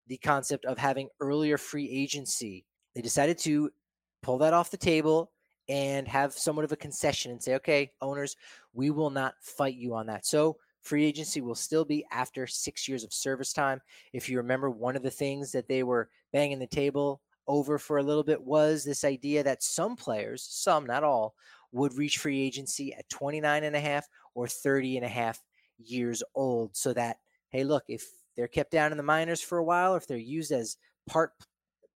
the 0.07 0.17
concept 0.17 0.65
of 0.65 0.77
having 0.77 1.09
earlier 1.19 1.57
free 1.57 1.89
agency. 1.89 2.65
They 2.95 3.01
decided 3.01 3.37
to 3.39 3.71
pull 4.23 4.37
that 4.39 4.53
off 4.53 4.71
the 4.71 4.77
table 4.77 5.31
and 5.67 6.07
have 6.07 6.33
somewhat 6.33 6.65
of 6.65 6.71
a 6.71 6.77
concession 6.77 7.31
and 7.31 7.43
say, 7.43 7.55
okay, 7.55 7.91
owners, 8.01 8.35
we 8.73 8.89
will 8.89 9.09
not 9.09 9.35
fight 9.41 9.75
you 9.75 9.93
on 9.93 10.07
that. 10.07 10.25
So 10.25 10.57
free 10.81 11.05
agency 11.05 11.41
will 11.41 11.55
still 11.55 11.85
be 11.85 12.05
after 12.11 12.47
six 12.47 12.87
years 12.87 13.03
of 13.03 13.13
service 13.13 13.53
time. 13.53 13.81
If 14.13 14.29
you 14.29 14.37
remember, 14.37 14.69
one 14.69 14.95
of 14.95 15.03
the 15.03 15.11
things 15.11 15.51
that 15.51 15.67
they 15.67 15.83
were 15.83 16.09
banging 16.31 16.59
the 16.59 16.67
table 16.67 17.21
over 17.47 17.77
for 17.77 17.97
a 17.97 18.03
little 18.03 18.23
bit 18.23 18.41
was 18.41 18.83
this 18.83 19.03
idea 19.03 19.43
that 19.43 19.63
some 19.63 19.95
players, 19.95 20.47
some, 20.49 20.85
not 20.85 21.03
all, 21.03 21.35
would 21.71 21.93
reach 21.97 22.17
free 22.17 22.41
agency 22.41 22.93
at 22.93 23.09
29 23.09 23.63
and 23.63 23.75
a 23.75 23.79
half 23.79 24.07
or 24.35 24.47
30 24.47 24.97
and 24.97 25.05
a 25.05 25.09
half 25.09 25.39
years 25.77 26.23
old. 26.35 26.75
So 26.75 26.93
that, 26.93 27.17
hey, 27.49 27.63
look, 27.63 27.83
if 27.87 28.05
they're 28.35 28.47
kept 28.47 28.71
down 28.71 28.91
in 28.91 28.97
the 28.97 29.03
minors 29.03 29.41
for 29.41 29.57
a 29.57 29.63
while, 29.63 29.93
or 29.93 29.97
if 29.97 30.07
they're 30.07 30.17
used 30.17 30.51
as 30.51 30.77
part 31.07 31.31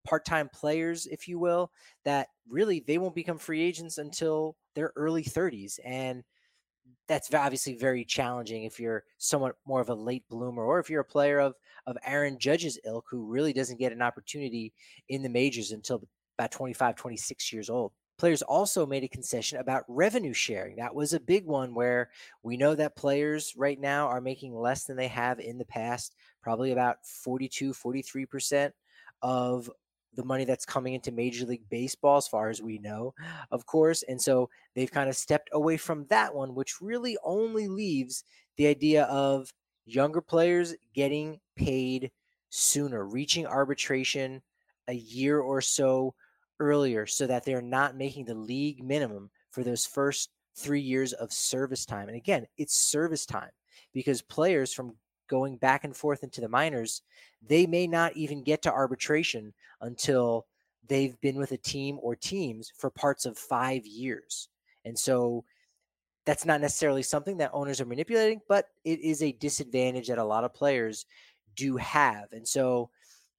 part-time 0.05 0.49
players, 0.53 1.07
if 1.07 1.27
you 1.27 1.39
will, 1.39 1.71
that 2.03 2.27
really 2.47 2.83
they 2.85 2.97
won't 2.97 3.15
become 3.15 3.39
free 3.39 3.61
agents 3.61 3.97
until 3.97 4.55
their 4.75 4.93
early 4.95 5.23
30s. 5.23 5.79
And 5.83 6.23
that's 7.07 7.33
obviously 7.33 7.75
very 7.75 8.03
challenging 8.03 8.63
if 8.63 8.79
you're 8.79 9.03
somewhat 9.17 9.55
more 9.65 9.81
of 9.81 9.89
a 9.89 9.95
late 9.95 10.23
bloomer 10.29 10.63
or 10.63 10.79
if 10.79 10.89
you're 10.89 11.01
a 11.01 11.05
player 11.05 11.39
of 11.39 11.55
of 11.87 11.97
Aaron 12.05 12.37
Judge's 12.39 12.79
ilk 12.85 13.05
who 13.09 13.25
really 13.25 13.53
doesn't 13.53 13.79
get 13.79 13.91
an 13.91 14.01
opportunity 14.01 14.73
in 15.09 15.21
the 15.21 15.29
majors 15.29 15.71
until 15.71 16.07
about 16.37 16.51
25 16.51 16.95
26 16.95 17.53
years 17.53 17.69
old. 17.69 17.91
Players 18.17 18.41
also 18.41 18.85
made 18.85 19.03
a 19.03 19.09
concession 19.09 19.59
about 19.59 19.83
revenue 19.89 20.31
sharing. 20.31 20.77
That 20.77 20.95
was 20.95 21.11
a 21.13 21.19
big 21.19 21.45
one 21.45 21.75
where 21.75 22.11
we 22.43 22.55
know 22.55 22.73
that 22.73 22.95
players 22.95 23.53
right 23.57 23.79
now 23.79 24.07
are 24.07 24.21
making 24.21 24.55
less 24.55 24.85
than 24.85 24.95
they 24.95 25.09
have 25.09 25.41
in 25.41 25.57
the 25.57 25.65
past, 25.65 26.15
probably 26.41 26.71
about 26.71 27.05
42 27.05 27.73
43% 27.73 28.71
of 29.21 29.69
the 30.15 30.25
money 30.25 30.45
that's 30.45 30.65
coming 30.65 30.93
into 30.93 31.11
Major 31.11 31.45
League 31.45 31.67
Baseball, 31.69 32.17
as 32.17 32.27
far 32.27 32.49
as 32.49 32.61
we 32.61 32.77
know, 32.79 33.13
of 33.51 33.65
course. 33.65 34.03
And 34.03 34.21
so 34.21 34.49
they've 34.73 34.91
kind 34.91 35.09
of 35.09 35.15
stepped 35.15 35.49
away 35.53 35.77
from 35.77 36.05
that 36.09 36.33
one, 36.33 36.55
which 36.55 36.81
really 36.81 37.17
only 37.23 37.67
leaves 37.67 38.23
the 38.57 38.67
idea 38.67 39.03
of 39.03 39.53
younger 39.85 40.21
players 40.21 40.75
getting 40.93 41.39
paid 41.55 42.11
sooner, 42.49 43.05
reaching 43.05 43.45
arbitration 43.45 44.41
a 44.87 44.93
year 44.93 45.39
or 45.39 45.61
so 45.61 46.13
earlier 46.59 47.05
so 47.05 47.27
that 47.27 47.43
they're 47.43 47.61
not 47.61 47.97
making 47.97 48.25
the 48.25 48.35
league 48.35 48.83
minimum 48.83 49.29
for 49.51 49.63
those 49.63 49.85
first 49.85 50.29
three 50.57 50.81
years 50.81 51.13
of 51.13 51.33
service 51.33 51.85
time. 51.85 52.07
And 52.07 52.17
again, 52.17 52.45
it's 52.57 52.75
service 52.75 53.25
time 53.25 53.49
because 53.93 54.21
players 54.21 54.73
from 54.73 54.95
going 55.27 55.57
back 55.57 55.83
and 55.83 55.95
forth 55.95 56.23
into 56.23 56.41
the 56.41 56.49
minors, 56.49 57.01
they 57.45 57.65
may 57.65 57.87
not 57.87 58.15
even 58.15 58.43
get 58.43 58.61
to 58.63 58.71
arbitration 58.71 59.53
until 59.81 60.45
they've 60.87 61.19
been 61.21 61.37
with 61.37 61.51
a 61.51 61.57
team 61.57 61.99
or 62.01 62.15
teams 62.15 62.71
for 62.77 62.89
parts 62.89 63.25
of 63.25 63.37
five 63.37 63.85
years. 63.85 64.49
And 64.83 64.97
so 64.97 65.43
that's 66.25 66.45
not 66.45 66.61
necessarily 66.61 67.03
something 67.03 67.37
that 67.37 67.51
owners 67.53 67.79
are 67.79 67.85
manipulating, 67.85 68.41
but 68.47 68.69
it 68.83 68.99
is 68.99 69.21
a 69.21 69.31
disadvantage 69.33 70.07
that 70.07 70.17
a 70.17 70.23
lot 70.23 70.43
of 70.43 70.53
players 70.53 71.05
do 71.55 71.77
have. 71.77 72.31
And 72.31 72.47
so 72.47 72.89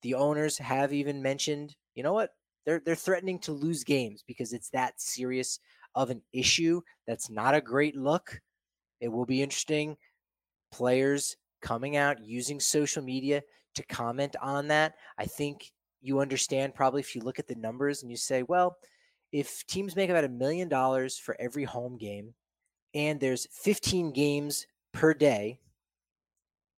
the 0.03 0.15
owners 0.15 0.57
have 0.59 0.93
even 0.93 1.23
mentioned, 1.23 1.75
you 1.95 2.03
know 2.03 2.13
what? 2.13 2.31
They're 2.65 2.81
they're 2.85 2.95
threatening 2.95 3.39
to 3.41 3.53
lose 3.53 3.85
games 3.85 4.25
because 4.27 4.53
it's 4.53 4.71
that 4.71 5.01
serious 5.01 5.61
of 5.95 6.11
an 6.11 6.23
issue. 6.33 6.81
That's 7.07 7.31
not 7.31 7.55
a 7.55 7.61
great 7.61 7.97
look. 7.97 8.41
It 9.01 9.09
will 9.09 9.27
be 9.27 9.43
interesting. 9.43 9.97
Players 10.73 11.37
coming 11.61 11.97
out 11.97 12.25
using 12.25 12.61
social 12.61 13.03
media 13.03 13.43
to 13.75 13.83
comment 13.85 14.37
on 14.41 14.69
that. 14.69 14.95
I 15.19 15.27
think 15.27 15.71
you 16.01 16.21
understand 16.21 16.75
probably 16.75 17.01
if 17.01 17.15
you 17.15 17.23
look 17.23 17.39
at 17.39 17.49
the 17.49 17.55
numbers 17.55 18.03
and 18.03 18.11
you 18.11 18.17
say, 18.17 18.43
well, 18.43 18.77
if 19.33 19.67
teams 19.67 19.97
make 19.97 20.11
about 20.11 20.25
a 20.25 20.29
million 20.29 20.69
dollars 20.69 21.19
for 21.19 21.37
every 21.41 21.65
home 21.65 21.97
game 21.97 22.35
and 22.95 23.21
there's 23.21 23.47
15 23.53 24.13
games 24.13 24.67
per 24.93 25.13
day, 25.13 25.59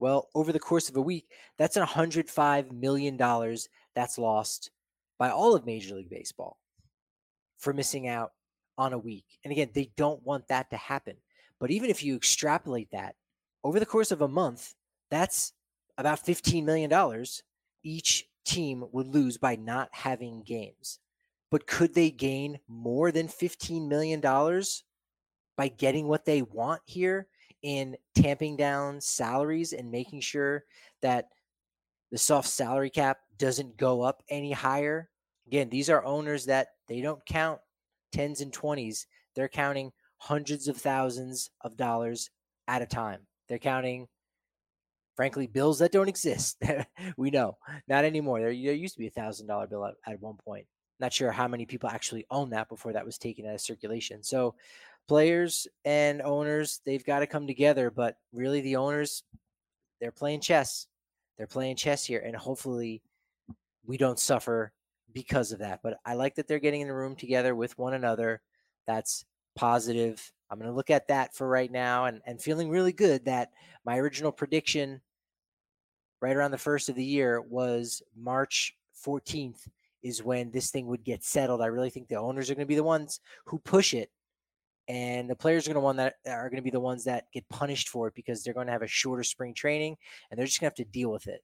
well, 0.01 0.29
over 0.35 0.53
the 0.53 0.61
course 0.61 0.89
of 0.89 0.97
a 0.97 1.03
week, 1.03 1.29
that's 1.57 1.77
$105 1.77 2.73
million 2.73 3.17
that's 3.95 4.19
lost 4.19 4.71
by 5.19 5.31
all 5.31 5.55
of 5.55 5.67
Major 5.67 5.97
League 5.97 6.11
Baseball 6.11 6.59
for 7.59 7.73
missing 7.73 8.07
out 8.07 8.33
on 8.77 8.93
a 8.93 8.99
week. 8.99 9.25
And 9.45 9.53
again, 9.53 9.71
they 9.75 9.91
don't 9.97 10.25
want 10.25 10.49
that 10.49 10.71
to 10.71 10.77
happen. 10.77 11.17
But 11.61 11.73
even 11.73 11.91
if 11.91 12.05
you 12.05 12.15
extrapolate 12.15 12.91
that 12.93 13.17
over 13.65 13.81
the 13.81 13.87
course 13.87 14.11
of 14.11 14.23
a 14.23 14.29
month, 14.29 14.75
that's 15.11 15.53
about 15.97 16.25
$15 16.25 16.65
million 16.65 17.25
each 17.83 18.29
team 18.45 18.85
would 18.93 19.07
lose 19.09 19.37
by 19.37 19.57
not 19.57 19.89
having 19.93 20.43
games. 20.43 20.99
But 21.51 21.67
could 21.67 21.95
they 21.95 22.11
gain 22.11 22.59
more 22.69 23.11
than 23.11 23.29
$15 23.29 23.89
million 23.89 24.21
by 25.57 25.69
getting 25.69 26.07
what 26.07 26.25
they 26.25 26.43
want 26.43 26.83
here 26.85 27.27
in 27.63 27.97
tamping 28.15 28.57
down 28.57 29.01
salaries 29.01 29.73
and 29.73 29.91
making 29.91 30.21
sure 30.21 30.65
that 31.03 31.29
the 32.11 32.19
soft 32.19 32.49
salary 32.49 32.91
cap 32.91 33.19
doesn't 33.39 33.77
go 33.77 34.03
up 34.03 34.23
any 34.29 34.53
higher? 34.53 35.09
Again, 35.47 35.71
these 35.71 35.89
are 35.89 36.05
owners 36.05 36.45
that 36.47 36.69
they 36.87 37.01
don't 37.01 37.25
count 37.25 37.61
tens 38.13 38.41
and 38.41 38.53
20s. 38.53 39.07
They're 39.35 39.49
counting 39.49 39.93
hundreds 40.19 40.69
of 40.69 40.77
thousands 40.77 41.51
of 41.63 41.77
dollars 41.77 42.31
at 42.67 42.83
a 42.83 42.87
time. 42.87 43.21
They're 43.49 43.59
counting, 43.59 44.09
frankly, 45.17 45.47
bills 45.47 45.79
that 45.79 45.93
don't 45.93 46.09
exist. 46.09 46.63
we 47.17 47.31
know, 47.31 47.57
not 47.89 48.05
anymore. 48.05 48.41
There, 48.41 48.49
there 48.51 48.75
used 48.75 48.95
to 48.95 49.01
be 49.01 49.07
a 49.07 49.11
thousand 49.11 49.47
dollar 49.47 49.67
bill 49.67 49.87
at, 49.87 49.95
at 50.07 50.21
one 50.21 50.37
point. 50.37 50.67
Not 51.01 51.13
sure 51.13 51.31
how 51.31 51.49
many 51.49 51.65
people 51.65 51.89
actually 51.89 52.27
own 52.31 52.51
that 52.51 52.69
before 52.69 52.93
that 52.93 53.07
was 53.07 53.19
taken 53.19 53.47
out 53.47 53.55
of 53.55 53.61
circulation. 53.61 54.23
So, 54.23 54.55
players 55.07 55.67
and 55.85 56.21
owners, 56.23 56.81
they've 56.85 57.05
got 57.05 57.21
to 57.21 57.27
come 57.27 57.47
together. 57.47 57.91
But 57.91 58.17
really, 58.33 58.61
the 58.61 58.77
owners, 58.77 59.23
they're 60.01 60.13
playing 60.13 60.41
chess. 60.41 60.87
They're 61.37 61.47
playing 61.47 61.77
chess 61.77 62.05
here, 62.05 62.21
and 62.25 62.35
hopefully, 62.35 63.01
we 63.87 63.97
don't 63.97 64.19
suffer 64.19 64.73
because 65.13 65.53
of 65.53 65.61
that. 65.61 65.81
But 65.83 65.99
I 66.05 66.15
like 66.15 66.35
that 66.35 66.49
they're 66.49 66.59
getting 66.59 66.81
in 66.81 66.89
the 66.89 66.95
room 66.95 67.15
together 67.15 67.55
with 67.55 67.79
one 67.79 67.95
another. 67.95 68.41
That's 68.87 69.25
positive. 69.55 70.33
I'm 70.51 70.59
going 70.59 70.71
to 70.71 70.77
look 70.77 70.91
at 70.91 71.09
that 71.09 71.35
for 71.35 71.49
right 71.49 71.71
now 71.71 72.07
and, 72.07 72.21
and 72.27 72.41
feeling 72.41 72.71
really 72.71 72.93
good 72.93 73.25
that 73.27 73.51
my 73.85 73.99
original 73.99 74.33
prediction 74.33 75.01
right 76.21 76.37
around 76.37 76.51
the 76.51 76.59
first 76.59 76.89
of 76.89 76.95
the 76.95 77.05
year 77.05 77.41
was 77.41 78.03
March 78.17 78.75
14th 79.05 79.69
is 80.03 80.23
when 80.23 80.51
this 80.51 80.71
thing 80.71 80.87
would 80.87 81.05
get 81.05 81.25
settled. 81.25 81.61
I 81.61 81.67
really 81.67 81.91
think 81.91 82.09
the 82.09 82.17
owners 82.17 82.51
are 82.51 82.55
going 82.55 82.67
to 82.67 82.69
be 82.69 82.77
the 82.77 82.83
ones 82.83 83.21
who 83.47 83.59
push 83.59 83.95
it 83.95 84.11
and 84.89 85.29
the 85.29 85.37
players 85.37 85.67
are 85.67 85.71
going 85.71 85.83
to 85.83 85.85
one 85.85 85.97
that 85.97 86.15
are 86.27 86.49
going 86.49 86.57
to 86.57 86.63
be 86.63 86.71
the 86.71 86.81
ones 86.81 87.05
that 87.05 87.27
get 87.33 87.49
punished 87.51 87.89
for 87.89 88.09
it 88.09 88.15
because 88.15 88.43
they're 88.43 88.55
going 88.55 88.67
to 88.67 88.73
have 88.73 88.83
a 88.83 88.87
shorter 88.87 89.25
spring 89.25 89.53
training 89.53 89.97
and 90.31 90.39
they're 90.39 90.47
just 90.47 90.61
going 90.61 90.71
to 90.71 90.81
have 90.81 90.87
to 90.87 90.93
deal 90.93 91.11
with 91.11 91.27
it. 91.27 91.43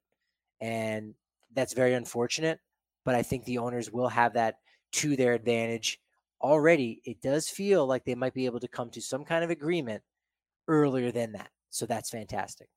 And 0.60 1.14
that's 1.52 1.74
very 1.74 1.94
unfortunate 1.94 2.60
but 3.04 3.14
I 3.14 3.22
think 3.22 3.44
the 3.44 3.58
owners 3.58 3.90
will 3.90 4.08
have 4.08 4.34
that 4.34 4.56
to 4.92 5.16
their 5.16 5.34
advantage. 5.34 6.00
Already, 6.44 7.00
it 7.06 7.22
does 7.22 7.48
feel 7.48 7.86
like 7.86 8.04
they 8.04 8.14
might 8.14 8.34
be 8.34 8.44
able 8.44 8.60
to 8.60 8.68
come 8.68 8.90
to 8.90 9.00
some 9.00 9.24
kind 9.24 9.42
of 9.42 9.48
agreement 9.48 10.02
earlier 10.68 11.10
than 11.10 11.32
that. 11.32 11.48
So 11.70 11.86
that's 11.86 12.10
fantastic. 12.10 12.68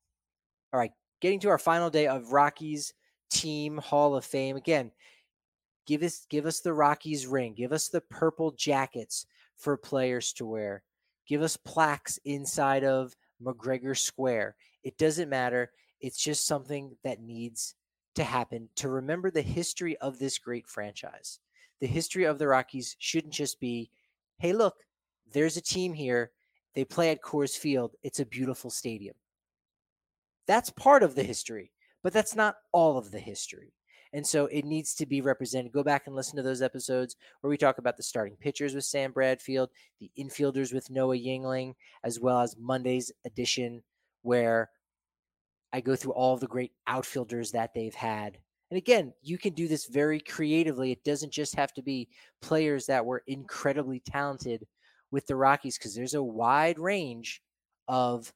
All 0.72 0.80
right, 0.80 0.92
getting 1.20 1.38
to 1.40 1.50
our 1.50 1.58
final 1.58 1.90
day 1.90 2.06
of 2.06 2.32
Rockies 2.32 2.94
Team 3.30 3.76
Hall 3.76 4.16
of 4.16 4.24
Fame. 4.24 4.56
Again, 4.56 4.90
give 5.86 6.02
us 6.02 6.26
give 6.30 6.46
us 6.46 6.60
the 6.60 6.72
Rockies 6.72 7.26
ring. 7.26 7.52
Give 7.52 7.74
us 7.74 7.88
the 7.88 8.00
purple 8.00 8.52
jackets 8.52 9.26
for 9.58 9.76
players 9.76 10.32
to 10.34 10.46
wear. 10.46 10.82
Give 11.26 11.42
us 11.42 11.58
plaques 11.58 12.18
inside 12.24 12.84
of 12.84 13.14
McGregor 13.42 13.94
Square. 13.94 14.56
It 14.82 14.96
doesn't 14.96 15.28
matter. 15.28 15.72
It's 16.00 16.22
just 16.22 16.46
something 16.46 16.96
that 17.04 17.20
needs 17.20 17.74
to 18.14 18.24
happen 18.24 18.70
to 18.76 18.88
remember 18.88 19.30
the 19.30 19.42
history 19.42 19.98
of 19.98 20.18
this 20.18 20.38
great 20.38 20.66
franchise. 20.66 21.38
The 21.80 21.86
history 21.86 22.24
of 22.24 22.38
the 22.38 22.48
Rockies 22.48 22.96
shouldn't 22.98 23.34
just 23.34 23.60
be, 23.60 23.90
hey, 24.38 24.52
look, 24.52 24.74
there's 25.32 25.56
a 25.56 25.62
team 25.62 25.92
here. 25.92 26.32
They 26.74 26.84
play 26.84 27.10
at 27.10 27.22
Coors 27.22 27.56
Field. 27.56 27.94
It's 28.02 28.20
a 28.20 28.26
beautiful 28.26 28.70
stadium. 28.70 29.14
That's 30.46 30.70
part 30.70 31.02
of 31.02 31.14
the 31.14 31.22
history, 31.22 31.72
but 32.02 32.12
that's 32.12 32.34
not 32.34 32.56
all 32.72 32.96
of 32.96 33.10
the 33.10 33.18
history. 33.18 33.74
And 34.12 34.26
so 34.26 34.46
it 34.46 34.64
needs 34.64 34.94
to 34.94 35.06
be 35.06 35.20
represented. 35.20 35.72
Go 35.72 35.82
back 35.82 36.06
and 36.06 36.16
listen 36.16 36.36
to 36.36 36.42
those 36.42 36.62
episodes 36.62 37.16
where 37.40 37.50
we 37.50 37.58
talk 37.58 37.78
about 37.78 37.96
the 37.96 38.02
starting 38.02 38.36
pitchers 38.36 38.74
with 38.74 38.84
Sam 38.84 39.12
Bradfield, 39.12 39.70
the 40.00 40.10
infielders 40.18 40.72
with 40.72 40.90
Noah 40.90 41.16
Yingling, 41.16 41.74
as 42.02 42.18
well 42.18 42.40
as 42.40 42.56
Monday's 42.58 43.12
edition 43.26 43.82
where 44.22 44.70
I 45.72 45.80
go 45.82 45.94
through 45.94 46.12
all 46.12 46.36
the 46.38 46.46
great 46.46 46.72
outfielders 46.86 47.50
that 47.52 47.74
they've 47.74 47.94
had. 47.94 48.38
And 48.70 48.76
again, 48.76 49.12
you 49.22 49.38
can 49.38 49.54
do 49.54 49.66
this 49.66 49.86
very 49.86 50.20
creatively. 50.20 50.92
It 50.92 51.04
doesn't 51.04 51.32
just 51.32 51.54
have 51.54 51.72
to 51.74 51.82
be 51.82 52.08
players 52.42 52.86
that 52.86 53.04
were 53.04 53.22
incredibly 53.26 54.00
talented 54.00 54.66
with 55.10 55.26
the 55.26 55.36
Rockies 55.36 55.78
because 55.78 55.94
there's 55.94 56.14
a 56.14 56.22
wide 56.22 56.78
range 56.78 57.40
of 57.88 58.32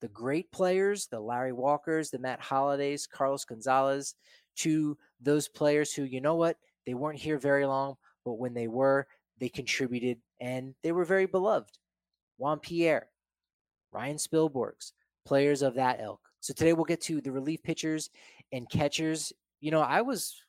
the 0.00 0.08
great 0.08 0.50
players, 0.52 1.06
the 1.06 1.18
Larry 1.18 1.52
Walkers, 1.52 2.10
the 2.10 2.18
Matt 2.18 2.40
Holliday's, 2.40 3.06
Carlos 3.06 3.44
Gonzalez, 3.44 4.14
to 4.56 4.96
those 5.20 5.48
players 5.48 5.92
who, 5.92 6.04
you 6.04 6.20
know 6.20 6.36
what, 6.36 6.56
they 6.86 6.94
weren't 6.94 7.18
here 7.18 7.38
very 7.38 7.66
long, 7.66 7.96
but 8.24 8.34
when 8.34 8.54
they 8.54 8.68
were, 8.68 9.06
they 9.38 9.48
contributed 9.48 10.18
and 10.40 10.74
they 10.82 10.92
were 10.92 11.04
very 11.04 11.26
beloved. 11.26 11.78
Juan 12.36 12.60
Pierre, 12.60 13.08
Ryan 13.92 14.16
Spilborghs, 14.16 14.92
players 15.24 15.62
of 15.62 15.74
that 15.74 16.00
ilk. 16.00 16.20
So 16.40 16.52
today 16.52 16.74
we'll 16.74 16.84
get 16.84 17.00
to 17.02 17.20
the 17.20 17.32
relief 17.32 17.62
pitchers 17.62 18.10
and 18.52 18.68
catchers. 18.68 19.32
You 19.64 19.70
know, 19.70 19.80
I 19.80 20.02
was 20.02 20.42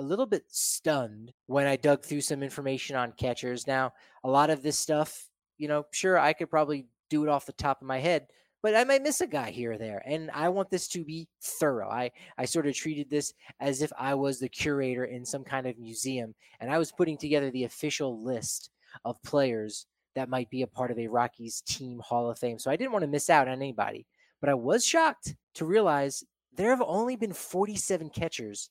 a 0.00 0.02
little 0.02 0.26
bit 0.26 0.42
stunned 0.48 1.32
when 1.46 1.68
I 1.68 1.76
dug 1.76 2.02
through 2.02 2.22
some 2.22 2.42
information 2.42 2.96
on 2.96 3.12
catchers. 3.12 3.68
Now, 3.68 3.92
a 4.24 4.28
lot 4.28 4.50
of 4.50 4.60
this 4.60 4.76
stuff, 4.76 5.28
you 5.56 5.68
know, 5.68 5.86
sure, 5.92 6.18
I 6.18 6.32
could 6.32 6.50
probably 6.50 6.88
do 7.08 7.22
it 7.22 7.28
off 7.28 7.46
the 7.46 7.52
top 7.52 7.80
of 7.80 7.86
my 7.86 8.00
head, 8.00 8.26
but 8.60 8.74
I 8.74 8.82
might 8.82 9.04
miss 9.04 9.20
a 9.20 9.28
guy 9.28 9.52
here 9.52 9.74
or 9.74 9.78
there. 9.78 10.02
And 10.04 10.32
I 10.34 10.48
want 10.48 10.68
this 10.68 10.88
to 10.88 11.04
be 11.04 11.28
thorough. 11.44 11.88
I, 11.88 12.10
I 12.36 12.44
sort 12.44 12.66
of 12.66 12.74
treated 12.74 13.08
this 13.08 13.32
as 13.60 13.82
if 13.82 13.92
I 13.96 14.14
was 14.14 14.40
the 14.40 14.48
curator 14.48 15.04
in 15.04 15.24
some 15.24 15.44
kind 15.44 15.68
of 15.68 15.78
museum 15.78 16.34
and 16.58 16.72
I 16.72 16.78
was 16.78 16.90
putting 16.90 17.16
together 17.16 17.52
the 17.52 17.62
official 17.62 18.20
list 18.20 18.70
of 19.04 19.22
players 19.22 19.86
that 20.16 20.28
might 20.28 20.50
be 20.50 20.62
a 20.62 20.66
part 20.66 20.90
of 20.90 20.98
a 20.98 21.06
Rockies 21.06 21.60
team 21.60 22.00
Hall 22.00 22.28
of 22.28 22.40
Fame. 22.40 22.58
So 22.58 22.68
I 22.68 22.74
didn't 22.74 22.90
want 22.90 23.04
to 23.04 23.08
miss 23.08 23.30
out 23.30 23.46
on 23.46 23.54
anybody. 23.54 24.06
But 24.40 24.50
I 24.50 24.54
was 24.54 24.84
shocked 24.84 25.36
to 25.54 25.64
realize 25.64 26.24
there 26.56 26.70
have 26.70 26.82
only 26.84 27.16
been 27.16 27.32
47 27.32 28.10
catchers 28.10 28.70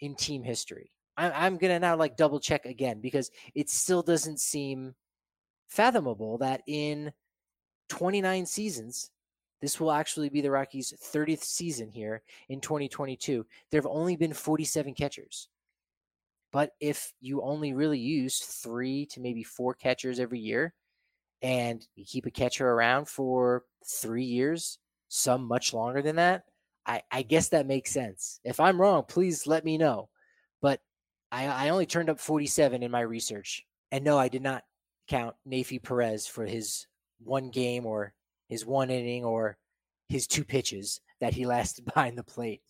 in 0.00 0.14
team 0.14 0.42
history. 0.42 0.90
I'm, 1.16 1.32
I'm 1.34 1.56
going 1.58 1.72
to 1.72 1.78
now 1.78 1.96
like 1.96 2.16
double 2.16 2.40
check 2.40 2.66
again 2.66 3.00
because 3.00 3.30
it 3.54 3.70
still 3.70 4.02
doesn't 4.02 4.40
seem 4.40 4.94
fathomable 5.68 6.38
that 6.38 6.62
in 6.66 7.12
29 7.88 8.46
seasons, 8.46 9.10
this 9.60 9.80
will 9.80 9.92
actually 9.92 10.28
be 10.28 10.40
the 10.40 10.50
Rockies' 10.50 10.92
30th 11.02 11.42
season 11.42 11.90
here 11.90 12.22
in 12.48 12.60
2022. 12.60 13.46
There 13.70 13.80
have 13.80 13.90
only 13.90 14.16
been 14.16 14.32
47 14.32 14.94
catchers. 14.94 15.48
But 16.52 16.72
if 16.80 17.12
you 17.20 17.42
only 17.42 17.72
really 17.72 17.98
use 17.98 18.38
three 18.38 19.06
to 19.06 19.20
maybe 19.20 19.42
four 19.42 19.74
catchers 19.74 20.20
every 20.20 20.38
year, 20.38 20.74
and 21.42 21.84
you 21.96 22.04
keep 22.04 22.26
a 22.26 22.30
catcher 22.30 22.68
around 22.68 23.08
for 23.08 23.64
three 23.84 24.24
years, 24.24 24.78
some 25.08 25.48
much 25.48 25.74
longer 25.74 26.00
than 26.00 26.16
that, 26.16 26.44
I, 26.86 27.02
I 27.10 27.22
guess 27.22 27.48
that 27.48 27.66
makes 27.66 27.90
sense. 27.90 28.40
If 28.44 28.60
I'm 28.60 28.80
wrong, 28.80 29.04
please 29.06 29.46
let 29.46 29.64
me 29.64 29.78
know. 29.78 30.08
But 30.60 30.80
I, 31.32 31.46
I 31.46 31.68
only 31.70 31.86
turned 31.86 32.10
up 32.10 32.20
47 32.20 32.82
in 32.82 32.90
my 32.90 33.00
research. 33.00 33.64
And 33.90 34.04
no, 34.04 34.18
I 34.18 34.28
did 34.28 34.42
not 34.42 34.64
count 35.08 35.34
Neifi 35.48 35.82
Perez 35.82 36.26
for 36.26 36.44
his 36.44 36.86
one 37.22 37.50
game 37.50 37.86
or 37.86 38.12
his 38.48 38.66
one 38.66 38.90
inning 38.90 39.24
or 39.24 39.56
his 40.08 40.26
two 40.26 40.44
pitches. 40.44 41.00
that 41.20 41.34
he 41.34 41.46
lasted 41.54 41.84
behind 41.84 42.18
the 42.18 42.24
plate. 42.24 42.62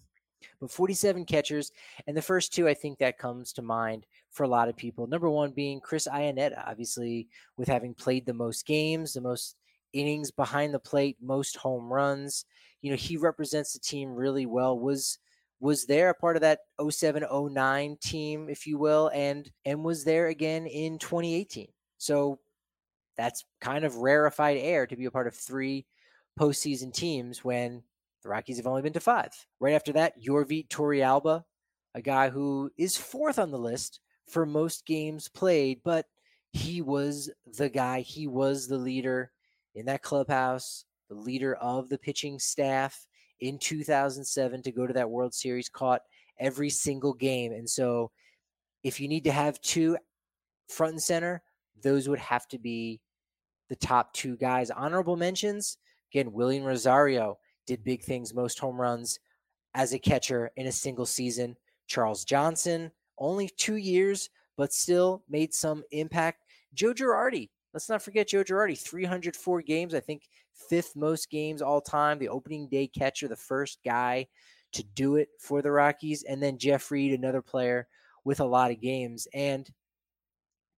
But 0.61 0.71
47 0.71 1.25
catchers, 1.25 1.73
and 2.07 2.17
the 2.17 2.23
first 2.23 2.53
two 2.53 2.69
I 2.69 2.75
think 2.75 2.99
that 2.99 3.19
comes 3.19 3.53
to 3.55 3.63
mind 3.63 4.07
for 4.31 4.45
a 4.45 4.49
lot 4.49 4.69
of 4.69 4.77
people. 4.77 5.07
Number 5.07 5.31
one 5.31 5.53
being 5.53 5.81
Chris 5.81 6.07
Iannetta, 6.07 6.63
obviously 6.67 7.29
with 7.57 7.69
having 7.69 7.95
played 7.95 8.27
the 8.27 8.35
most 8.35 8.67
games, 8.67 9.15
the 9.15 9.23
most 9.23 9.57
innings 9.95 10.31
behind 10.31 10.75
the 10.75 10.79
plate, 10.79 11.17
most 11.23 11.57
home 11.57 11.91
runs. 11.91 12.45
You 12.83 12.91
know, 12.91 12.97
he 12.97 13.17
represents 13.17 13.73
the 13.73 13.79
team 13.79 14.15
really 14.15 14.45
well. 14.45 14.79
Was 14.79 15.19
was 15.61 15.87
there 15.87 16.11
a 16.11 16.15
part 16.15 16.37
of 16.37 16.43
that 16.43 16.59
0709 16.79 17.97
team, 18.03 18.49
if 18.51 18.67
you 18.67 18.77
will, 18.77 19.11
and 19.15 19.51
and 19.65 19.83
was 19.83 20.05
there 20.05 20.27
again 20.27 20.67
in 20.67 20.99
2018. 20.99 21.69
So 21.97 22.39
that's 23.17 23.45
kind 23.61 23.85
of 23.85 23.97
rarefied 23.97 24.59
air 24.59 24.87
to 24.87 24.97
be 24.97 25.07
a 25.07 25.11
part 25.11 25.27
of 25.27 25.35
three 25.35 25.87
postseason 26.39 26.93
teams 26.93 27.45
when 27.45 27.83
the 28.23 28.29
Rockies 28.29 28.57
have 28.57 28.67
only 28.67 28.83
been 28.83 28.93
to 28.95 29.01
five. 29.01 29.31
Right 29.61 29.75
after 29.75 29.93
that, 29.93 30.15
Yorvit 30.21 30.69
Torrealba, 30.69 31.45
a 31.95 32.03
guy 32.03 32.31
who 32.31 32.71
is 32.77 32.97
fourth 32.97 33.39
on 33.39 33.51
the 33.51 33.59
list 33.59 34.01
for 34.29 34.45
most 34.45 34.87
games 34.87 35.29
played, 35.29 35.81
but 35.85 36.07
he 36.53 36.83
was 36.83 37.31
the 37.57 37.69
guy, 37.69 38.01
he 38.01 38.27
was 38.27 38.67
the 38.67 38.79
leader 38.79 39.31
in 39.75 39.87
that 39.87 40.03
clubhouse, 40.03 40.85
the 41.09 41.15
leader 41.15 41.55
of 41.57 41.89
the 41.89 41.99
pitching 41.99 42.39
staff 42.39 43.07
in 43.41 43.59
2007 43.59 44.63
to 44.63 44.73
go 44.73 44.87
to 44.87 44.93
that 44.93 45.11
World 45.11 45.35
Series, 45.35 45.69
caught 45.69 46.03
every 46.39 46.71
single 46.71 47.15
game. 47.15 47.53
And 47.53 47.69
so 47.69 48.11
if 48.83 49.01
you 49.01 49.09
need 49.09 49.25
to 49.25 49.33
have 49.33 49.61
two 49.61 49.97
front 50.69 50.93
and 50.93 51.03
center, 51.03 51.43
those 51.83 52.09
would 52.09 52.19
have 52.19 52.47
to 52.49 52.59
be 52.59 53.01
the 53.69 53.77
top 53.77 54.13
two 54.13 54.37
guys. 54.37 54.71
Honorable 54.71 55.17
mentions 55.17 55.79
again, 56.15 56.31
Wilin 56.31 56.65
Rosario 56.65 57.39
did 57.67 57.83
big 57.83 58.03
things, 58.03 58.35
most 58.35 58.59
home 58.59 58.81
runs 58.81 59.19
as 59.75 59.93
a 59.93 59.99
catcher 59.99 60.51
in 60.57 60.67
a 60.67 60.73
single 60.73 61.07
season. 61.07 61.57
Charles 61.87 62.25
Johnson, 62.25 62.91
only 63.19 63.49
two 63.57 63.77
years, 63.77 64.31
but 64.57 64.73
still 64.73 65.25
made 65.29 65.53
some 65.53 65.83
impact. 65.91 66.45
Joe 66.73 66.95
Girardi, 66.95 67.51
let's 67.75 67.89
not 67.89 68.03
forget 68.03 68.29
Joe 68.29 68.45
Girardi, 68.45 68.79
304 68.79 69.63
games, 69.63 69.95
I 69.95 70.01
think 70.01 70.29
fifth 70.69 70.95
most 70.95 71.29
games 71.29 71.61
all 71.61 71.81
time, 71.81 72.19
the 72.19 72.29
opening 72.29 72.69
day 72.69 72.87
catcher, 72.87 73.27
the 73.27 73.37
first 73.37 73.81
guy 73.85 74.29
to 74.73 74.85
do 74.95 75.17
it 75.17 75.29
for 75.41 75.61
the 75.61 75.73
Rockies. 75.73 76.23
And 76.23 76.43
then 76.43 76.57
Jeff 76.57 76.91
Reed, 76.91 77.13
another 77.13 77.43
player 77.43 77.89
with 78.25 78.41
a 78.41 78.45
lot 78.45 78.71
of 78.71 78.81
games. 78.81 79.27
And 79.35 79.69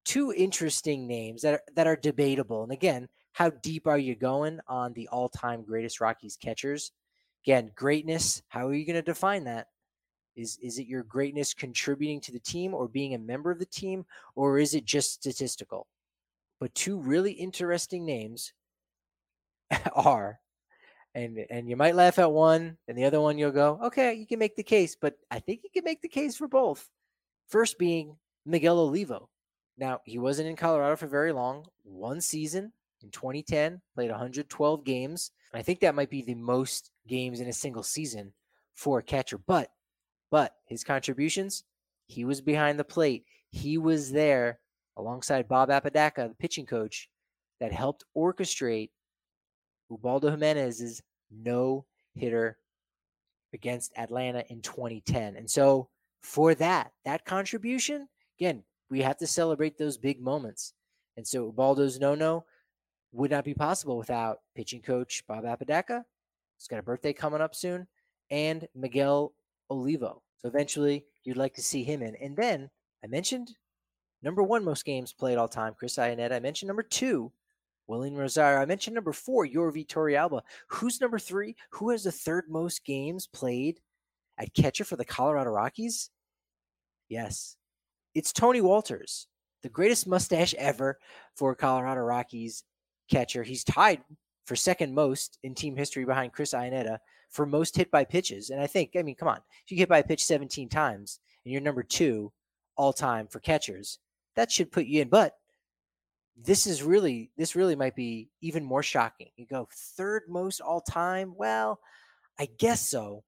two 0.06 0.34
interesting 0.36 1.06
names 1.06 1.42
that 1.42 1.56
are, 1.56 1.62
that 1.76 1.88
are 1.88 1.98
debatable. 1.98 2.64
And 2.64 2.72
again, 2.72 3.10
how 3.34 3.50
deep 3.50 3.88
are 3.88 3.98
you 3.98 4.16
going 4.16 4.60
on 4.68 4.94
the 4.94 5.10
all-time 5.10 5.64
greatest 5.64 6.00
Rockies 6.00 6.38
catchers? 6.38 6.92
Again, 7.46 7.72
greatness. 7.76 8.42
How 8.48 8.68
are 8.68 8.74
you 8.74 8.86
going 8.86 8.96
to 8.96 9.02
define 9.02 9.44
that? 9.44 9.68
Is 10.36 10.58
is 10.62 10.80
it 10.80 10.88
your 10.88 11.04
greatness 11.04 11.54
contributing 11.54 12.20
to 12.22 12.34
the 12.34 12.40
team 12.40 12.74
or 12.74 12.90
being 12.90 13.14
a 13.14 13.20
member 13.20 13.52
of 13.52 13.60
the 13.60 13.66
team, 13.66 14.06
or 14.36 14.60
is 14.60 14.74
it 14.74 14.84
just 14.84 15.14
statistical? 15.14 15.88
But 16.66 16.74
two 16.74 16.98
really 16.98 17.32
interesting 17.32 18.08
names 18.08 18.52
are, 19.94 20.40
and 21.14 21.46
and 21.52 21.70
you 21.70 21.76
might 21.76 21.94
laugh 21.94 22.18
at 22.18 22.32
one, 22.32 22.78
and 22.88 22.98
the 22.98 23.06
other 23.06 23.22
one 23.22 23.38
you'll 23.38 23.52
go, 23.52 23.80
okay, 23.84 24.16
you 24.16 24.26
can 24.26 24.40
make 24.40 24.56
the 24.56 24.64
case, 24.64 24.98
but 25.00 25.14
I 25.30 25.38
think 25.38 25.62
you 25.64 25.70
can 25.72 25.84
make 25.84 26.02
the 26.02 26.08
case 26.08 26.36
for 26.36 26.48
both. 26.48 26.90
First 27.50 27.78
being 27.78 28.18
Miguel 28.48 28.80
Olivo, 28.80 29.30
now, 29.78 30.00
he 30.06 30.18
wasn't 30.18 30.48
in 30.48 30.56
Colorado 30.56 30.96
for 30.96 31.06
very 31.06 31.32
long. 31.32 31.68
One 31.84 32.20
season 32.20 32.72
in 33.04 33.12
2010, 33.12 33.80
played 33.94 34.10
112 34.10 34.84
games. 34.84 35.30
I 35.54 35.62
think 35.62 35.82
that 35.82 35.94
might 35.94 36.10
be 36.10 36.24
the 36.24 36.34
most 36.34 36.90
games 37.08 37.42
in 37.42 37.48
a 37.48 37.54
single 37.54 37.84
season 37.84 38.34
for 38.74 38.98
a 38.98 39.04
catcher. 39.04 39.38
But, 39.38 39.70
but 40.32 40.56
his 40.66 40.84
contributions, 40.84 41.64
he 42.08 42.26
was 42.26 42.42
behind 42.42 42.80
the 42.80 42.84
plate. 42.84 43.26
He 43.52 43.78
was 43.78 44.12
there 44.12 44.60
alongside 44.98 45.48
Bob 45.48 45.70
Apodaca, 45.70 46.28
the 46.28 46.36
pitching 46.36 46.66
coach, 46.66 47.10
that 47.60 47.72
helped 47.72 48.04
orchestrate 48.16 48.90
Ubaldo 49.90 50.30
Jimenez's 50.30 51.02
no 51.32 51.86
hitter 52.16 52.58
against 53.54 53.94
Atlanta 53.98 54.44
in 54.50 54.62
2010. 54.62 55.36
And 55.36 55.50
so, 55.50 55.90
for 56.22 56.56
that, 56.56 56.92
that 57.06 57.24
contribution, 57.24 58.08
again, 58.40 58.64
we 58.90 59.02
have 59.02 59.18
to 59.18 59.28
celebrate 59.28 59.78
those 59.78 59.98
big 59.98 60.22
moments. 60.22 60.74
And 61.18 61.26
so 61.26 61.46
Ubaldo's 61.46 62.00
no 62.00 62.16
no 62.16 62.46
would 63.12 63.32
not 63.32 63.46
be 63.46 63.54
possible 63.54 63.98
without 63.98 64.40
pitching 64.56 64.82
coach 64.82 65.24
Bob 65.28 65.46
Apodaca. 65.46 66.04
He's 66.58 66.68
got 66.68 66.80
a 66.80 66.84
birthday 66.84 67.14
coming 67.14 67.42
up 67.42 67.56
soon, 67.56 67.88
and 68.30 68.68
Miguel 68.76 69.34
Olivo. 69.70 70.22
So 70.38 70.48
eventually 70.48 71.06
you'd 71.24 71.38
like 71.38 71.54
to 71.56 71.62
see 71.62 71.84
him 71.84 72.02
in. 72.02 72.16
And 72.16 72.36
then 72.36 72.70
I 73.04 73.08
mentioned 73.08 73.52
number 74.26 74.44
one 74.44 74.66
most 74.66 74.84
games 74.84 75.14
played 75.14 75.38
all 75.38 75.48
time, 75.48 75.76
Chris 75.78 75.98
Iannetta. 75.98 76.34
I 76.34 76.40
mentioned 76.40 76.68
number 76.68 76.84
two, 76.84 77.32
Wilin 77.90 78.18
Rosario. 78.18 78.60
I 78.60 78.66
mentioned 78.66 78.96
number 78.96 79.14
four, 79.14 79.46
Yorvit 79.46 79.88
Torrealba. 79.88 80.42
Who's 80.70 81.00
number 81.00 81.20
three? 81.20 81.56
Who 81.70 81.92
has 81.92 82.04
the 82.04 82.12
third 82.12 82.46
most 82.50 82.84
games 82.84 83.28
played 83.28 83.80
at 84.38 84.54
catcher 84.54 84.84
for 84.84 84.96
the 84.96 85.06
Colorado 85.06 85.52
Rockies? 85.52 86.10
Yes, 87.08 87.56
it's 88.16 88.34
Tony 88.34 88.62
Wolters, 88.62 89.28
the 89.62 89.70
greatest 89.70 90.08
mustache 90.08 90.56
ever 90.56 90.98
for 91.36 91.54
Colorado 91.54 92.02
Rockies 92.02 92.64
catcher. 93.10 93.44
He's 93.44 93.64
tied 93.64 94.02
for 94.46 94.56
second 94.56 94.94
most 94.94 95.38
in 95.44 95.54
team 95.54 95.76
history 95.76 96.04
behind 96.04 96.34
Chris 96.34 96.54
Iannetta 96.54 96.98
for 97.30 97.46
most 97.46 97.76
hit 97.76 97.92
by 97.92 98.04
pitches. 98.04 98.50
And 98.50 98.60
I 98.60 98.68
think, 98.68 98.92
I 98.98 99.04
mean, 99.04 99.16
come 99.16 99.28
on, 99.28 99.40
if 99.64 99.72
you 99.72 99.78
hit 99.78 99.90
by 99.90 100.00
a 100.00 100.04
pitch 100.04 100.24
17 100.24 100.70
times 100.70 101.20
and 101.44 101.52
you're 101.52 101.62
number 101.62 101.84
two 101.84 102.32
all 102.76 102.94
time 102.94 103.28
for 103.28 103.40
catchers, 103.40 104.00
that 104.36 104.52
should 104.52 104.72
put 104.72 104.86
you 104.86 105.02
in. 105.02 105.10
But 105.10 105.34
this 106.38 106.68
is 106.68 106.84
really, 106.84 107.32
this 107.38 107.56
really 107.56 107.76
might 107.76 107.96
be 107.96 108.30
even 108.42 108.64
more 108.64 108.84
shocking. 108.84 109.30
You 109.38 109.46
go 109.46 109.68
third 109.72 110.24
most 110.28 110.60
all 110.60 110.82
time. 110.82 111.34
Well, 111.38 111.80
I 112.40 112.48
guess 112.58 112.88
so. 112.88 113.24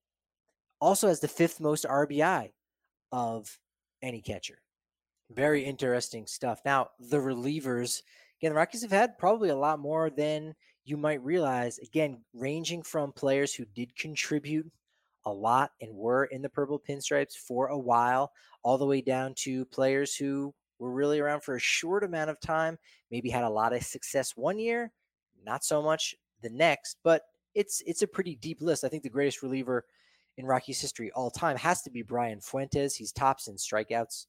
Also 0.80 1.08
has 1.08 1.20
the 1.20 1.28
fifth 1.28 1.60
most 1.60 1.86
RBI 1.86 2.52
of 3.12 3.58
any 4.02 4.22
catcher. 4.22 4.62
Very 5.32 5.64
interesting 5.64 6.28
stuff. 6.28 6.62
Now, 6.66 6.90
the 7.00 7.18
relievers, 7.18 8.02
again, 8.40 8.52
the 8.52 8.58
Rockies 8.58 8.82
have 8.82 8.92
had 8.92 9.18
probably 9.18 9.50
a 9.50 9.56
lot 9.56 9.80
more 9.80 10.10
than 10.10 10.56
you 10.86 10.98
might 10.98 11.24
realize. 11.24 11.80
Again, 11.80 12.22
ranging 12.34 12.82
from 12.82 13.12
players 13.12 13.54
who 13.54 13.66
did 13.76 13.96
contribute 13.96 14.70
a 15.26 15.32
lot 15.32 15.72
and 15.82 15.94
were 15.94 16.26
in 16.26 16.42
the 16.42 16.50
purple 16.50 16.80
pinstripes 16.80 17.34
for 17.36 17.68
a 17.68 17.78
while, 17.78 18.32
all 18.64 18.78
the 18.78 18.86
way 18.86 19.02
down 19.02 19.34
to 19.36 19.66
players 19.66 20.16
who 20.16 20.54
were 20.80 20.92
really 20.92 21.20
around 21.20 21.42
for 21.44 21.56
a 21.56 21.60
short 21.60 22.04
amount 22.04 22.30
of 22.30 22.40
time, 22.40 22.78
maybe 23.12 23.30
had 23.30 23.44
a 23.44 23.50
lot 23.50 23.74
of 23.74 23.84
success 23.84 24.34
one 24.36 24.60
year, 24.60 24.92
not 25.44 25.64
so 25.64 25.82
much 25.82 26.16
the 26.42 26.50
next, 26.50 26.98
but 27.04 27.24
it's 27.56 27.82
it's 27.86 28.02
a 28.02 28.08
pretty 28.08 28.36
deep 28.36 28.62
list. 28.62 28.84
I 28.84 28.90
think 28.90 29.04
the 29.04 29.10
greatest 29.10 29.42
reliever 29.42 29.86
in 30.38 30.46
Rockies 30.46 30.80
history 30.80 31.12
all 31.12 31.32
time 31.32 31.58
has 31.58 31.82
to 31.82 31.90
be 31.90 32.04
Brian 32.04 32.40
Fuentes. 32.40 32.96
He's 32.96 33.12
tops 33.12 33.48
in 33.48 33.56
strikeouts, 33.56 34.28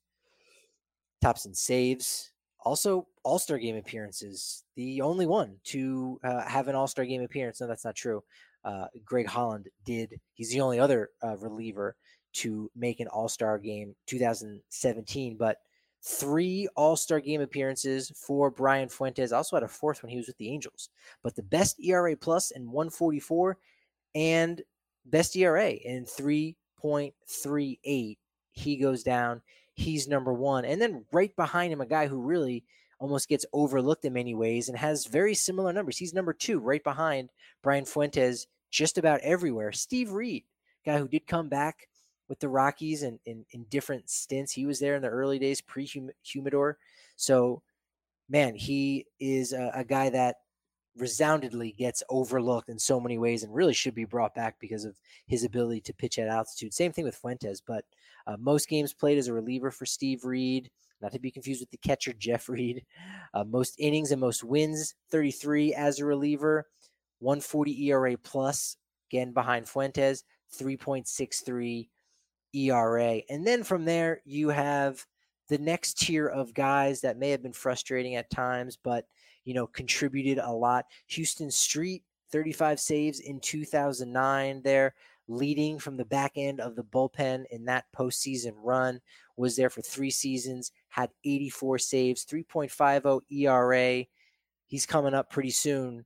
tops 1.20 1.44
in 1.44 1.54
saves, 1.54 2.32
also 2.60 3.06
All 3.24 3.38
Star 3.38 3.58
game 3.58 3.76
appearances. 3.76 4.64
The 4.76 5.00
only 5.00 5.26
one 5.26 5.56
to 5.64 6.18
uh, 6.24 6.42
have 6.42 6.68
an 6.68 6.74
All 6.74 6.86
Star 6.86 7.04
game 7.04 7.22
appearance. 7.22 7.60
No, 7.60 7.66
that's 7.66 7.84
not 7.84 7.94
true. 7.94 8.22
Uh, 8.64 8.86
Greg 9.04 9.26
Holland 9.26 9.68
did. 9.84 10.20
He's 10.34 10.50
the 10.50 10.60
only 10.60 10.78
other 10.78 11.10
uh, 11.22 11.36
reliever 11.36 11.96
to 12.34 12.70
make 12.74 13.00
an 13.00 13.08
All 13.08 13.28
Star 13.28 13.58
game 13.58 13.94
2017, 14.06 15.36
but 15.36 15.58
three 16.02 16.68
All 16.76 16.96
Star 16.96 17.20
game 17.20 17.40
appearances 17.40 18.10
for 18.10 18.50
Brian 18.50 18.88
Fuentes. 18.88 19.32
Also 19.32 19.56
had 19.56 19.62
a 19.62 19.68
fourth 19.68 20.02
when 20.02 20.10
he 20.10 20.16
was 20.16 20.26
with 20.26 20.38
the 20.38 20.50
Angels. 20.50 20.90
But 21.22 21.36
the 21.36 21.42
best 21.42 21.80
ERA 21.80 22.16
plus 22.16 22.50
in 22.50 22.70
144 22.70 23.56
and 24.14 24.62
best 25.06 25.36
ERA 25.36 25.70
in 25.70 26.04
3.38. 26.04 28.18
He 28.52 28.76
goes 28.76 29.02
down 29.02 29.40
he's 29.78 30.08
number 30.08 30.32
one. 30.32 30.64
And 30.64 30.82
then 30.82 31.04
right 31.12 31.34
behind 31.36 31.72
him, 31.72 31.80
a 31.80 31.86
guy 31.86 32.08
who 32.08 32.20
really 32.20 32.64
almost 32.98 33.28
gets 33.28 33.46
overlooked 33.52 34.04
in 34.04 34.12
many 34.12 34.34
ways 34.34 34.68
and 34.68 34.76
has 34.76 35.06
very 35.06 35.34
similar 35.34 35.72
numbers. 35.72 35.96
He's 35.96 36.12
number 36.12 36.32
two, 36.32 36.58
right 36.58 36.82
behind 36.82 37.30
Brian 37.62 37.84
Fuentes, 37.84 38.46
just 38.70 38.98
about 38.98 39.20
everywhere. 39.20 39.72
Steve 39.72 40.10
Reed, 40.10 40.44
guy 40.84 40.98
who 40.98 41.08
did 41.08 41.26
come 41.26 41.48
back 41.48 41.88
with 42.28 42.40
the 42.40 42.48
Rockies 42.48 43.02
and 43.02 43.18
in, 43.24 43.44
in, 43.50 43.64
different 43.64 44.10
stints. 44.10 44.52
He 44.52 44.66
was 44.66 44.78
there 44.78 44.94
in 44.94 45.02
the 45.02 45.08
early 45.08 45.38
days, 45.38 45.60
pre 45.60 45.88
Humidor. 46.22 46.78
So, 47.16 47.62
man, 48.28 48.54
he 48.54 49.06
is 49.18 49.52
a, 49.52 49.70
a 49.74 49.84
guy 49.84 50.10
that 50.10 50.36
resoundingly 50.96 51.72
gets 51.72 52.02
overlooked 52.10 52.68
in 52.68 52.78
so 52.78 53.00
many 53.00 53.18
ways 53.18 53.42
and 53.42 53.54
really 53.54 53.72
should 53.72 53.94
be 53.94 54.04
brought 54.04 54.34
back 54.34 54.56
because 54.58 54.84
of 54.84 54.96
his 55.26 55.44
ability 55.44 55.80
to 55.82 55.94
pitch 55.94 56.18
at 56.18 56.28
altitude. 56.28 56.74
Same 56.74 56.92
thing 56.92 57.04
with 57.04 57.16
Fuentes, 57.16 57.62
but 57.66 57.84
uh, 58.26 58.36
most 58.38 58.68
games 58.68 58.92
played 58.92 59.18
as 59.18 59.28
a 59.28 59.32
reliever 59.32 59.70
for 59.70 59.86
Steve 59.86 60.24
Reed, 60.24 60.70
not 61.00 61.12
to 61.12 61.18
be 61.18 61.30
confused 61.30 61.60
with 61.60 61.70
the 61.70 61.78
catcher 61.78 62.12
Jeff 62.12 62.48
Reed. 62.48 62.84
Uh, 63.34 63.44
most 63.44 63.74
innings 63.78 64.10
and 64.10 64.22
most 64.22 64.42
wins, 64.42 64.94
33 65.10 65.74
as 65.74 66.00
a 66.00 66.04
reliever, 66.04 66.64
140 67.18 67.88
ERA 67.88 68.16
plus 68.16 68.78
again 69.10 69.32
behind 69.32 69.68
Fuentes, 69.68 70.24
3.63 70.58 71.88
ERA. 72.54 73.20
And 73.28 73.46
then 73.46 73.62
from 73.62 73.84
there, 73.84 74.20
you 74.24 74.48
have 74.48 75.04
the 75.48 75.58
next 75.58 75.98
tier 75.98 76.26
of 76.26 76.54
guys 76.54 77.00
that 77.00 77.18
may 77.18 77.30
have 77.30 77.42
been 77.42 77.52
frustrating 77.52 78.16
at 78.16 78.30
times, 78.30 78.76
but 78.82 79.06
you 79.44 79.54
know, 79.54 79.66
contributed 79.66 80.38
a 80.38 80.52
lot. 80.52 80.84
Huston 81.10 81.50
Street, 81.50 82.02
35 82.30 82.78
saves 82.78 83.20
in 83.20 83.40
2009 83.40 84.60
there, 84.62 84.94
leading 85.26 85.78
from 85.78 85.96
the 85.96 86.04
back 86.04 86.32
end 86.36 86.60
of 86.60 86.76
the 86.76 86.84
bullpen 86.84 87.44
in 87.50 87.64
that 87.64 87.86
postseason 87.96 88.52
run. 88.56 89.00
Was 89.36 89.56
there 89.56 89.70
for 89.70 89.80
three 89.80 90.10
seasons, 90.10 90.72
had 90.88 91.10
84 91.24 91.78
saves, 91.78 92.26
3.50 92.26 93.22
ERA. 93.30 94.04
He's 94.66 94.84
coming 94.84 95.14
up 95.14 95.30
pretty 95.30 95.50
soon 95.50 96.04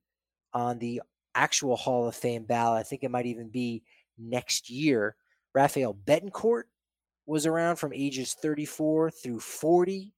on 0.55 0.79
the 0.79 1.03
actual 1.35 1.77
Hall 1.77 2.07
of 2.07 2.15
Fame 2.15 2.45
ballot. 2.45 2.81
I 2.81 2.83
think 2.85 3.03
it 3.03 3.11
might 3.11 3.27
even 3.27 3.49
be 3.49 3.83
next 4.19 4.71
year. 4.71 5.17
Rafael 5.55 5.95
Betancourt 5.95 6.65
was 7.27 7.47
around 7.47 7.77
from 7.77 7.93
ages 7.93 8.35
34 8.35 9.11
through 9.11 9.41
40, 9.41 10.13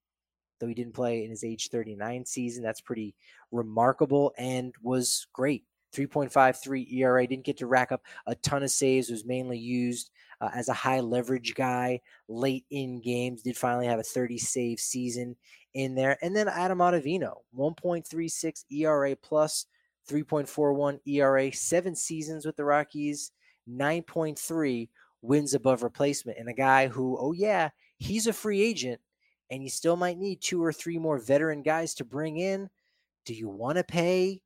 though 0.58 0.66
he 0.66 0.74
didn't 0.74 0.94
play 0.94 1.24
in 1.24 1.30
his 1.30 1.44
age 1.44 1.68
39 1.70 2.24
season. 2.24 2.62
That's 2.62 2.80
pretty 2.80 3.14
remarkable 3.50 4.32
and 4.38 4.74
was 4.82 5.26
great. 5.32 5.64
3.53 5.94 6.92
ERA, 6.92 7.26
didn't 7.26 7.44
get 7.44 7.56
to 7.58 7.66
rack 7.66 7.92
up 7.92 8.02
a 8.26 8.34
ton 8.36 8.64
of 8.64 8.70
saves, 8.70 9.10
was 9.10 9.24
mainly 9.24 9.58
used 9.58 10.10
uh, 10.40 10.50
as 10.52 10.68
a 10.68 10.72
high 10.72 11.00
leverage 11.00 11.54
guy 11.54 12.00
late 12.28 12.64
in 12.70 13.00
games, 13.00 13.42
did 13.42 13.56
finally 13.56 13.86
have 13.86 14.00
a 14.00 14.04
30 14.04 14.36
save 14.38 14.80
season 14.80 15.36
in 15.74 15.94
there. 15.94 16.18
And 16.20 16.34
then 16.34 16.48
Adam 16.48 16.78
Ottavino, 16.78 17.36
1.36 17.56 18.64
ERA 18.72 19.14
plus, 19.16 19.66
3.41 20.10 20.98
ERA, 21.06 21.52
seven 21.52 21.94
seasons 21.94 22.44
with 22.44 22.56
the 22.56 22.64
Rockies, 22.64 23.30
9.3 23.68 24.88
wins 25.24 25.54
above 25.54 25.82
replacement. 25.82 26.38
And 26.38 26.48
a 26.48 26.54
guy 26.54 26.88
who, 26.88 27.16
oh, 27.18 27.32
yeah, 27.32 27.70
he's 27.98 28.26
a 28.26 28.32
free 28.32 28.62
agent 28.62 29.00
and 29.50 29.62
you 29.62 29.70
still 29.70 29.96
might 29.96 30.18
need 30.18 30.40
two 30.40 30.62
or 30.62 30.72
three 30.72 30.98
more 30.98 31.18
veteran 31.18 31.62
guys 31.62 31.94
to 31.94 32.04
bring 32.04 32.38
in. 32.38 32.68
Do 33.24 33.34
you 33.34 33.48
want 33.48 33.78
to 33.78 33.84
pay 33.84 34.42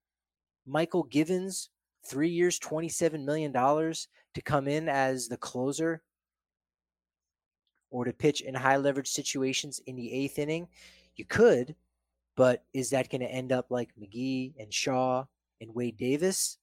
Mychal 0.69 1.09
Givens 1.11 1.71
three 2.07 2.31
years, 2.31 2.59
$27 2.61 3.25
million 3.25 3.53
to 3.53 4.43
come 4.45 4.69
in 4.69 4.89
as 4.89 5.29
the 5.29 5.37
closer 5.37 6.03
or 7.91 8.05
to 8.05 8.13
pitch 8.13 8.43
in 8.43 8.55
high 8.55 8.77
leverage 8.77 9.09
situations 9.09 9.81
in 9.87 9.97
the 9.97 10.13
eighth 10.13 10.39
inning? 10.39 10.69
You 11.17 11.25
could, 11.25 11.75
but 12.37 12.65
is 12.73 12.91
that 12.91 13.11
going 13.11 13.23
to 13.23 13.27
end 13.27 13.51
up 13.51 13.67
like 13.71 13.91
McGee 14.01 14.55
and 14.59 14.73
Shaw 14.73 15.25
and 15.61 15.75
Wade 15.75 15.97
Davis? 15.97 16.59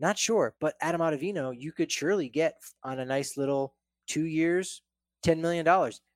Not 0.00 0.18
sure, 0.18 0.54
but 0.60 0.74
Adam 0.80 1.00
Ottavino, 1.00 1.54
you 1.56 1.72
could 1.72 1.90
surely 1.90 2.28
get 2.28 2.56
on 2.82 2.98
a 2.98 3.04
nice 3.04 3.36
little 3.36 3.74
two 4.06 4.24
years, 4.24 4.82
$10 5.24 5.38
million. 5.38 5.66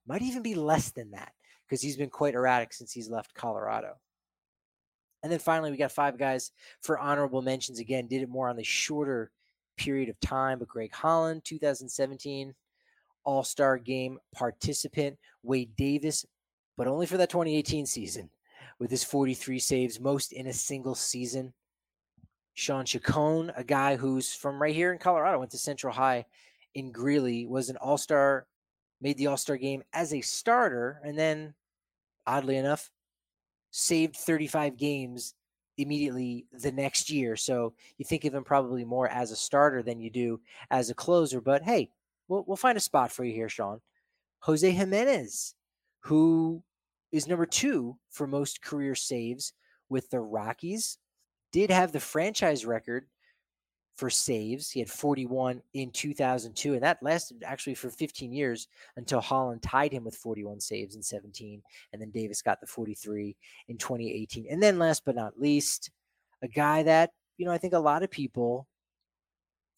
Might 0.06 0.22
even 0.22 0.42
be 0.42 0.54
less 0.54 0.90
than 0.90 1.12
that 1.12 1.32
because 1.66 1.80
he's 1.80 1.96
been 1.96 2.10
quite 2.10 2.34
erratic 2.34 2.72
since 2.72 2.92
he's 2.92 3.10
left 3.10 3.34
Colorado. 3.34 3.94
And 5.22 5.30
then 5.30 5.38
finally, 5.38 5.70
we 5.70 5.76
got 5.76 5.92
five 5.92 6.18
guys 6.18 6.52
for 6.80 6.98
honorable 6.98 7.42
mentions. 7.42 7.78
Again, 7.78 8.06
did 8.06 8.22
it 8.22 8.28
more 8.28 8.48
on 8.48 8.56
the 8.56 8.64
shorter 8.64 9.30
period 9.76 10.08
of 10.08 10.20
time, 10.20 10.58
but 10.58 10.68
Greg 10.68 10.92
Holland, 10.92 11.44
2017 11.44 12.54
All 13.24 13.44
Star 13.44 13.78
game 13.78 14.18
participant, 14.34 15.18
Wade 15.42 15.74
Davis, 15.76 16.24
but 16.76 16.86
only 16.86 17.06
for 17.06 17.16
that 17.16 17.30
2018 17.30 17.86
season 17.86 18.30
with 18.78 18.90
his 18.90 19.04
43 19.04 19.58
saves, 19.58 20.00
most 20.00 20.32
in 20.32 20.46
a 20.46 20.52
single 20.52 20.94
season. 20.94 21.52
Shawn 22.58 22.84
Chacon, 22.84 23.52
a 23.54 23.62
guy 23.62 23.94
who's 23.94 24.34
from 24.34 24.60
right 24.60 24.74
here 24.74 24.92
in 24.92 24.98
Colorado, 24.98 25.38
went 25.38 25.52
to 25.52 25.58
Central 25.58 25.94
High 25.94 26.26
in 26.74 26.90
Greeley, 26.90 27.46
was 27.46 27.68
an 27.68 27.76
all 27.76 27.96
star, 27.96 28.48
made 29.00 29.16
the 29.16 29.28
all 29.28 29.36
star 29.36 29.56
game 29.56 29.84
as 29.92 30.12
a 30.12 30.20
starter, 30.22 31.00
and 31.04 31.16
then, 31.16 31.54
oddly 32.26 32.56
enough, 32.56 32.90
saved 33.70 34.16
35 34.16 34.76
games 34.76 35.34
immediately 35.76 36.46
the 36.50 36.72
next 36.72 37.10
year. 37.10 37.36
So 37.36 37.74
you 37.96 38.04
think 38.04 38.24
of 38.24 38.34
him 38.34 38.42
probably 38.42 38.84
more 38.84 39.06
as 39.06 39.30
a 39.30 39.36
starter 39.36 39.80
than 39.80 40.00
you 40.00 40.10
do 40.10 40.40
as 40.68 40.90
a 40.90 40.94
closer. 40.94 41.40
But 41.40 41.62
hey, 41.62 41.90
we'll, 42.26 42.42
we'll 42.44 42.56
find 42.56 42.76
a 42.76 42.80
spot 42.80 43.12
for 43.12 43.22
you 43.22 43.32
here, 43.32 43.48
Sean. 43.48 43.80
Jose 44.40 44.68
Jimenez, 44.68 45.54
who 46.00 46.64
is 47.12 47.28
number 47.28 47.46
two 47.46 47.98
for 48.10 48.26
most 48.26 48.62
career 48.62 48.96
saves 48.96 49.52
with 49.88 50.10
the 50.10 50.18
Rockies 50.18 50.98
did 51.52 51.70
have 51.70 51.92
the 51.92 52.00
franchise 52.00 52.64
record 52.64 53.06
for 53.96 54.08
saves. 54.08 54.70
He 54.70 54.78
had 54.78 54.88
41 54.88 55.60
in 55.74 55.90
2002, 55.90 56.74
and 56.74 56.82
that 56.82 57.02
lasted 57.02 57.42
actually 57.44 57.74
for 57.74 57.90
15 57.90 58.32
years 58.32 58.68
until 58.96 59.20
Holland 59.20 59.62
tied 59.62 59.92
him 59.92 60.04
with 60.04 60.14
41 60.14 60.60
saves 60.60 60.94
in 60.94 61.02
17, 61.02 61.60
and 61.92 62.00
then 62.00 62.10
Davis 62.10 62.40
got 62.40 62.60
the 62.60 62.66
43 62.66 63.36
in 63.66 63.76
2018. 63.76 64.46
And 64.48 64.62
then 64.62 64.78
last 64.78 65.04
but 65.04 65.16
not 65.16 65.40
least, 65.40 65.90
a 66.42 66.48
guy 66.48 66.84
that, 66.84 67.10
you 67.38 67.44
know, 67.44 67.52
I 67.52 67.58
think 67.58 67.72
a 67.72 67.78
lot 67.78 68.04
of 68.04 68.10
people 68.10 68.68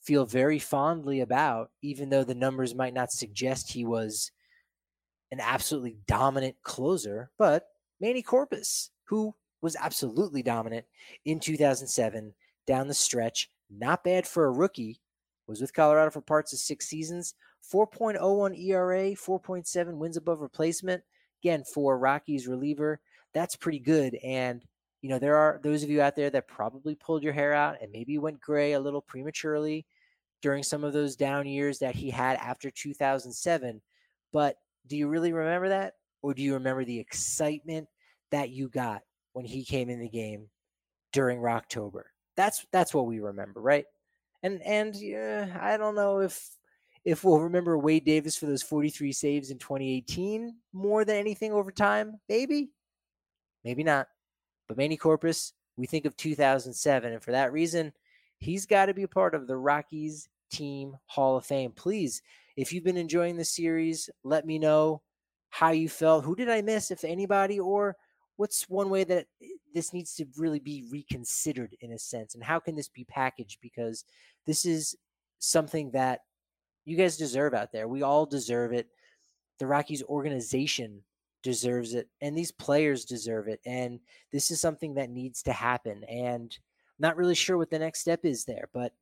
feel 0.03 0.27
very 0.27 0.59
fondly 0.59 1.21
about, 1.21 1.71
even 1.83 2.11
though 2.11 2.25
the 2.25 2.35
numbers 2.35 2.75
might 2.75 2.95
not 2.95 3.11
suggest 3.11 3.73
he 3.73 3.85
was 3.85 4.31
an 5.33 5.41
absolutely 5.41 5.97
dominant 6.07 6.57
closer, 6.63 7.31
but 7.39 7.65
Manny 8.01 8.23
Corpas, 8.23 8.91
who 9.05 9.35
was 9.63 9.77
absolutely 9.77 10.43
dominant 10.43 10.87
in 11.25 11.41
2007 11.41 12.35
down 12.67 12.89
the 12.89 12.95
stretch. 12.95 13.51
Not 13.71 14.05
bad 14.05 14.27
for 14.27 14.47
a 14.47 14.53
rookie. 14.53 15.01
Was 15.47 15.61
with 15.61 15.75
Colorado 15.75 16.11
for 16.11 16.21
parts 16.21 16.53
of 16.53 16.61
six 16.61 16.87
seasons. 16.87 17.35
4.01 17.73 18.59
ERA, 18.59 19.11
4.7 19.13 19.95
wins 19.95 20.17
above 20.17 20.41
replacement. 20.41 21.03
Again, 21.43 21.65
for 21.65 21.99
Rockies 21.99 22.47
reliever, 22.47 23.01
that's 23.35 23.57
pretty 23.57 23.81
good. 23.81 24.17
And 24.23 24.65
you 25.03 25.09
know, 25.09 25.19
there 25.19 25.37
are 25.37 25.61
those 25.63 25.83
of 25.83 25.91
you 25.91 26.03
out 26.03 26.15
there 26.15 26.31
that 26.31 26.47
probably 26.47 26.95
pulled 26.95 27.23
your 27.23 27.33
hair 27.33 27.55
out 27.55 27.77
and 27.81 27.91
maybe 27.91 28.19
went 28.19 28.41
gray 28.41 28.73
a 28.73 28.81
little 28.81 29.01
prematurely 29.01 29.87
during 30.43 30.63
some 30.63 30.85
of 30.85 30.93
those 30.93 31.17
down 31.17 31.47
years 31.47 31.79
that 31.79 31.95
he 31.95 32.11
had 32.11 32.37
after 32.37 32.71
2007. 32.71 33.81
But 34.33 34.57
do 34.87 34.97
you 34.97 35.09
really 35.09 35.33
remember 35.33 35.71
that? 35.71 35.95
Or 36.23 36.35
do 36.35 36.43
you 36.43 36.55
remember 36.55 36.85
the 36.85 36.99
excitement 36.99 37.89
that 38.31 38.51
you 38.51 38.69
got 38.69 39.03
when 39.33 39.45
he 39.45 39.65
came 39.65 39.91
in 39.91 40.01
the 40.01 40.09
game 40.09 40.49
during 41.13 41.45
October. 41.45 42.11
That's 42.37 42.67
that's 42.73 42.95
what 42.95 43.07
we 43.07 43.21
remember, 43.21 43.61
right? 43.61 43.85
And 44.43 44.63
and 44.63 44.95
I 45.61 45.77
don't 45.77 45.95
know 45.95 46.21
if 46.21 46.51
if 47.05 47.25
we'll 47.25 47.41
remember 47.41 47.79
Wade 47.79 48.05
Davis 48.05 48.37
for 48.37 48.47
those 48.47 48.63
43 48.63 49.13
saves 49.13 49.51
in 49.51 49.59
2018 49.59 50.55
more 50.73 51.05
than 51.05 51.17
anything 51.17 51.53
over 51.53 51.71
time. 51.71 52.21
Maybe, 52.29 52.71
maybe 53.65 53.83
not. 53.83 54.09
But 54.69 54.77
Manny 54.77 54.97
Corpas, 54.97 55.53
we 55.77 55.87
think 55.87 56.05
of 56.05 56.17
2007, 56.17 57.13
and 57.13 57.23
for 57.23 57.33
that 57.33 57.53
reason, 57.53 57.93
he's 58.39 58.67
got 58.67 58.87
to 58.87 58.95
be 58.95 59.03
a 59.03 59.09
part 59.09 59.35
of 59.35 59.47
the 59.47 59.57
Rockies 59.57 60.29
Team 60.51 60.97
Hall 61.07 61.37
of 61.37 61.47
Fame. 61.47 61.73
Please, 61.73 62.23
if 62.57 62.73
you've 62.73 62.85
been 62.85 62.97
enjoying 62.97 63.37
the 63.37 63.45
series, 63.45 64.11
let 64.23 64.47
me 64.47 64.59
know 64.59 65.03
how 65.49 65.71
you 65.71 65.89
felt. 65.89 66.25
Who 66.25 66.37
did 66.37 66.49
I 66.49 66.63
miss, 66.63 66.91
if 66.91 67.05
anybody, 67.05 67.59
or 67.59 67.97
what's 68.41 68.71
one 68.71 68.89
way 68.89 69.05
that 69.05 69.27
this 69.75 69.93
needs 69.93 70.15
to 70.15 70.25
really 70.39 70.59
be 70.59 70.83
reconsidered 70.91 71.77
in 71.83 71.93
a 71.93 71.99
sense 71.99 72.35
and 72.35 72.43
how 72.43 72.59
can 72.59 72.75
this 72.75 72.89
be 72.89 73.05
packaged? 73.05 73.59
Because 73.61 74.03
this 74.47 74.65
is 74.65 74.97
something 75.41 75.91
that 75.91 76.21
you 76.87 76.97
guys 76.97 77.19
deserve 77.19 77.53
out 77.53 77.71
there. 77.71 77.87
We 77.87 78.01
all 78.01 78.25
deserve 78.25 78.73
it. 78.73 78.89
The 79.59 79.67
rockies 79.67 80.03
organization 80.05 81.03
deserves 81.43 81.93
it 81.93 82.09
and 82.23 82.37
these 82.37 82.51
players 82.51 83.05
deserve 83.05 83.47
it 83.47 83.61
and 83.67 84.01
this 84.33 84.51
is 84.51 84.59
something 84.59 84.95
that 84.95 85.11
needs 85.11 85.43
to 85.43 85.53
happen 85.53 86.03
and 86.05 86.51
I'm 86.53 87.03
not 87.09 87.17
really 87.19 87.35
sure 87.35 87.59
what 87.59 87.71
the 87.71 87.79
next 87.79 88.01
step 88.01 88.25
is 88.25 88.45
there 88.45 88.69
but 88.75 88.93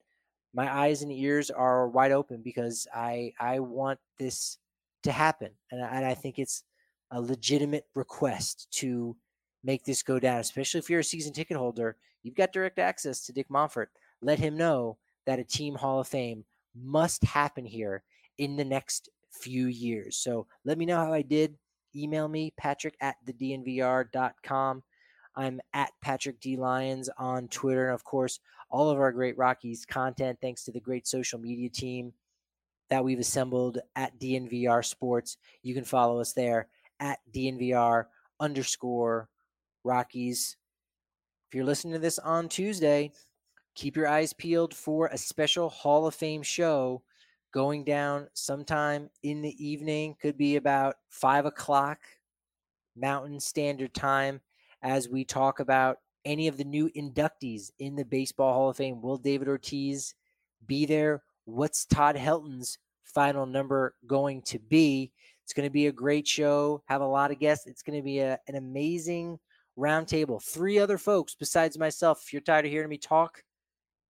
my 0.55 0.73
eyes 0.73 1.03
and 1.03 1.11
ears 1.11 1.51
are 1.51 1.89
wide 1.89 2.13
open 2.13 2.43
because 2.45 2.87
i 2.95 3.33
i 3.41 3.59
want 3.59 3.99
this 4.21 4.59
to 5.03 5.11
happen 5.11 5.51
and 5.73 5.85
I, 5.85 5.89
and 5.89 6.07
I 6.07 6.15
think 6.15 6.39
it's 6.39 6.63
a 7.11 7.21
legitimate 7.21 7.87
request 7.97 8.69
to 8.75 9.17
make 9.65 9.85
this 9.85 10.03
go 10.03 10.19
down, 10.19 10.41
especially 10.41 10.79
if 10.79 10.91
you're 10.91 11.01
a 11.01 11.05
season 11.05 11.33
ticket 11.33 11.57
holder. 11.57 11.97
You've 12.23 12.35
got 12.35 12.53
direct 12.53 12.79
access 12.79 13.25
to 13.27 13.33
Dick 13.33 13.49
Monfort. 13.49 13.89
Let 14.23 14.39
him 14.39 14.57
know 14.57 14.99
that 15.27 15.39
a 15.39 15.45
team 15.45 15.75
Hall 15.75 16.01
of 16.01 16.09
Fame 16.09 16.45
must 16.75 17.25
happen 17.25 17.65
here 17.65 18.03
in 18.39 18.57
the 18.57 18.65
next 18.65 19.09
few 19.31 19.67
years. 19.67 20.17
So 20.17 20.47
let 20.65 20.79
me 20.79 20.87
know 20.87 20.97
how 20.97 21.13
I 21.13 21.23
did. 21.23 21.57
Email 21.95 22.29
me, 22.29 22.53
patrick 22.57 22.97
at 23.01 23.17
the 23.25 23.33
dnvr.com. 23.33 24.83
I'm 25.37 25.61
at 25.73 25.91
Patrick 26.03 26.41
D. 26.41 26.57
Lyons 26.57 27.09
on 27.17 27.47
Twitter. 27.49 27.87
And 27.87 27.95
of 27.95 28.05
course, 28.05 28.41
all 28.71 28.91
of 28.91 28.99
our 28.99 29.13
great 29.13 29.39
Rockies 29.39 29.87
content, 29.87 30.39
thanks 30.43 30.65
to 30.65 30.73
the 30.73 30.81
great 30.81 31.07
social 31.07 31.39
media 31.39 31.69
team 31.69 32.13
that 32.91 33.05
we've 33.05 33.21
assembled 33.21 33.79
at 33.97 34.19
DNVR 34.19 34.85
Sports. 34.85 35.37
You 35.63 35.75
can 35.75 35.85
follow 35.85 36.21
us 36.21 36.33
there 36.33 36.69
at 37.01 37.21
DNVR 37.33 38.07
underscore 38.41 39.29
Rockies. 39.89 40.57
If 41.49 41.55
you're 41.55 41.65
listening 41.65 41.95
to 41.95 41.99
this 41.99 42.19
on 42.19 42.49
Tuesday, 42.49 43.11
keep 43.75 43.97
your 43.97 44.07
eyes 44.07 44.35
peeled 44.35 44.75
for 44.75 45.07
a 45.07 45.17
special 45.17 45.71
Hall 45.71 46.07
of 46.07 46.15
Fame 46.15 46.43
show 46.43 47.03
going 47.55 47.85
down 47.85 48.29
sometime 48.35 49.09
in 49.23 49.41
the 49.41 49.57
evening. 49.65 50.15
Could 50.21 50.37
be 50.37 50.57
about 50.57 50.97
five 51.09 51.47
o'clock 51.47 52.01
Mountain 52.95 53.41
Standard 53.41 53.95
Time 53.95 54.43
as 54.83 55.09
we 55.09 55.25
talk 55.25 55.61
about 55.61 55.99
any 56.27 56.49
of 56.49 56.59
the 56.59 56.65
new 56.65 56.91
inductees 56.91 57.71
in 57.79 57.97
the 57.97 58.05
Baseball 58.05 58.53
Hall 58.53 58.69
of 58.69 58.77
Fame. 58.77 59.01
Will 59.01 59.17
David 59.17 59.49
Ortiz 59.49 60.15
be 60.67 60.85
there? 60.85 61.23
What's 61.47 61.87
Todd 61.87 62.15
Helton's 62.15 62.77
final 63.05 63.47
number 63.47 63.95
going 64.07 64.43
to 64.43 64.59
be? 64.59 65.13
It's 65.45 65.55
going 65.55 65.67
to 65.67 65.73
be 65.73 65.87
a 65.87 65.93
great 65.93 66.29
show. 66.29 66.83
Have 66.89 67.01
a 67.01 67.07
lot 67.07 67.31
of 67.31 67.39
guests. 67.39 67.67
It's 67.67 67.83
going 67.83 67.99
to 67.99 68.05
be 68.05 68.19
a, 68.19 68.39
an 68.49 68.57
amazing 68.57 69.39
roundtable. 69.79 70.43
Three 70.43 70.79
other 70.79 70.99
folks 70.99 71.35
besides 71.35 71.79
myself. 71.79 72.23
If 72.25 72.33
you're 72.33 72.43
tired 72.43 72.65
of 72.67 72.71
hearing 72.71 72.89
me 72.89 72.99
talk, 72.99 73.43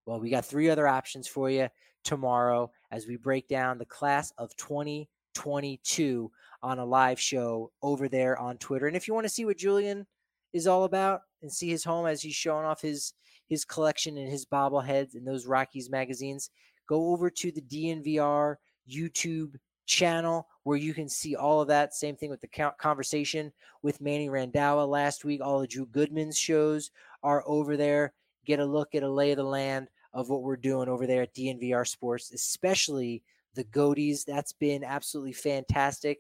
well, 0.07 0.19
we 0.19 0.31
got 0.31 0.47
three 0.47 0.71
other 0.71 0.89
options 0.89 1.29
for 1.29 1.51
you 1.51 1.69
tomorrow 2.05 2.71
as 2.91 3.07
we 3.07 3.17
break 3.17 3.47
down 3.49 3.79
the 3.79 3.85
class 3.85 4.33
of 4.39 4.57
2022 4.57 6.31
on 6.63 6.79
a 6.79 6.85
live 6.85 7.21
show 7.21 7.71
over 7.83 8.09
there 8.09 8.39
on 8.39 8.57
Twitter. 8.57 8.87
And 8.87 8.97
if 8.97 9.07
you 9.07 9.15
want 9.15 9.27
to 9.27 9.33
see 9.33 9.45
what 9.45 9.59
Julian 9.59 10.07
is 10.53 10.67
all 10.67 10.85
about 10.85 11.21
and 11.43 11.53
see 11.53 11.69
his 11.69 11.85
home 11.85 12.07
as 12.07 12.23
he's 12.23 12.35
showing 12.35 12.65
off 12.65 12.81
his 12.81 13.13
his 13.49 13.65
collection 13.65 14.19
and 14.19 14.31
his 14.31 14.45
bobbleheads 14.45 15.15
and 15.15 15.27
those 15.27 15.47
Rockies 15.47 15.89
magazines, 15.89 16.51
go 16.87 17.13
over 17.13 17.31
to 17.31 17.51
the 17.51 17.63
DNVR 17.63 18.57
YouTube 18.91 19.55
channel 19.87 20.47
where 20.69 20.77
you 20.77 20.93
can 20.93 21.09
see 21.09 21.35
all 21.35 21.63
of 21.63 21.69
that. 21.69 21.95
Same 21.95 22.15
thing 22.15 22.29
with 22.29 22.43
the 22.43 22.73
conversation 22.79 23.51
with 23.81 24.03
Manny 24.03 24.29
Randhawa 24.29 24.87
last 24.87 25.25
week. 25.25 25.41
All 25.43 25.63
of 25.63 25.69
Drew 25.71 25.87
Goodman's 25.87 26.37
shows 26.37 26.91
are 27.23 27.43
over 27.47 27.79
there. 27.79 28.13
Get 28.45 28.61
a 28.61 28.67
look 28.67 28.95
at 28.95 29.03
a 29.03 29.09
lay 29.09 29.31
of 29.31 29.39
the 29.39 29.45
land 29.45 29.89
of 30.13 30.29
what 30.29 30.43
we're 30.43 30.59
doing 30.59 30.91
over 30.91 31.07
there 31.07 31.23
at 31.23 31.35
DNVR 31.35 31.89
Sports, 31.89 32.33
especially 32.35 33.23
the 33.55 33.65
Goaties. 33.65 34.27
That's 34.27 34.53
been 34.53 34.85
absolutely 34.85 35.33
fantastic. 35.33 36.19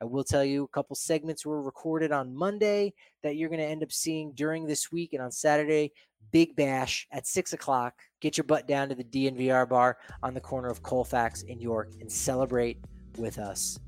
I 0.00 0.06
will 0.06 0.24
tell 0.24 0.46
you 0.46 0.64
a 0.64 0.68
couple 0.68 0.96
segments 0.96 1.44
were 1.44 1.60
recorded 1.60 2.10
on 2.10 2.34
Monday 2.34 2.94
that 3.22 3.36
you're 3.36 3.50
going 3.50 3.60
to 3.60 3.66
end 3.66 3.82
up 3.82 3.92
seeing 3.92 4.32
during 4.32 4.66
this 4.66 4.90
week. 4.90 5.12
And 5.12 5.20
on 5.20 5.30
Saturday, 5.30 5.92
Big 6.30 6.56
Bash 6.56 7.06
at 7.12 7.26
six 7.26 7.52
o'clock. 7.52 7.92
Get 8.20 8.38
your 8.38 8.44
butt 8.44 8.66
down 8.66 8.88
to 8.88 8.94
the 8.94 9.04
DNVR 9.04 9.68
bar 9.68 9.98
on 10.22 10.32
the 10.32 10.40
corner 10.40 10.70
of 10.70 10.82
Colfax 10.82 11.42
in 11.42 11.60
York 11.60 11.90
and 12.00 12.10
celebrate 12.10 12.78
with 13.18 13.38
us. 13.38 13.78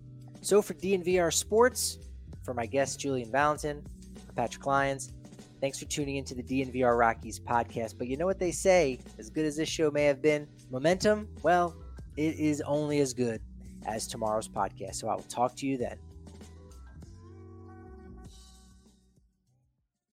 So 0.42 0.60
for 0.60 0.74
DNVR 0.74 1.32
Sports, 1.32 1.98
for 2.42 2.52
my 2.52 2.66
guest 2.66 2.98
Julian 2.98 3.30
Valentin, 3.30 3.80
Patrick 4.34 4.66
Lyons, 4.66 5.12
thanks 5.60 5.78
for 5.78 5.84
tuning 5.84 6.16
into 6.16 6.34
the 6.34 6.42
DNVR 6.42 6.98
Rockies 6.98 7.38
podcast. 7.38 7.96
But 7.96 8.08
you 8.08 8.16
know 8.16 8.26
what 8.26 8.40
they 8.40 8.50
say, 8.50 8.98
as 9.20 9.30
good 9.30 9.46
as 9.46 9.56
this 9.56 9.68
show 9.68 9.92
may 9.92 10.04
have 10.04 10.20
been, 10.20 10.48
momentum, 10.68 11.28
well, 11.44 11.76
it 12.16 12.34
is 12.40 12.60
only 12.62 12.98
as 12.98 13.14
good 13.14 13.40
as 13.86 14.08
tomorrow's 14.08 14.48
podcast. 14.48 14.96
So 14.96 15.08
I 15.08 15.14
will 15.14 15.22
talk 15.22 15.54
to 15.58 15.66
you 15.66 15.78
then. 15.78 15.96